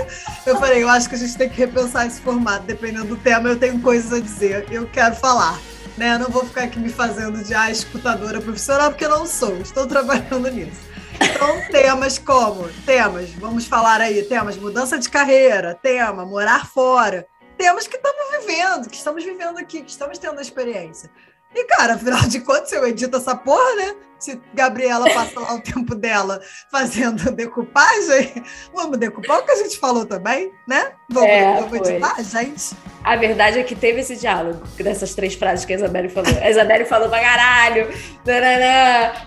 eu 0.47 0.57
falei: 0.57 0.83
eu 0.83 0.89
acho 0.89 1.09
que 1.09 1.15
a 1.15 1.19
gente 1.19 1.37
tem 1.37 1.49
que 1.49 1.57
repensar 1.57 2.07
esse 2.07 2.21
formato. 2.21 2.65
Dependendo 2.65 3.05
do 3.07 3.17
tema, 3.17 3.49
eu 3.49 3.59
tenho 3.59 3.79
coisas 3.81 4.13
a 4.13 4.21
dizer. 4.21 4.67
Eu 4.71 4.87
quero 4.87 5.15
falar. 5.17 5.59
Né? 5.97 6.15
Eu 6.15 6.19
não 6.19 6.29
vou 6.29 6.45
ficar 6.45 6.65
aqui 6.65 6.79
me 6.79 6.91
fazendo 6.91 7.43
de 7.43 7.55
ah, 7.55 7.71
escutadora 7.71 8.41
profissional, 8.41 8.91
porque 8.91 9.09
não 9.09 9.27
sou. 9.27 9.57
Estou 9.59 9.87
trabalhando 9.87 10.51
nisso. 10.51 10.81
Então, 11.21 11.61
temas 11.73 12.19
como? 12.19 12.69
Temas, 12.85 13.31
vamos 13.31 13.67
falar 13.67 14.01
aí, 14.01 14.23
temas 14.25 14.57
mudança 14.57 14.99
de 14.99 15.09
carreira, 15.09 15.75
tema 15.75 16.27
morar 16.27 16.67
fora, 16.67 17.27
temos 17.57 17.87
que 17.87 17.97
estamos 17.97 18.31
vivendo, 18.39 18.89
que 18.91 18.97
estamos 18.97 19.25
vivendo 19.25 19.59
aqui, 19.59 19.83
que 19.83 19.91
estamos 19.91 20.19
tendo 20.19 20.39
a 20.39 20.43
experiência. 20.43 21.11
E, 21.55 21.65
cara, 21.65 21.95
afinal 21.95 22.21
de 22.29 22.41
contas, 22.41 22.71
eu 22.73 22.87
edito 22.87 23.17
essa 23.17 23.35
porra, 23.35 23.75
né? 23.77 23.97
Se 24.19 24.41
Gabriela 24.55 25.09
passa 25.13 25.39
lá 25.39 25.55
o 25.55 25.61
tempo 25.61 25.95
dela 25.95 26.41
fazendo 26.71 27.31
decupagem, 27.37 28.43
vamos 28.75 28.99
decupar 28.99 29.41
o 29.41 29.45
que 29.45 29.53
a 29.53 29.57
gente 29.57 29.79
falou 29.79 30.07
também, 30.07 30.53
né? 30.67 30.93
Vamos, 31.09 31.31
é, 31.31 31.61
vamos 31.61 31.89
editar, 31.89 32.23
gente. 32.23 32.77
A 33.05 33.15
verdade 33.15 33.61
é 33.61 33.63
que 33.63 33.77
teve 33.77 34.01
esse 34.01 34.17
diálogo 34.17 34.67
dessas 34.79 35.15
três 35.15 35.35
frases 35.35 35.65
que 35.65 35.73
a 35.73 35.77
Isabelle 35.77 36.09
falou. 36.09 36.31
A 36.43 36.51
Isabelle 36.51 36.85
falou 36.85 37.09
pra 37.09 37.21
caralho, 37.21 37.89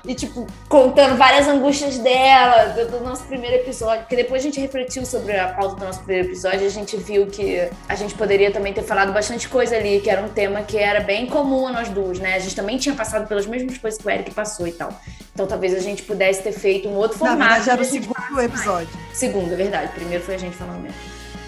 e 0.05 0.13
tipo, 0.13 0.45
contando 0.67 1.15
várias 1.15 1.47
angústias 1.47 1.97
dela, 1.99 2.73
do, 2.73 2.91
do, 2.91 2.99
nosso 2.99 3.23
primeiro 3.23 3.55
episódio. 3.55 4.01
Porque 4.01 4.17
depois 4.17 4.41
a 4.41 4.45
gente 4.45 4.59
refletiu 4.59 5.05
sobre 5.05 5.37
a 5.37 5.47
pauta 5.47 5.75
do 5.75 5.85
nosso 5.85 5.99
primeiro 6.03 6.27
episódio 6.27 6.63
e 6.63 6.65
a 6.65 6.69
gente 6.69 6.97
viu 6.97 7.27
que 7.27 7.69
a 7.87 7.95
gente 7.95 8.15
poderia 8.15 8.51
também 8.51 8.73
ter 8.73 8.83
falado 8.83 9.13
bastante 9.13 9.47
coisa 9.47 9.77
ali, 9.77 10.01
que 10.01 10.09
era 10.09 10.21
um 10.21 10.29
tema 10.29 10.61
que 10.63 10.77
era 10.77 10.99
bem 10.99 11.27
comum 11.27 11.67
a 11.67 11.71
nós 11.71 11.87
duas, 11.87 12.19
né? 12.19 12.35
A 12.35 12.39
gente 12.39 12.55
também 12.55 12.77
tinha 12.77 12.93
passado 12.93 13.27
pelas 13.27 13.45
mesmas 13.45 13.77
coisas 13.77 13.97
que 13.99 14.05
o 14.05 14.09
Eric 14.09 14.31
passou 14.31 14.67
tal. 14.79 14.99
Então 15.33 15.45
talvez 15.45 15.75
a 15.75 15.79
gente 15.79 16.01
pudesse 16.03 16.41
ter 16.41 16.53
feito 16.53 16.87
um 16.87 16.95
outro 16.95 17.17
formato. 17.17 17.39
Na 17.39 17.47
verdade, 17.47 17.69
era 17.69 17.81
o 17.81 17.85
segundo 17.85 18.41
episódio. 18.41 18.89
Segundo, 19.13 19.53
é 19.53 19.55
verdade. 19.55 19.91
Primeiro 19.93 20.23
foi 20.23 20.35
a 20.35 20.37
gente 20.39 20.55
falando 20.55 20.81
mesmo. 20.81 20.97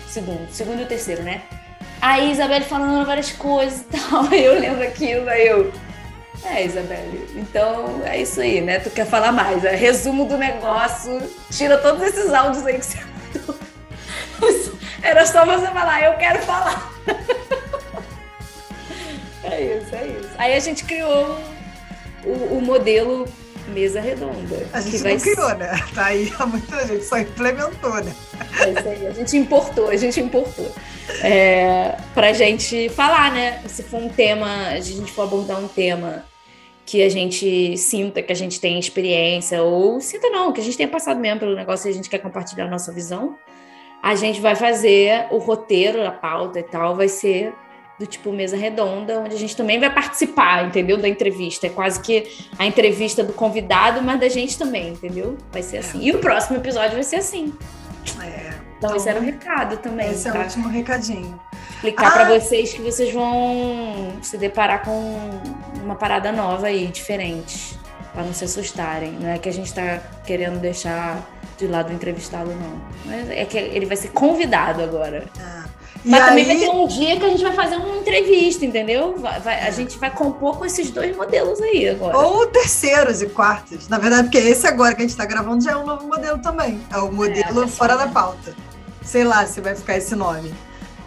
Segundo. 0.08 0.52
Segundo 0.52 0.82
e 0.82 0.84
o 0.84 0.88
terceiro, 0.88 1.24
né? 1.24 1.42
Aí 2.02 2.32
Isabelle 2.32 2.66
falando 2.66 3.06
várias 3.06 3.32
coisas 3.32 3.82
e 3.82 3.84
tal. 3.98 4.26
Aí 4.30 4.44
eu 4.44 4.60
lembro 4.60 4.84
aquilo, 4.84 5.30
aí 5.30 5.48
eu. 5.48 5.72
É, 6.44 6.66
Isabelle, 6.66 7.30
então 7.36 8.02
é 8.04 8.20
isso 8.20 8.42
aí, 8.42 8.62
né? 8.62 8.80
Tu 8.80 8.90
quer 8.90 9.06
falar 9.06 9.32
mais. 9.32 9.64
É 9.64 9.76
resumo 9.76 10.26
do 10.26 10.38
negócio, 10.38 11.22
tira 11.52 11.78
todos 11.78 12.02
esses 12.02 12.34
áudios 12.34 12.66
aí 12.66 12.80
que 12.80 12.86
você 12.86 12.98
mandou. 12.98 13.56
Era 15.04 15.26
só 15.26 15.46
você 15.46 15.68
falar, 15.68 16.04
eu 16.04 16.14
quero 16.18 16.40
falar. 16.40 16.92
É 19.44 19.60
isso, 19.60 19.96
é 19.96 20.06
isso. 20.06 20.30
Aí 20.38 20.54
a 20.54 20.60
gente 20.60 20.84
criou 20.84 21.40
o, 22.26 22.58
o 22.58 22.62
modelo 22.62 23.28
mesa 23.68 24.02
redonda. 24.02 24.68
A 24.74 24.82
gente 24.82 25.04
não 25.04 25.20
criou, 25.20 25.56
né? 25.56 25.80
Tá 25.94 26.06
aí 26.06 26.32
há 26.38 26.46
muita 26.46 26.86
gente, 26.88 27.06
só 27.06 27.18
implementou, 27.18 28.04
né? 28.04 28.16
É 28.60 28.70
isso 28.70 28.90
aí, 28.90 29.08
a 29.08 29.12
gente 29.12 29.38
importou, 29.38 29.90
a 29.90 29.96
gente 29.96 30.20
importou. 30.20 30.72
É, 31.24 31.98
pra 32.14 32.34
gente 32.34 32.90
falar, 32.90 33.32
né? 33.32 33.62
Se 33.68 33.84
for 33.84 34.02
um 34.02 34.10
tema, 34.10 34.68
a 34.70 34.80
gente 34.80 35.12
for 35.12 35.24
abordar 35.24 35.60
um 35.60 35.68
tema 35.68 36.26
que 36.86 37.04
a 37.04 37.10
gente 37.10 37.78
sinta 37.78 38.22
que 38.22 38.32
a 38.32 38.36
gente 38.36 38.60
tem 38.60 38.78
experiência, 38.78 39.62
ou 39.62 40.02
sinta 40.02 40.30
não, 40.30 40.52
que 40.52 40.60
a 40.60 40.64
gente 40.64 40.76
tenha 40.76 40.90
passado 40.90 41.20
mesmo 41.20 41.40
pelo 41.40 41.56
negócio 41.56 41.88
e 41.88 41.92
a 41.92 41.94
gente 41.94 42.10
quer 42.10 42.18
compartilhar 42.18 42.66
a 42.66 42.70
nossa 42.70 42.92
visão, 42.92 43.38
a 44.02 44.16
gente 44.16 44.42
vai 44.42 44.56
fazer 44.56 45.28
o 45.32 45.38
roteiro, 45.38 46.06
a 46.06 46.12
pauta 46.12 46.60
e 46.60 46.64
tal, 46.64 46.96
vai 46.96 47.08
ser 47.08 47.54
do 48.02 48.08
tipo 48.08 48.32
mesa 48.32 48.58
redonda, 48.58 49.20
onde 49.20 49.36
a 49.36 49.38
gente 49.38 49.56
também 49.56 49.80
vai 49.80 49.93
participar, 49.93 50.66
entendeu? 50.66 50.97
Da 50.97 51.08
entrevista. 51.08 51.68
É 51.68 51.70
quase 51.70 52.02
que 52.02 52.28
a 52.58 52.66
entrevista 52.66 53.24
do 53.24 53.32
convidado, 53.32 54.02
mas 54.02 54.20
da 54.20 54.28
gente 54.28 54.58
também, 54.58 54.89
entendeu? 54.89 55.38
Vai 55.52 55.62
ser 55.62 55.78
assim. 55.78 55.99
É. 55.99 56.04
E 56.06 56.12
o 56.12 56.18
próximo 56.18 56.58
episódio 56.58 56.93
vai 56.93 57.04
ser 57.04 57.18
assim. 57.18 57.54
É. 58.20 58.49
Então, 58.78 58.89
então 58.89 58.95
esse 58.95 59.08
era 59.08 59.20
o 59.20 59.24
recado 59.24 59.78
também. 59.78 60.10
Esse 60.10 60.28
é 60.28 60.32
o 60.32 60.34
tá? 60.34 60.39
último 60.41 60.68
recadinho. 60.68 61.39
Explicar 61.76 62.08
ah. 62.08 62.12
para 62.12 62.39
vocês 62.39 62.74
que 62.74 62.82
vocês 62.82 63.14
vão 63.14 64.18
se 64.24 64.36
deparar 64.36 64.84
com 64.84 65.30
uma 65.84 65.95
parada 65.95 66.32
nova 66.32 66.68
aí, 66.68 66.88
diferente. 66.88 67.80
Para 68.14 68.24
não 68.24 68.34
se 68.34 68.43
assustarem. 68.43 69.12
Não 69.12 69.30
é 69.30 69.38
que 69.38 69.47
a 69.47 69.54
gente 69.54 69.68
está 69.68 69.99
querendo 70.26 70.60
deixar 70.60 71.24
de 71.56 71.68
lado 71.68 71.91
o 71.91 71.93
entrevistado, 71.93 72.49
não. 72.49 72.82
Mas 73.06 73.30
é 73.30 73.45
que 73.45 73.58
ele 73.58 73.86
vai 73.86 73.95
ser 73.95 74.10
convidado 74.10 74.82
agora. 74.82 75.26
Ah. 75.39 75.66
Mas 76.04 76.26
também 76.26 76.45
vai 76.45 76.58
ter 76.58 76.70
um 76.70 76.88
dia 76.88 77.18
que 77.18 77.26
a 77.26 77.30
gente 77.30 77.43
vai 77.43 77.54
fazer 77.54 77.76
uma 77.76 77.97
entrevista, 77.97 78.66
entendeu? 78.66 79.16
Vai, 79.18 79.39
vai, 79.39 79.68
a 79.68 79.72
gente 79.72 79.97
vai 79.99 80.10
compor 80.10 80.58
com 80.58 80.66
esses 80.66 80.89
dois 80.89 81.16
modelos 81.16 81.62
aí 81.62 81.89
agora. 81.89 82.18
Ou 82.18 82.47
terceiros 82.47 83.22
e 83.22 83.28
quartos. 83.28 83.88
Na 83.88 83.97
verdade, 83.97 84.24
porque 84.24 84.39
esse 84.39 84.66
agora 84.66 84.95
que 84.95 85.02
a 85.02 85.04
gente 85.04 85.12
está 85.12 85.26
gravando 85.26 85.64
já 85.64 85.72
é 85.72 85.78
um 85.78 85.86
novo 85.86 86.08
modelo 86.08 86.39
também. 86.39 86.82
É 86.91 86.97
o 86.97 87.12
modelo 87.12 87.64
é, 87.64 87.68
fora 87.68 87.95
da 87.95 88.08
pauta. 88.08 88.56
Sei 89.04 89.24
lá 89.24 89.45
se 89.45 89.62
vai 89.62 89.76
ficar 89.76 89.97
esse 89.97 90.16
nome. 90.16 90.54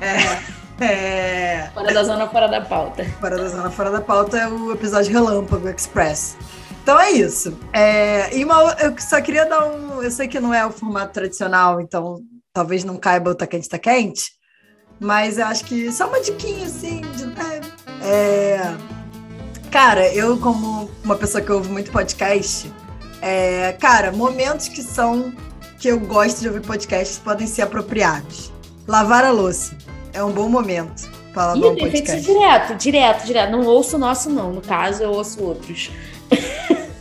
É. 0.01 0.85
é... 0.85 1.71
Fora 1.75 1.93
da 1.93 2.05
zona, 2.05 2.29
fora 2.29 2.49
da 2.49 2.61
pauta. 2.61 3.05
Fora 3.21 3.37
da 3.37 3.49
zona, 3.49 3.71
fora 3.71 3.91
da 3.91 4.01
pauta 4.01 4.39
é 4.39 4.49
o 4.49 4.73
episódio 4.73 5.13
Relâmpago 5.13 5.69
Express. 5.69 6.37
Então 6.85 7.01
é 7.01 7.11
isso. 7.13 7.59
É, 7.73 8.37
e 8.37 8.45
uma, 8.45 8.77
eu 8.79 8.95
só 8.99 9.21
queria 9.21 9.47
dar 9.47 9.65
um. 9.67 10.03
Eu 10.03 10.11
sei 10.11 10.29
que 10.29 10.39
não 10.39 10.53
é 10.53 10.67
o 10.67 10.71
formato 10.71 11.15
tradicional, 11.15 11.81
então 11.81 12.21
talvez 12.53 12.85
não 12.85 12.99
caiba 12.99 13.31
o 13.31 13.35
Tá 13.35 13.47
Quente, 13.47 13.69
Tá 13.69 13.79
Quente, 13.79 14.31
mas 15.01 15.39
eu 15.39 15.47
acho 15.47 15.65
que 15.65 15.91
só 15.93 16.09
uma 16.09 16.21
diquinha 16.21 16.67
assim. 16.67 17.01
De, 17.01 17.25
é, 18.03 18.57
é, 18.57 18.77
cara, 19.71 20.13
eu, 20.13 20.39
como 20.39 20.91
uma 21.05 21.17
pessoa 21.17 21.43
que 21.43 21.51
ouve 21.51 21.69
muito 21.69 21.91
podcast, 21.91 22.73
é, 23.21 23.73
cara, 23.81 24.13
momentos 24.13 24.69
que 24.69 24.83
são 24.83 25.33
que 25.79 25.89
eu 25.89 26.01
gosto 26.01 26.41
de 26.41 26.49
ouvir 26.49 26.63
podcasts 26.63 27.19
podem 27.19 27.47
ser 27.47 27.63
apropriados. 27.63 28.53
Lavar 28.87 29.25
a 29.25 29.31
louça 29.31 29.77
é 30.13 30.23
um 30.23 30.33
bom 30.33 30.49
momento 30.49 31.09
para 31.33 31.55
lavar 31.55 31.63
Ih, 31.63 31.67
um 31.67 31.77
podcast. 31.77 32.21
direto, 32.23 32.75
direto, 32.77 33.27
direto. 33.27 33.51
Não 33.51 33.67
ouço 33.67 33.97
o 33.97 33.99
nosso, 33.99 34.31
não. 34.31 34.53
No 34.53 34.63
caso, 34.63 35.03
eu 35.03 35.11
ouço 35.11 35.43
outros. 35.43 35.91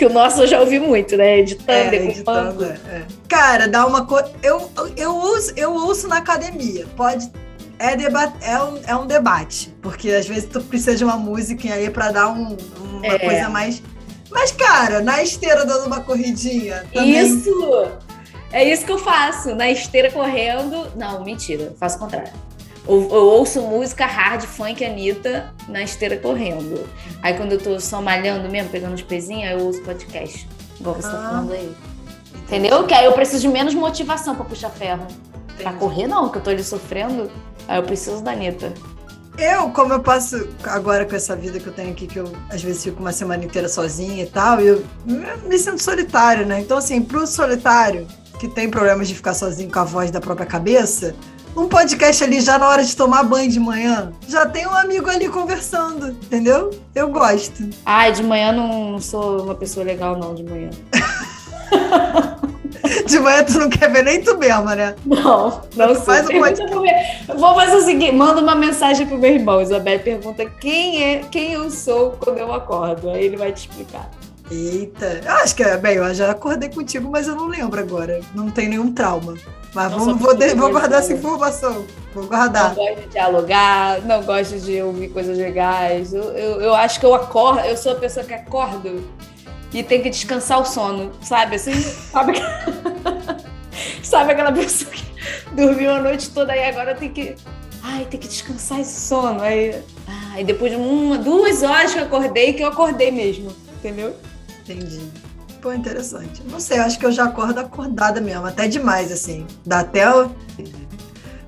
que 0.00 0.06
o 0.06 0.08
nosso 0.10 0.40
eu 0.40 0.46
já 0.46 0.58
ouvi 0.58 0.80
muito, 0.80 1.14
né? 1.14 1.40
Editando, 1.40 1.94
é, 1.94 1.94
editando 1.94 2.64
é. 2.64 3.02
Cara, 3.28 3.68
dá 3.68 3.86
uma 3.86 4.06
coisa. 4.06 4.32
Eu, 4.42 4.70
eu, 4.96 5.14
ouço, 5.14 5.52
eu 5.58 5.74
ouço 5.74 6.08
na 6.08 6.16
academia. 6.16 6.86
Pode. 6.96 7.30
É, 7.78 7.94
deba 7.94 8.32
é, 8.40 8.58
um, 8.62 8.80
é 8.86 8.96
um 8.96 9.06
debate. 9.06 9.76
Porque 9.82 10.10
às 10.10 10.26
vezes 10.26 10.46
tu 10.46 10.58
precisa 10.62 10.96
de 10.96 11.04
uma 11.04 11.18
música 11.18 11.74
aí 11.74 11.90
para 11.90 12.12
dar 12.12 12.28
um, 12.28 12.56
uma 12.80 13.06
é. 13.06 13.18
coisa 13.18 13.50
mais. 13.50 13.82
Mas, 14.30 14.52
cara, 14.52 15.02
na 15.02 15.22
esteira 15.22 15.66
dando 15.66 15.86
uma 15.86 16.00
corridinha. 16.00 16.82
Também... 16.94 17.20
Isso! 17.20 17.90
É 18.50 18.64
isso 18.64 18.86
que 18.86 18.92
eu 18.92 18.98
faço. 18.98 19.54
Na 19.54 19.70
esteira 19.70 20.10
correndo. 20.10 20.90
Não, 20.96 21.22
mentira, 21.22 21.74
faço 21.78 21.98
o 21.98 22.00
contrário. 22.00 22.32
Eu, 22.90 23.08
eu, 23.08 23.24
ouço 23.24 23.62
música 23.62 24.04
hard, 24.04 24.42
funk, 24.42 24.84
Anitta 24.84 25.54
na 25.68 25.80
esteira 25.80 26.16
correndo. 26.16 26.88
Aí 27.22 27.34
quando 27.34 27.52
eu 27.52 27.58
tô 27.58 27.78
só 27.78 28.02
malhando 28.02 28.48
mesmo, 28.48 28.68
pegando 28.68 28.94
os 28.94 29.02
pezinhos, 29.02 29.52
eu 29.52 29.64
ouço 29.64 29.80
podcast. 29.82 30.48
Igual 30.80 30.96
você 30.96 31.02
tá 31.02 31.08
ah, 31.08 31.22
tá 31.22 31.28
falando 31.28 31.52
aí. 31.52 31.72
Entendeu? 32.34 32.84
Que 32.84 32.92
aí 32.92 33.04
eu 33.04 33.12
preciso 33.12 33.42
de 33.42 33.48
menos 33.48 33.74
motivação 33.74 34.34
pra 34.34 34.44
puxar 34.44 34.70
ferro. 34.70 35.06
Entendi. 35.44 35.62
Pra 35.62 35.72
correr, 35.74 36.08
não, 36.08 36.28
que 36.30 36.38
eu 36.38 36.42
tô 36.42 36.50
ali 36.50 36.64
sofrendo. 36.64 37.30
Aí 37.68 37.78
eu 37.78 37.84
preciso 37.84 38.24
da 38.24 38.32
Anitta. 38.32 38.72
Eu, 39.38 39.70
como 39.70 39.92
eu 39.92 40.00
passo 40.00 40.48
agora 40.64 41.06
com 41.06 41.14
essa 41.14 41.36
vida 41.36 41.60
que 41.60 41.68
eu 41.68 41.72
tenho 41.72 41.92
aqui, 41.92 42.08
que 42.08 42.18
eu 42.18 42.32
às 42.50 42.60
vezes 42.60 42.82
fico 42.82 42.98
uma 42.98 43.12
semana 43.12 43.44
inteira 43.44 43.68
sozinha 43.68 44.24
e 44.24 44.26
tal, 44.26 44.60
eu 44.60 44.84
me 45.46 45.56
sinto 45.56 45.80
solitário, 45.80 46.44
né? 46.44 46.58
Então, 46.58 46.76
assim, 46.76 47.00
pro 47.00 47.24
solitário, 47.24 48.08
que 48.40 48.48
tem 48.48 48.68
problemas 48.68 49.06
de 49.06 49.14
ficar 49.14 49.32
sozinho 49.32 49.70
com 49.70 49.78
a 49.78 49.84
voz 49.84 50.10
da 50.10 50.20
própria 50.20 50.46
cabeça, 50.46 51.14
um 51.56 51.68
podcast 51.68 52.22
ali 52.22 52.40
já 52.40 52.58
na 52.58 52.68
hora 52.68 52.84
de 52.84 52.96
tomar 52.96 53.24
banho 53.24 53.50
de 53.50 53.60
manhã, 53.60 54.12
já 54.28 54.46
tem 54.46 54.66
um 54.66 54.74
amigo 54.74 55.08
ali 55.08 55.28
conversando, 55.28 56.08
entendeu? 56.08 56.70
Eu 56.94 57.08
gosto. 57.08 57.68
Ai, 57.84 58.12
de 58.12 58.22
manhã 58.22 58.52
não, 58.52 58.92
não 58.92 59.00
sou 59.00 59.42
uma 59.42 59.54
pessoa 59.54 59.84
legal, 59.84 60.16
não, 60.16 60.34
de 60.34 60.44
manhã. 60.44 60.70
de 63.06 63.18
manhã 63.18 63.44
tu 63.44 63.58
não 63.58 63.68
quer 63.68 63.90
ver 63.90 64.04
nem 64.04 64.22
tu 64.22 64.36
mesma, 64.38 64.74
né? 64.74 64.94
Não, 65.04 65.62
não 65.76 65.94
tu 65.94 66.00
Faz 66.02 66.26
um. 66.28 67.36
Vou 67.36 67.54
fazer 67.54 67.76
o 67.76 67.82
seguinte, 67.82 68.12
manda 68.12 68.40
uma 68.40 68.54
mensagem 68.54 69.06
pro 69.06 69.18
meu 69.18 69.32
irmão. 69.32 69.60
Isabel 69.60 70.00
pergunta 70.00 70.46
quem 70.46 71.02
é, 71.02 71.18
quem 71.30 71.52
eu 71.52 71.70
sou 71.70 72.12
quando 72.12 72.38
eu 72.38 72.52
acordo. 72.52 73.10
Aí 73.10 73.24
ele 73.24 73.36
vai 73.36 73.52
te 73.52 73.68
explicar. 73.68 74.10
Eita, 74.50 75.20
eu 75.24 75.32
acho 75.32 75.54
que 75.54 75.62
é, 75.62 75.76
bem, 75.76 75.94
eu 75.94 76.12
já 76.12 76.32
acordei 76.32 76.68
contigo, 76.68 77.08
mas 77.08 77.28
eu 77.28 77.36
não 77.36 77.46
lembro 77.46 77.78
agora. 77.78 78.20
Não 78.34 78.50
tem 78.50 78.68
nenhum 78.68 78.92
trauma. 78.92 79.34
Mas 79.72 79.92
vamos, 79.92 80.20
vou, 80.20 80.34
de, 80.34 80.54
vou 80.54 80.70
guardar 80.70 80.98
essa 80.98 81.12
informação. 81.12 81.86
Vou 82.12 82.26
guardar. 82.26 82.70
Não 82.70 82.74
gosto 82.74 83.00
de 83.02 83.08
dialogar, 83.08 84.00
não 84.02 84.22
gosto 84.22 84.58
de 84.58 84.82
ouvir 84.82 85.08
coisas 85.10 85.38
legais. 85.38 86.12
Eu, 86.12 86.24
eu, 86.32 86.60
eu 86.60 86.74
acho 86.74 86.98
que 86.98 87.06
eu 87.06 87.14
acordo, 87.14 87.60
eu 87.60 87.76
sou 87.76 87.92
a 87.92 87.94
pessoa 87.94 88.26
que 88.26 88.34
acordo 88.34 89.04
e 89.72 89.82
tem 89.84 90.02
que 90.02 90.10
descansar 90.10 90.60
o 90.60 90.64
sono, 90.64 91.12
sabe? 91.22 91.54
Assim, 91.54 91.74
sabe? 92.10 92.34
sabe 94.02 94.32
aquela 94.32 94.50
pessoa 94.50 94.90
que 94.90 95.04
dormiu 95.52 95.92
a 95.92 96.00
noite 96.00 96.30
toda 96.30 96.56
e 96.56 96.64
agora 96.64 96.94
tem 96.94 97.10
que. 97.10 97.36
Ai, 97.82 98.04
tem 98.10 98.18
que 98.18 98.26
descansar 98.26 98.80
esse 98.80 99.00
sono. 99.00 99.40
Aí, 99.40 99.80
ai, 100.32 100.42
depois 100.42 100.72
de 100.72 100.76
uma, 100.76 101.16
duas 101.16 101.62
horas 101.62 101.92
que 101.92 102.00
eu 102.00 102.04
acordei, 102.04 102.52
que 102.52 102.62
eu 102.62 102.68
acordei 102.68 103.12
mesmo, 103.12 103.54
entendeu? 103.78 104.16
Entendi. 104.72 105.00
Pô, 105.60 105.72
interessante. 105.72 106.42
Não 106.48 106.60
sei, 106.60 106.78
acho 106.78 106.98
que 106.98 107.04
eu 107.04 107.12
já 107.12 107.24
acordo 107.24 107.58
acordada 107.60 108.20
mesmo, 108.20 108.46
até 108.46 108.66
demais, 108.66 109.12
assim. 109.12 109.46
Dá 109.66 109.80
até. 109.80 110.04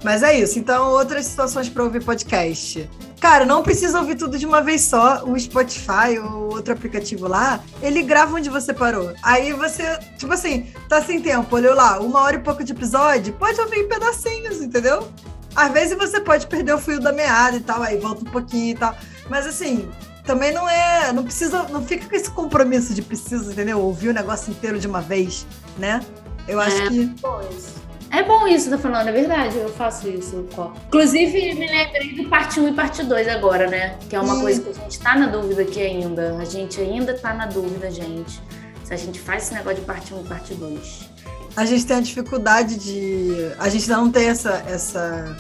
Mas 0.05 0.23
é 0.23 0.39
isso. 0.39 0.59
Então, 0.59 0.91
outras 0.91 1.27
situações 1.27 1.69
para 1.69 1.85
ouvir 1.85 2.05
podcast. 2.05 2.89
Cara, 3.21 3.47
não 3.47 3.63
precisa 3.63 4.01
ouvir 4.01 4.17
tudo 4.17 4.37
de 4.37 4.45
uma 4.45 4.61
vez 4.61 4.83
só. 4.83 5.25
O 5.25 5.39
Spotify 5.39 6.19
ou 6.23 6.55
outro 6.55 6.75
aplicativo 6.75 7.29
lá, 7.29 7.61
ele 7.81 8.03
grava 8.03 8.37
onde 8.37 8.51
você 8.51 8.75
parou. 8.75 9.15
Aí 9.23 9.53
você, 9.53 9.97
tipo 10.19 10.33
assim, 10.33 10.67
tá 10.89 11.01
sem 11.01 11.23
tempo, 11.23 11.55
olhou 11.55 11.75
lá, 11.75 12.01
uma 12.01 12.21
hora 12.21 12.37
e 12.37 12.41
pouco 12.41 12.65
de 12.65 12.73
episódio, 12.73 13.33
pode 13.35 13.61
ouvir 13.61 13.79
em 13.79 13.89
pedacinhos, 13.89 14.61
entendeu? 14.61 15.09
Às 15.55 15.71
vezes 15.73 15.97
você 15.97 16.21
pode 16.21 16.47
perder 16.49 16.75
o 16.75 16.79
fio 16.79 16.99
da 16.99 17.13
meada 17.13 17.57
e 17.57 17.61
tal, 17.61 17.81
aí 17.83 17.97
volta 17.97 18.23
um 18.23 18.31
pouquinho 18.31 18.73
e 18.73 18.75
tal. 18.75 18.95
Mas 19.31 19.47
assim, 19.47 19.89
também 20.25 20.53
não 20.53 20.69
é. 20.69 21.13
Não 21.13 21.25
precisa. 21.25 21.65
Não 21.65 21.83
fica 21.85 22.09
com 22.09 22.15
esse 22.15 22.31
compromisso 22.31 22.95
de 22.95 23.03
precisa, 23.03 23.53
entendeu? 23.53 23.81
Ouvir 23.81 24.09
o 24.09 24.13
negócio 24.13 24.51
inteiro 24.51 24.79
de 24.79 24.87
uma 24.87 25.01
vez, 25.01 25.47
né? 25.79 26.01
Eu 26.47 26.61
acho 26.61 26.83
é, 26.83 26.89
que. 26.89 27.07
Bom 27.21 27.41
isso. 27.51 27.83
É 28.11 28.23
bom 28.23 28.47
isso, 28.47 28.69
tá 28.69 28.77
falando, 28.77 29.09
é 29.09 29.13
verdade, 29.13 29.57
eu 29.57 29.71
faço 29.71 30.07
isso. 30.07 30.47
Inclusive, 30.87 31.55
me 31.55 31.67
lembrei 31.67 32.15
do 32.15 32.29
parte 32.29 32.61
1 32.61 32.69
e 32.69 32.73
parte 32.75 33.03
2 33.03 33.27
agora, 33.27 33.67
né? 33.71 33.97
Que 34.07 34.15
é 34.15 34.21
uma 34.21 34.39
coisa 34.39 34.61
que 34.61 34.69
a 34.69 34.75
gente 34.75 35.01
tá 35.01 35.17
na 35.17 35.29
dúvida 35.29 35.63
aqui 35.63 35.81
ainda. 35.81 36.37
A 36.39 36.45
gente 36.45 36.79
ainda 36.79 37.17
tá 37.17 37.33
na 37.33 37.47
dúvida, 37.47 37.91
gente. 37.91 38.39
Se 38.85 38.93
a 38.93 38.99
gente 38.99 39.19
faz 39.19 39.45
esse 39.45 39.55
negócio 39.55 39.81
de 39.81 39.87
parte 39.87 40.13
1 40.13 40.21
e 40.21 40.25
parte 40.25 40.53
2. 40.53 41.11
A 41.57 41.65
gente 41.65 41.87
tem 41.87 41.97
a 41.97 42.01
dificuldade 42.01 42.77
de. 42.77 43.51
A 43.59 43.71
gente 43.71 43.89
não 43.89 44.11
tem 44.11 44.29
essa, 44.29 44.63
essa 44.69 45.35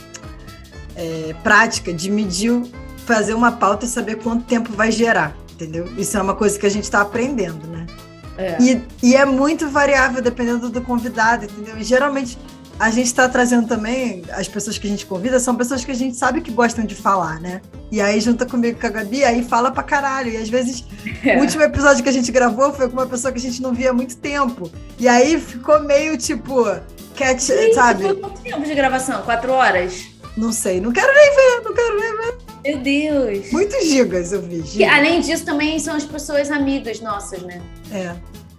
é, 0.96 1.34
prática 1.42 1.92
de 1.92 2.10
medir 2.10 2.62
fazer 3.04 3.34
uma 3.34 3.52
pauta 3.52 3.84
e 3.84 3.88
saber 3.88 4.16
quanto 4.16 4.44
tempo 4.44 4.72
vai 4.72 4.90
gerar, 4.90 5.34
entendeu? 5.52 5.86
Isso 5.96 6.16
é 6.16 6.22
uma 6.22 6.34
coisa 6.34 6.58
que 6.58 6.66
a 6.66 6.70
gente 6.70 6.84
está 6.84 7.00
aprendendo, 7.00 7.66
né? 7.66 7.86
É. 8.38 8.56
E, 8.60 8.82
e 9.02 9.16
é 9.16 9.24
muito 9.24 9.68
variável 9.68 10.22
dependendo 10.22 10.70
do 10.70 10.80
convidado, 10.80 11.44
entendeu? 11.44 11.76
E 11.78 11.84
geralmente 11.84 12.38
a 12.78 12.90
gente 12.90 13.06
está 13.06 13.28
trazendo 13.28 13.68
também, 13.68 14.24
as 14.32 14.48
pessoas 14.48 14.78
que 14.78 14.86
a 14.86 14.90
gente 14.90 15.06
convida 15.06 15.38
são 15.38 15.54
pessoas 15.54 15.84
que 15.84 15.90
a 15.90 15.94
gente 15.94 16.16
sabe 16.16 16.40
que 16.40 16.50
gostam 16.50 16.84
de 16.84 16.94
falar, 16.94 17.38
né? 17.40 17.60
E 17.90 18.00
aí 18.00 18.20
junta 18.20 18.46
comigo 18.46 18.80
com 18.80 18.86
a 18.86 18.90
Gabi, 18.90 19.22
aí 19.22 19.44
fala 19.44 19.70
pra 19.70 19.82
caralho. 19.82 20.32
E 20.32 20.36
às 20.36 20.48
vezes, 20.48 20.84
é. 21.24 21.36
o 21.36 21.40
último 21.42 21.62
episódio 21.62 22.02
que 22.02 22.08
a 22.08 22.12
gente 22.12 22.32
gravou 22.32 22.72
foi 22.72 22.88
com 22.88 22.94
uma 22.94 23.06
pessoa 23.06 23.30
que 23.30 23.38
a 23.38 23.42
gente 23.42 23.62
não 23.62 23.72
via 23.72 23.90
há 23.90 23.92
muito 23.92 24.16
tempo. 24.16 24.70
E 24.98 25.06
aí 25.06 25.38
ficou 25.38 25.80
meio 25.82 26.16
tipo, 26.16 26.64
catch, 27.16 27.40
Sim, 27.40 27.72
sabe? 27.74 28.14
Quanto 28.14 28.40
tempo 28.40 28.64
de 28.64 28.74
gravação? 28.74 29.22
Quatro 29.22 29.52
horas? 29.52 30.06
Não 30.36 30.50
sei, 30.50 30.80
não 30.80 30.90
quero 30.92 31.12
nem 31.14 31.36
ver, 31.36 31.64
não 31.64 31.74
quero 31.74 32.00
nem 32.00 32.16
ver. 32.16 32.51
Meu 32.64 32.78
Deus. 32.78 33.50
Muitos 33.50 33.88
gigas 33.88 34.32
eu 34.32 34.40
vi. 34.40 34.62
E, 34.76 34.84
além 34.84 35.20
disso, 35.20 35.44
também 35.44 35.78
são 35.78 35.96
as 35.96 36.04
pessoas 36.04 36.50
amigas 36.50 37.00
nossas, 37.00 37.42
né? 37.42 37.60
É. 37.90 38.14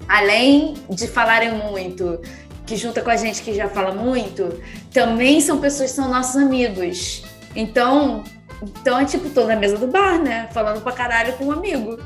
Além 0.08 0.76
de 0.90 1.08
falarem 1.08 1.54
muito, 1.54 2.20
que 2.66 2.76
junta 2.76 3.02
com 3.02 3.10
a 3.10 3.16
gente 3.16 3.42
que 3.42 3.54
já 3.54 3.70
fala 3.70 3.94
muito, 3.94 4.60
também 4.92 5.40
são 5.40 5.60
pessoas 5.60 5.92
que 5.92 5.96
são 5.96 6.10
nossos 6.10 6.36
amigos. 6.36 7.24
Então, 7.56 8.24
então 8.62 9.00
é 9.00 9.06
tipo, 9.06 9.30
tô 9.30 9.46
na 9.46 9.56
mesa 9.56 9.78
do 9.78 9.88
bar, 9.88 10.22
né? 10.22 10.50
Falando 10.52 10.82
pra 10.82 10.92
caralho 10.92 11.34
com 11.34 11.46
um 11.46 11.52
amigo. 11.52 11.98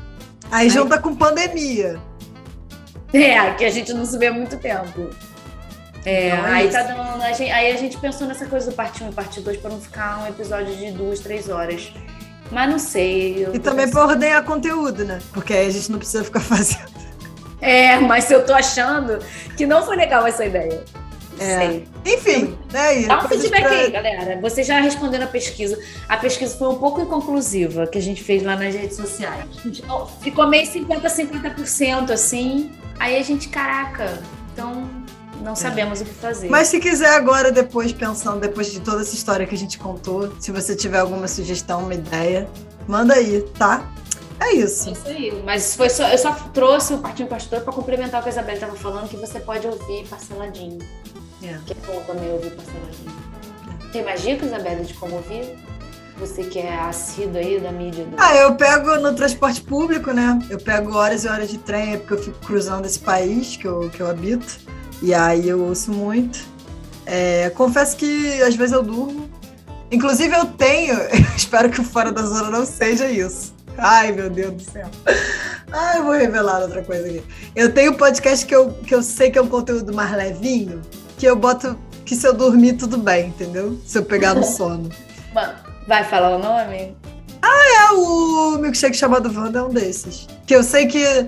Aí, 0.50 0.66
Aí 0.66 0.70
junta 0.70 0.98
com 0.98 1.14
pandemia. 1.14 2.00
É, 3.12 3.54
que 3.54 3.64
a 3.64 3.70
gente 3.70 3.92
não 3.92 4.04
se 4.04 4.18
vê 4.18 4.26
há 4.26 4.32
muito 4.32 4.56
tempo. 4.58 5.10
É, 6.04 6.28
então 6.28 6.44
aí, 6.44 6.70
tá 6.70 6.82
dando, 6.82 7.22
a 7.22 7.32
gente, 7.32 7.50
aí 7.50 7.72
a 7.72 7.76
gente 7.76 7.98
pensou 7.98 8.26
nessa 8.26 8.46
coisa 8.46 8.70
do 8.70 8.74
parte 8.74 9.02
1 9.02 9.08
e 9.08 9.12
parte 9.12 9.40
2 9.40 9.56
para 9.58 9.70
não 9.70 9.80
ficar 9.80 10.22
um 10.22 10.26
episódio 10.26 10.74
de 10.74 10.90
duas, 10.92 11.20
três 11.20 11.48
horas. 11.48 11.92
Mas 12.50 12.70
não 12.70 12.78
sei. 12.78 13.46
E 13.52 13.58
também 13.58 13.90
para 13.90 14.06
ordenar 14.06 14.44
conteúdo, 14.44 15.04
né? 15.04 15.18
Porque 15.32 15.52
aí 15.52 15.66
a 15.66 15.70
gente 15.70 15.90
não 15.90 15.98
precisa 15.98 16.24
ficar 16.24 16.40
fazendo. 16.40 16.98
É, 17.60 17.98
mas 17.98 18.30
eu 18.30 18.46
tô 18.46 18.54
achando 18.54 19.18
que 19.56 19.66
não 19.66 19.84
foi 19.84 19.96
legal 19.96 20.26
essa 20.26 20.44
ideia. 20.44 20.84
É. 21.38 21.58
Sei. 21.58 21.88
Enfim, 22.04 22.58
né? 22.72 23.06
Dá 23.06 23.24
um 23.24 23.28
feedback 23.28 23.62
pra... 23.62 23.70
aí, 23.70 23.90
galera. 23.90 24.40
Você 24.40 24.62
já 24.62 24.80
respondeu 24.80 25.22
a 25.22 25.26
pesquisa. 25.26 25.78
A 26.08 26.16
pesquisa 26.16 26.56
foi 26.56 26.68
um 26.68 26.78
pouco 26.78 27.00
inconclusiva 27.00 27.86
que 27.86 27.98
a 27.98 28.02
gente 28.02 28.22
fez 28.22 28.42
lá 28.42 28.56
nas 28.56 28.74
redes 28.74 28.96
sociais. 28.96 29.44
Ficou 30.20 30.46
meio 30.46 30.66
50%, 30.66 31.02
50% 31.02 32.10
assim. 32.10 32.72
Aí 32.98 33.16
a 33.16 33.22
gente, 33.22 33.48
caraca, 33.48 34.20
então 34.52 34.88
não 35.42 35.54
sabemos 35.54 36.00
é. 36.00 36.04
o 36.04 36.06
que 36.06 36.14
fazer. 36.14 36.48
Mas 36.48 36.68
se 36.68 36.80
quiser 36.80 37.14
agora, 37.14 37.50
depois, 37.50 37.92
pensando, 37.92 38.40
depois 38.40 38.70
de 38.70 38.80
toda 38.80 39.02
essa 39.02 39.14
história 39.14 39.46
que 39.46 39.54
a 39.54 39.58
gente 39.58 39.78
contou, 39.78 40.32
se 40.40 40.50
você 40.50 40.74
tiver 40.74 40.98
alguma 40.98 41.28
sugestão, 41.28 41.82
uma 41.82 41.94
ideia, 41.94 42.48
manda 42.86 43.14
aí, 43.14 43.42
tá? 43.58 43.88
É 44.40 44.52
isso. 44.54 44.88
É 44.88 44.92
isso 44.92 45.08
aí. 45.08 45.42
Mas 45.44 45.74
foi 45.74 45.90
só, 45.90 46.08
eu 46.08 46.18
só 46.18 46.32
trouxe 46.52 46.94
o 46.94 46.98
Partido 46.98 47.28
Pastor 47.28 47.60
para 47.60 47.72
complementar 47.72 48.20
o 48.20 48.22
que 48.22 48.28
a 48.28 48.32
Isabela 48.32 48.54
estava 48.54 48.76
falando, 48.76 49.08
que 49.08 49.16
você 49.16 49.40
pode 49.40 49.66
ouvir 49.66 50.06
parceladinho. 50.08 50.78
É. 51.42 51.58
Que 51.66 51.72
é 51.72 51.76
bom 51.86 52.00
também 52.06 52.30
ouvir 52.32 52.50
parceladinho. 52.50 53.12
É. 53.86 53.92
Tem 53.92 54.04
mais 54.04 54.22
dicas, 54.22 54.48
Isabela, 54.48 54.84
de 54.84 54.94
como 54.94 55.16
ouvir? 55.16 55.56
Você 56.18 56.42
que 56.42 56.58
é 56.58 56.76
assíduo 56.76 57.38
aí 57.38 57.60
da 57.60 57.70
mídia. 57.70 58.04
Do... 58.04 58.16
Ah, 58.18 58.34
eu 58.36 58.54
pego 58.56 58.96
no 58.96 59.14
transporte 59.14 59.60
público, 59.60 60.10
né? 60.12 60.38
Eu 60.50 60.58
pego 60.58 60.96
horas 60.96 61.24
e 61.24 61.28
horas 61.28 61.48
de 61.48 61.58
trem, 61.58 61.94
é 61.94 61.96
porque 61.96 62.14
eu 62.14 62.22
fico 62.22 62.38
cruzando 62.44 62.86
esse 62.86 62.98
país 62.98 63.56
que 63.56 63.66
eu, 63.66 63.88
que 63.90 64.00
eu 64.00 64.10
habito. 64.10 64.58
E 65.02 65.14
aí 65.14 65.48
eu 65.48 65.60
ouço 65.60 65.92
muito. 65.92 66.40
É, 67.06 67.50
confesso 67.50 67.96
que 67.96 68.42
às 68.42 68.54
vezes 68.54 68.72
eu 68.72 68.82
durmo. 68.82 69.28
Inclusive 69.90 70.34
eu 70.34 70.44
tenho, 70.44 70.94
espero 71.36 71.70
que 71.70 71.80
o 71.80 71.84
Fora 71.84 72.12
da 72.12 72.22
Zona 72.22 72.50
não 72.50 72.66
seja 72.66 73.10
isso. 73.10 73.54
Ai, 73.78 74.12
meu 74.12 74.28
Deus 74.28 74.54
do 74.54 74.62
céu. 74.62 74.88
Ai, 75.72 75.98
eu 75.98 76.04
vou 76.04 76.12
revelar 76.12 76.60
outra 76.62 76.82
coisa 76.82 77.06
aqui. 77.06 77.22
Eu 77.54 77.72
tenho 77.72 77.92
um 77.92 77.94
podcast 77.94 78.44
que 78.44 78.54
eu, 78.54 78.70
que 78.72 78.94
eu 78.94 79.02
sei 79.02 79.30
que 79.30 79.38
é 79.38 79.42
um 79.42 79.48
conteúdo 79.48 79.94
mais 79.94 80.10
levinho, 80.12 80.82
que 81.16 81.26
eu 81.26 81.36
boto 81.36 81.78
que 82.04 82.16
se 82.16 82.26
eu 82.26 82.32
dormir, 82.32 82.72
tudo 82.72 82.96
bem, 82.96 83.28
entendeu? 83.28 83.78
Se 83.84 83.98
eu 83.98 84.04
pegar 84.04 84.34
no 84.34 84.42
sono. 84.44 84.88
Mano, 85.32 85.54
vai 85.86 86.02
falar 86.04 86.36
o 86.36 86.38
nome? 86.38 86.96
Ah, 87.40 87.90
é 87.90 87.92
o 87.92 88.58
milkshake 88.58 88.96
chamado 88.96 89.32
Wanda 89.32 89.60
é 89.60 89.62
um 89.62 89.68
desses. 89.68 90.26
Que 90.46 90.56
eu 90.56 90.62
sei 90.62 90.86
que 90.86 91.26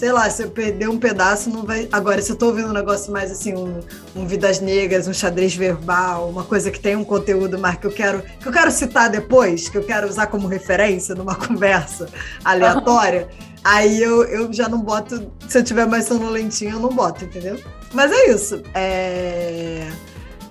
sei 0.00 0.12
lá, 0.12 0.30
se 0.30 0.42
eu 0.42 0.50
perder 0.50 0.88
um 0.88 0.98
pedaço, 0.98 1.50
não 1.50 1.62
vai. 1.62 1.86
Agora, 1.92 2.22
se 2.22 2.32
eu 2.32 2.36
tô 2.36 2.46
ouvindo 2.46 2.70
um 2.70 2.72
negócio 2.72 3.12
mais 3.12 3.30
assim, 3.30 3.54
um, 3.54 3.80
um 4.16 4.26
Vidas 4.26 4.58
Negras, 4.58 5.06
um 5.06 5.12
xadrez 5.12 5.54
verbal, 5.54 6.30
uma 6.30 6.42
coisa 6.42 6.70
que 6.70 6.80
tem 6.80 6.96
um 6.96 7.04
conteúdo 7.04 7.58
mais 7.58 7.76
que 7.76 7.86
eu 7.86 7.92
quero, 7.92 8.22
que 8.22 8.48
eu 8.48 8.50
quero 8.50 8.70
citar 8.70 9.10
depois, 9.10 9.68
que 9.68 9.76
eu 9.76 9.84
quero 9.84 10.08
usar 10.08 10.28
como 10.28 10.48
referência 10.48 11.14
numa 11.14 11.34
conversa 11.46 12.08
aleatória, 12.42 13.28
aí 13.62 14.02
eu, 14.02 14.24
eu 14.24 14.50
já 14.50 14.70
não 14.70 14.80
boto. 14.80 15.30
Se 15.46 15.58
eu 15.58 15.62
tiver 15.62 15.86
mais 15.86 16.06
sonolentinho, 16.06 16.76
eu 16.76 16.80
não 16.80 16.88
boto, 16.88 17.26
entendeu? 17.26 17.60
Mas 17.92 18.10
é 18.10 18.30
isso. 18.30 18.62
É. 18.72 19.86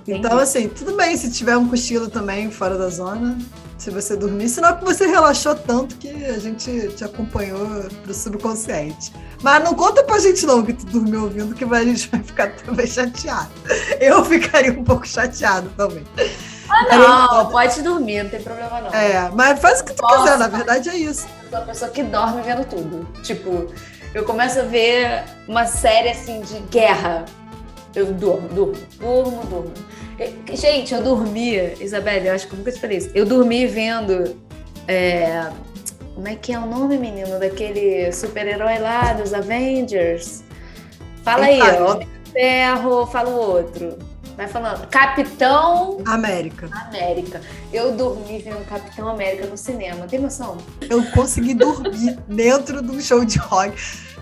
Então, 0.07 0.37
assim, 0.37 0.67
tudo 0.67 0.95
bem 0.95 1.17
se 1.17 1.31
tiver 1.31 1.57
um 1.57 1.67
cochilo 1.67 2.07
também 2.07 2.51
fora 2.51 2.77
da 2.77 2.89
zona, 2.89 3.35
se 3.79 3.89
você 3.89 4.15
dormir, 4.15 4.49
senão 4.49 4.77
que 4.77 4.85
você 4.85 5.07
relaxou 5.07 5.55
tanto 5.55 5.95
que 5.95 6.09
a 6.09 6.37
gente 6.37 6.89
te 6.89 7.03
acompanhou 7.03 7.65
pro 8.03 8.13
subconsciente. 8.13 9.11
Mas 9.41 9.63
não 9.63 9.73
conta 9.73 10.03
pra 10.03 10.19
gente 10.19 10.45
não 10.45 10.63
que 10.63 10.73
tu 10.73 10.85
dormiu 10.85 11.23
ouvindo, 11.23 11.55
que 11.55 11.63
a 11.63 11.83
gente 11.83 12.09
vai 12.09 12.21
ficar 12.21 12.51
também 12.57 12.85
chateado. 12.85 13.49
Eu 13.99 14.23
ficaria 14.25 14.71
um 14.71 14.83
pouco 14.83 15.07
chateado 15.07 15.69
também. 15.77 16.05
Ah, 16.69 16.97
não, 17.31 17.49
pode 17.49 17.81
dormir, 17.81 18.23
não 18.23 18.29
tem 18.29 18.41
problema 18.41 18.81
não. 18.81 18.93
É, 18.93 19.29
mas 19.33 19.59
faz 19.59 19.79
o 19.79 19.85
que 19.85 19.93
tu 19.93 20.03
Nossa, 20.03 20.17
quiser, 20.23 20.37
na 20.37 20.47
verdade 20.47 20.89
é 20.89 20.95
isso. 20.95 21.27
Eu 21.43 21.49
sou 21.49 21.59
uma 21.59 21.65
pessoa 21.65 21.91
que 21.91 22.03
dorme 22.03 22.41
vendo 22.41 22.65
tudo. 22.65 23.07
Tipo, 23.23 23.73
eu 24.13 24.23
começo 24.23 24.59
a 24.59 24.63
ver 24.63 25.23
uma 25.47 25.65
série 25.65 26.09
assim 26.09 26.41
de 26.41 26.59
guerra. 26.69 27.25
Eu 27.95 28.07
durmo, 28.13 28.47
durmo, 28.49 28.75
durmo, 28.99 29.45
durmo. 29.45 29.73
Gente, 30.53 30.93
eu 30.93 31.01
dormia, 31.01 31.75
Isabelle, 31.81 32.27
eu 32.27 32.35
acho 32.35 32.47
que 32.47 32.53
eu 32.53 32.57
nunca 32.59 32.71
te 32.71 32.79
falei 32.79 32.97
isso. 32.97 33.09
Eu 33.15 33.25
dormi 33.25 33.65
vendo. 33.65 34.35
É, 34.87 35.49
como 36.19 36.27
é 36.27 36.35
que 36.35 36.51
é 36.51 36.59
o 36.59 36.65
nome, 36.65 36.97
menino? 36.97 37.39
Daquele 37.39 38.11
super-herói 38.11 38.77
lá 38.77 39.13
dos 39.13 39.33
Avengers. 39.33 40.43
Fala 41.23 41.45
aí, 41.45 41.61
ó. 41.61 42.01
Ferro, 42.33 43.07
fala 43.07 43.29
o 43.29 43.35
outro. 43.35 43.97
Vai 44.35 44.45
falando. 44.45 44.85
Capitão 44.87 45.99
América. 46.05 46.67
América. 46.89 47.39
Eu 47.71 47.93
dormi 47.93 48.39
vendo 48.39 48.67
Capitão 48.67 49.07
América 49.07 49.47
no 49.47 49.55
cinema. 49.55 50.07
Tem 50.07 50.19
noção? 50.19 50.57
Eu 50.89 51.01
consegui 51.11 51.53
dormir 51.53 52.19
dentro 52.27 52.81
de 52.81 52.91
um 52.91 52.99
show 52.99 53.23
de 53.23 53.39
rock 53.39 53.73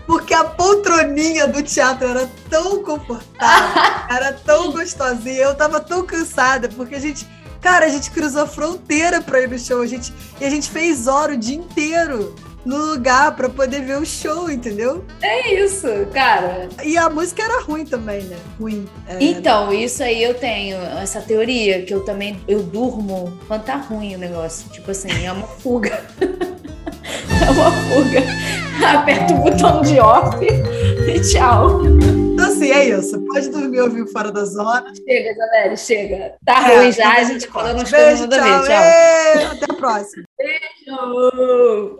porque 0.05 0.33
a 0.33 0.45
poltroninha 0.45 1.47
do 1.47 1.61
teatro 1.61 2.07
era 2.07 2.29
tão 2.49 2.81
confortável, 2.81 3.83
era 4.09 4.31
tão 4.31 4.71
gostosinha, 4.71 5.41
eu 5.41 5.53
tava 5.55 5.81
tão 5.81 6.05
cansada, 6.05 6.69
porque 6.69 6.95
a 6.95 6.99
gente, 6.99 7.27
cara, 7.61 7.85
a 7.85 7.89
gente 7.89 8.11
cruzou 8.11 8.43
a 8.43 8.47
fronteira 8.47 9.21
pra 9.21 9.41
ir 9.41 9.49
no 9.49 9.57
show, 9.57 9.81
a 9.81 9.87
gente, 9.87 10.13
e 10.39 10.45
a 10.45 10.49
gente 10.49 10.69
fez 10.69 11.07
hora 11.07 11.33
o 11.33 11.37
dia 11.37 11.55
inteiro 11.55 12.35
no 12.67 12.93
lugar 12.93 13.33
para 13.33 13.47
poder 13.47 13.81
ver 13.81 13.97
o 13.97 14.05
show, 14.05 14.51
entendeu? 14.51 15.05
É 15.21 15.53
isso, 15.53 15.87
cara. 16.13 16.67
E 16.83 16.97
a 16.97 17.09
música 17.09 17.41
era 17.41 17.61
ruim 17.61 17.85
também, 17.85 18.21
né? 18.23 18.35
Ruim. 18.59 18.85
É, 19.07 19.17
então, 19.23 19.71
isso 19.71 20.03
aí 20.03 20.21
eu 20.21 20.33
tenho, 20.33 20.77
essa 21.01 21.21
teoria, 21.21 21.83
que 21.83 21.93
eu 21.93 22.03
também, 22.03 22.41
eu 22.45 22.61
durmo 22.61 23.39
quando 23.47 23.63
tá 23.63 23.77
ruim 23.77 24.15
o 24.15 24.17
negócio. 24.17 24.69
Tipo 24.69 24.91
assim, 24.91 25.07
é 25.25 25.31
uma 25.31 25.47
fuga. 25.47 26.03
é 26.19 27.49
uma 27.51 27.71
fuga. 27.71 28.21
Aperta 28.85 29.33
o 29.33 29.37
botão 29.37 29.81
de 29.81 29.99
off 29.99 30.37
e 30.45 31.19
tchau. 31.21 31.85
Então, 31.85 32.45
assim, 32.47 32.69
é 32.69 32.89
isso. 32.89 33.17
Pode 33.31 33.49
dormir 33.49 33.79
ouvir 33.79 34.05
fora 34.11 34.29
da 34.29 34.43
zona. 34.43 34.93
Chega, 34.93 35.31
Isabelle, 35.31 35.77
chega. 35.77 36.33
Tá 36.45 36.69
é, 36.69 36.77
ruim 36.77 36.91
já, 36.91 37.13
a 37.13 37.23
gente 37.23 37.47
falando 37.47 37.79
nos 37.79 37.89
coisas 37.89 38.27
da 38.27 38.43
vez. 38.43 38.67
Tchau. 38.67 39.51
Até 39.53 39.65
a 39.71 39.73
próxima. 39.73 40.23
Beijo. 40.37 41.97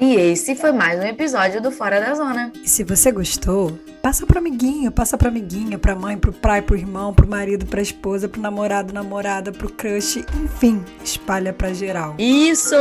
E 0.00 0.16
esse 0.16 0.56
foi 0.56 0.72
mais 0.72 0.98
um 0.98 1.04
episódio 1.04 1.62
do 1.62 1.70
Fora 1.70 2.00
da 2.00 2.14
Zona. 2.14 2.52
E 2.62 2.68
se 2.68 2.82
você 2.82 3.12
gostou, 3.12 3.78
passa 4.02 4.26
pro 4.26 4.38
amiguinho, 4.38 4.90
passa 4.90 5.16
pra 5.16 5.28
amiguinha, 5.28 5.78
pra 5.78 5.94
mãe, 5.94 6.16
pro 6.16 6.32
pai, 6.32 6.60
pro 6.60 6.76
irmão, 6.76 7.14
pro 7.14 7.28
marido, 7.28 7.64
pra 7.64 7.80
esposa, 7.80 8.28
pro 8.28 8.40
namorado, 8.40 8.92
namorada, 8.92 9.52
pro 9.52 9.72
crush, 9.72 10.24
enfim, 10.42 10.84
espalha 11.04 11.52
pra 11.52 11.72
geral. 11.72 12.16
Isso! 12.18 12.74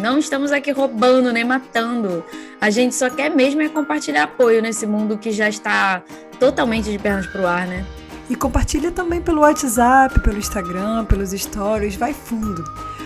Não 0.00 0.18
estamos 0.18 0.52
aqui 0.52 0.70
roubando 0.70 1.32
nem 1.32 1.44
matando. 1.44 2.24
A 2.60 2.70
gente 2.70 2.94
só 2.94 3.10
quer 3.10 3.30
mesmo 3.30 3.60
é 3.60 3.68
compartilhar 3.68 4.24
apoio 4.24 4.62
nesse 4.62 4.86
mundo 4.86 5.18
que 5.18 5.32
já 5.32 5.48
está 5.48 6.02
totalmente 6.38 6.88
de 6.90 6.98
pernas 6.98 7.26
pro 7.26 7.46
ar, 7.46 7.66
né? 7.66 7.84
E 8.30 8.36
compartilha 8.36 8.92
também 8.92 9.20
pelo 9.20 9.40
WhatsApp, 9.40 10.20
pelo 10.20 10.38
Instagram, 10.38 11.04
pelos 11.06 11.30
stories, 11.30 11.96
vai 11.96 12.12
fundo. 12.12 12.62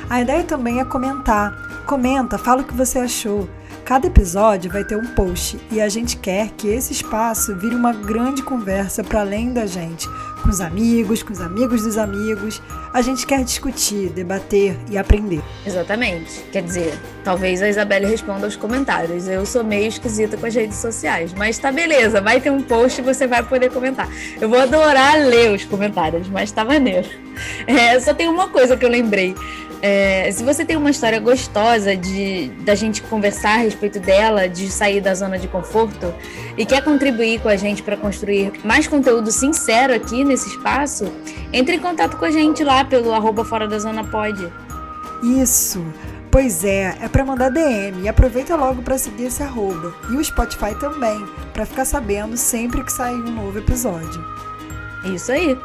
A 0.08 0.20
ideia 0.20 0.42
também 0.44 0.80
é 0.80 0.84
comentar. 0.84 1.52
Comenta, 1.86 2.38
fala 2.38 2.62
o 2.62 2.64
que 2.64 2.74
você 2.74 2.98
achou. 2.98 3.48
Cada 3.84 4.06
episódio 4.06 4.70
vai 4.70 4.84
ter 4.84 4.96
um 4.96 5.06
post 5.08 5.58
e 5.70 5.80
a 5.80 5.88
gente 5.88 6.16
quer 6.16 6.50
que 6.50 6.68
esse 6.68 6.92
espaço 6.92 7.56
vire 7.56 7.74
uma 7.74 7.92
grande 7.92 8.40
conversa 8.42 9.02
para 9.02 9.20
além 9.20 9.52
da 9.52 9.66
gente, 9.66 10.08
com 10.40 10.48
os 10.48 10.60
amigos, 10.60 11.22
com 11.22 11.32
os 11.32 11.40
amigos 11.40 11.82
dos 11.82 11.98
amigos. 11.98 12.62
A 12.94 13.02
gente 13.02 13.26
quer 13.26 13.42
discutir, 13.42 14.08
debater 14.10 14.78
e 14.88 14.96
aprender. 14.96 15.42
Exatamente. 15.66 16.44
Quer 16.52 16.62
dizer, 16.62 16.98
talvez 17.24 17.60
a 17.60 17.68
Isabelle 17.68 18.06
responda 18.06 18.46
aos 18.46 18.54
comentários. 18.54 19.26
Eu 19.26 19.44
sou 19.44 19.64
meio 19.64 19.88
esquisita 19.88 20.36
com 20.36 20.46
as 20.46 20.54
redes 20.54 20.76
sociais, 20.76 21.34
mas 21.34 21.58
tá 21.58 21.72
beleza, 21.72 22.20
vai 22.20 22.40
ter 22.40 22.50
um 22.50 22.62
post 22.62 23.00
e 23.00 23.04
você 23.04 23.26
vai 23.26 23.42
poder 23.42 23.70
comentar. 23.72 24.08
Eu 24.40 24.48
vou 24.48 24.60
adorar 24.60 25.16
ler 25.18 25.52
os 25.52 25.64
comentários, 25.64 26.28
mas 26.28 26.52
tá 26.52 26.64
maneiro. 26.64 27.08
É, 27.66 27.98
só 27.98 28.14
tem 28.14 28.28
uma 28.28 28.48
coisa 28.48 28.76
que 28.76 28.84
eu 28.84 28.90
lembrei. 28.90 29.34
É, 29.82 30.30
se 30.30 30.44
você 30.44 30.64
tem 30.64 30.76
uma 30.76 30.90
história 30.90 31.18
gostosa 31.18 31.96
de 31.96 32.48
da 32.60 32.72
gente 32.76 33.02
conversar 33.02 33.54
a 33.54 33.56
respeito 33.56 33.98
dela, 33.98 34.48
de 34.48 34.70
sair 34.70 35.00
da 35.00 35.12
zona 35.12 35.36
de 35.40 35.48
conforto 35.48 36.14
e 36.56 36.64
quer 36.64 36.84
contribuir 36.84 37.40
com 37.40 37.48
a 37.48 37.56
gente 37.56 37.82
para 37.82 37.96
construir 37.96 38.52
mais 38.64 38.86
conteúdo 38.86 39.32
sincero 39.32 39.92
aqui 39.92 40.22
nesse 40.22 40.48
espaço, 40.50 41.12
entre 41.52 41.74
em 41.74 41.80
contato 41.80 42.16
com 42.16 42.24
a 42.24 42.30
gente 42.30 42.62
lá 42.62 42.84
pelo 42.84 43.12
arroba 43.12 43.44
fora 43.44 43.66
da 43.66 43.76
zona 43.80 44.04
pode. 44.04 44.48
Isso. 45.20 45.84
Pois 46.30 46.64
é, 46.64 46.96
é 47.02 47.08
para 47.08 47.24
mandar 47.24 47.50
DM 47.50 48.02
e 48.04 48.08
aproveita 48.08 48.54
logo 48.54 48.82
para 48.82 48.96
seguir 48.96 49.24
esse 49.24 49.42
arroba 49.42 49.92
e 50.10 50.16
o 50.16 50.24
Spotify 50.24 50.74
também, 50.78 51.26
para 51.52 51.66
ficar 51.66 51.84
sabendo 51.84 52.36
sempre 52.36 52.82
que 52.84 52.92
sair 52.92 53.16
um 53.16 53.32
novo 53.32 53.58
episódio. 53.58 54.24
Isso 55.04 55.32
aí. 55.32 55.58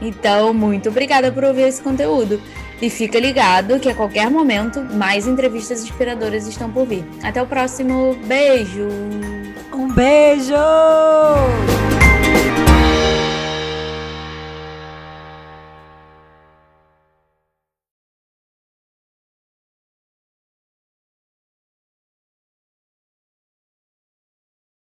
Então, 0.00 0.54
muito 0.54 0.88
obrigada 0.88 1.30
por 1.30 1.44
ouvir 1.44 1.68
esse 1.68 1.82
conteúdo. 1.82 2.40
E 2.80 2.88
fica 2.88 3.18
ligado 3.18 3.80
que 3.80 3.88
a 3.88 3.94
qualquer 3.94 4.30
momento 4.30 4.80
mais 4.80 5.26
entrevistas 5.26 5.82
inspiradoras 5.82 6.46
estão 6.46 6.70
por 6.70 6.86
vir. 6.86 7.04
Até 7.22 7.42
o 7.42 7.46
próximo. 7.46 8.14
Beijo! 8.26 8.88
Um 9.72 9.92
beijo! 9.92 10.54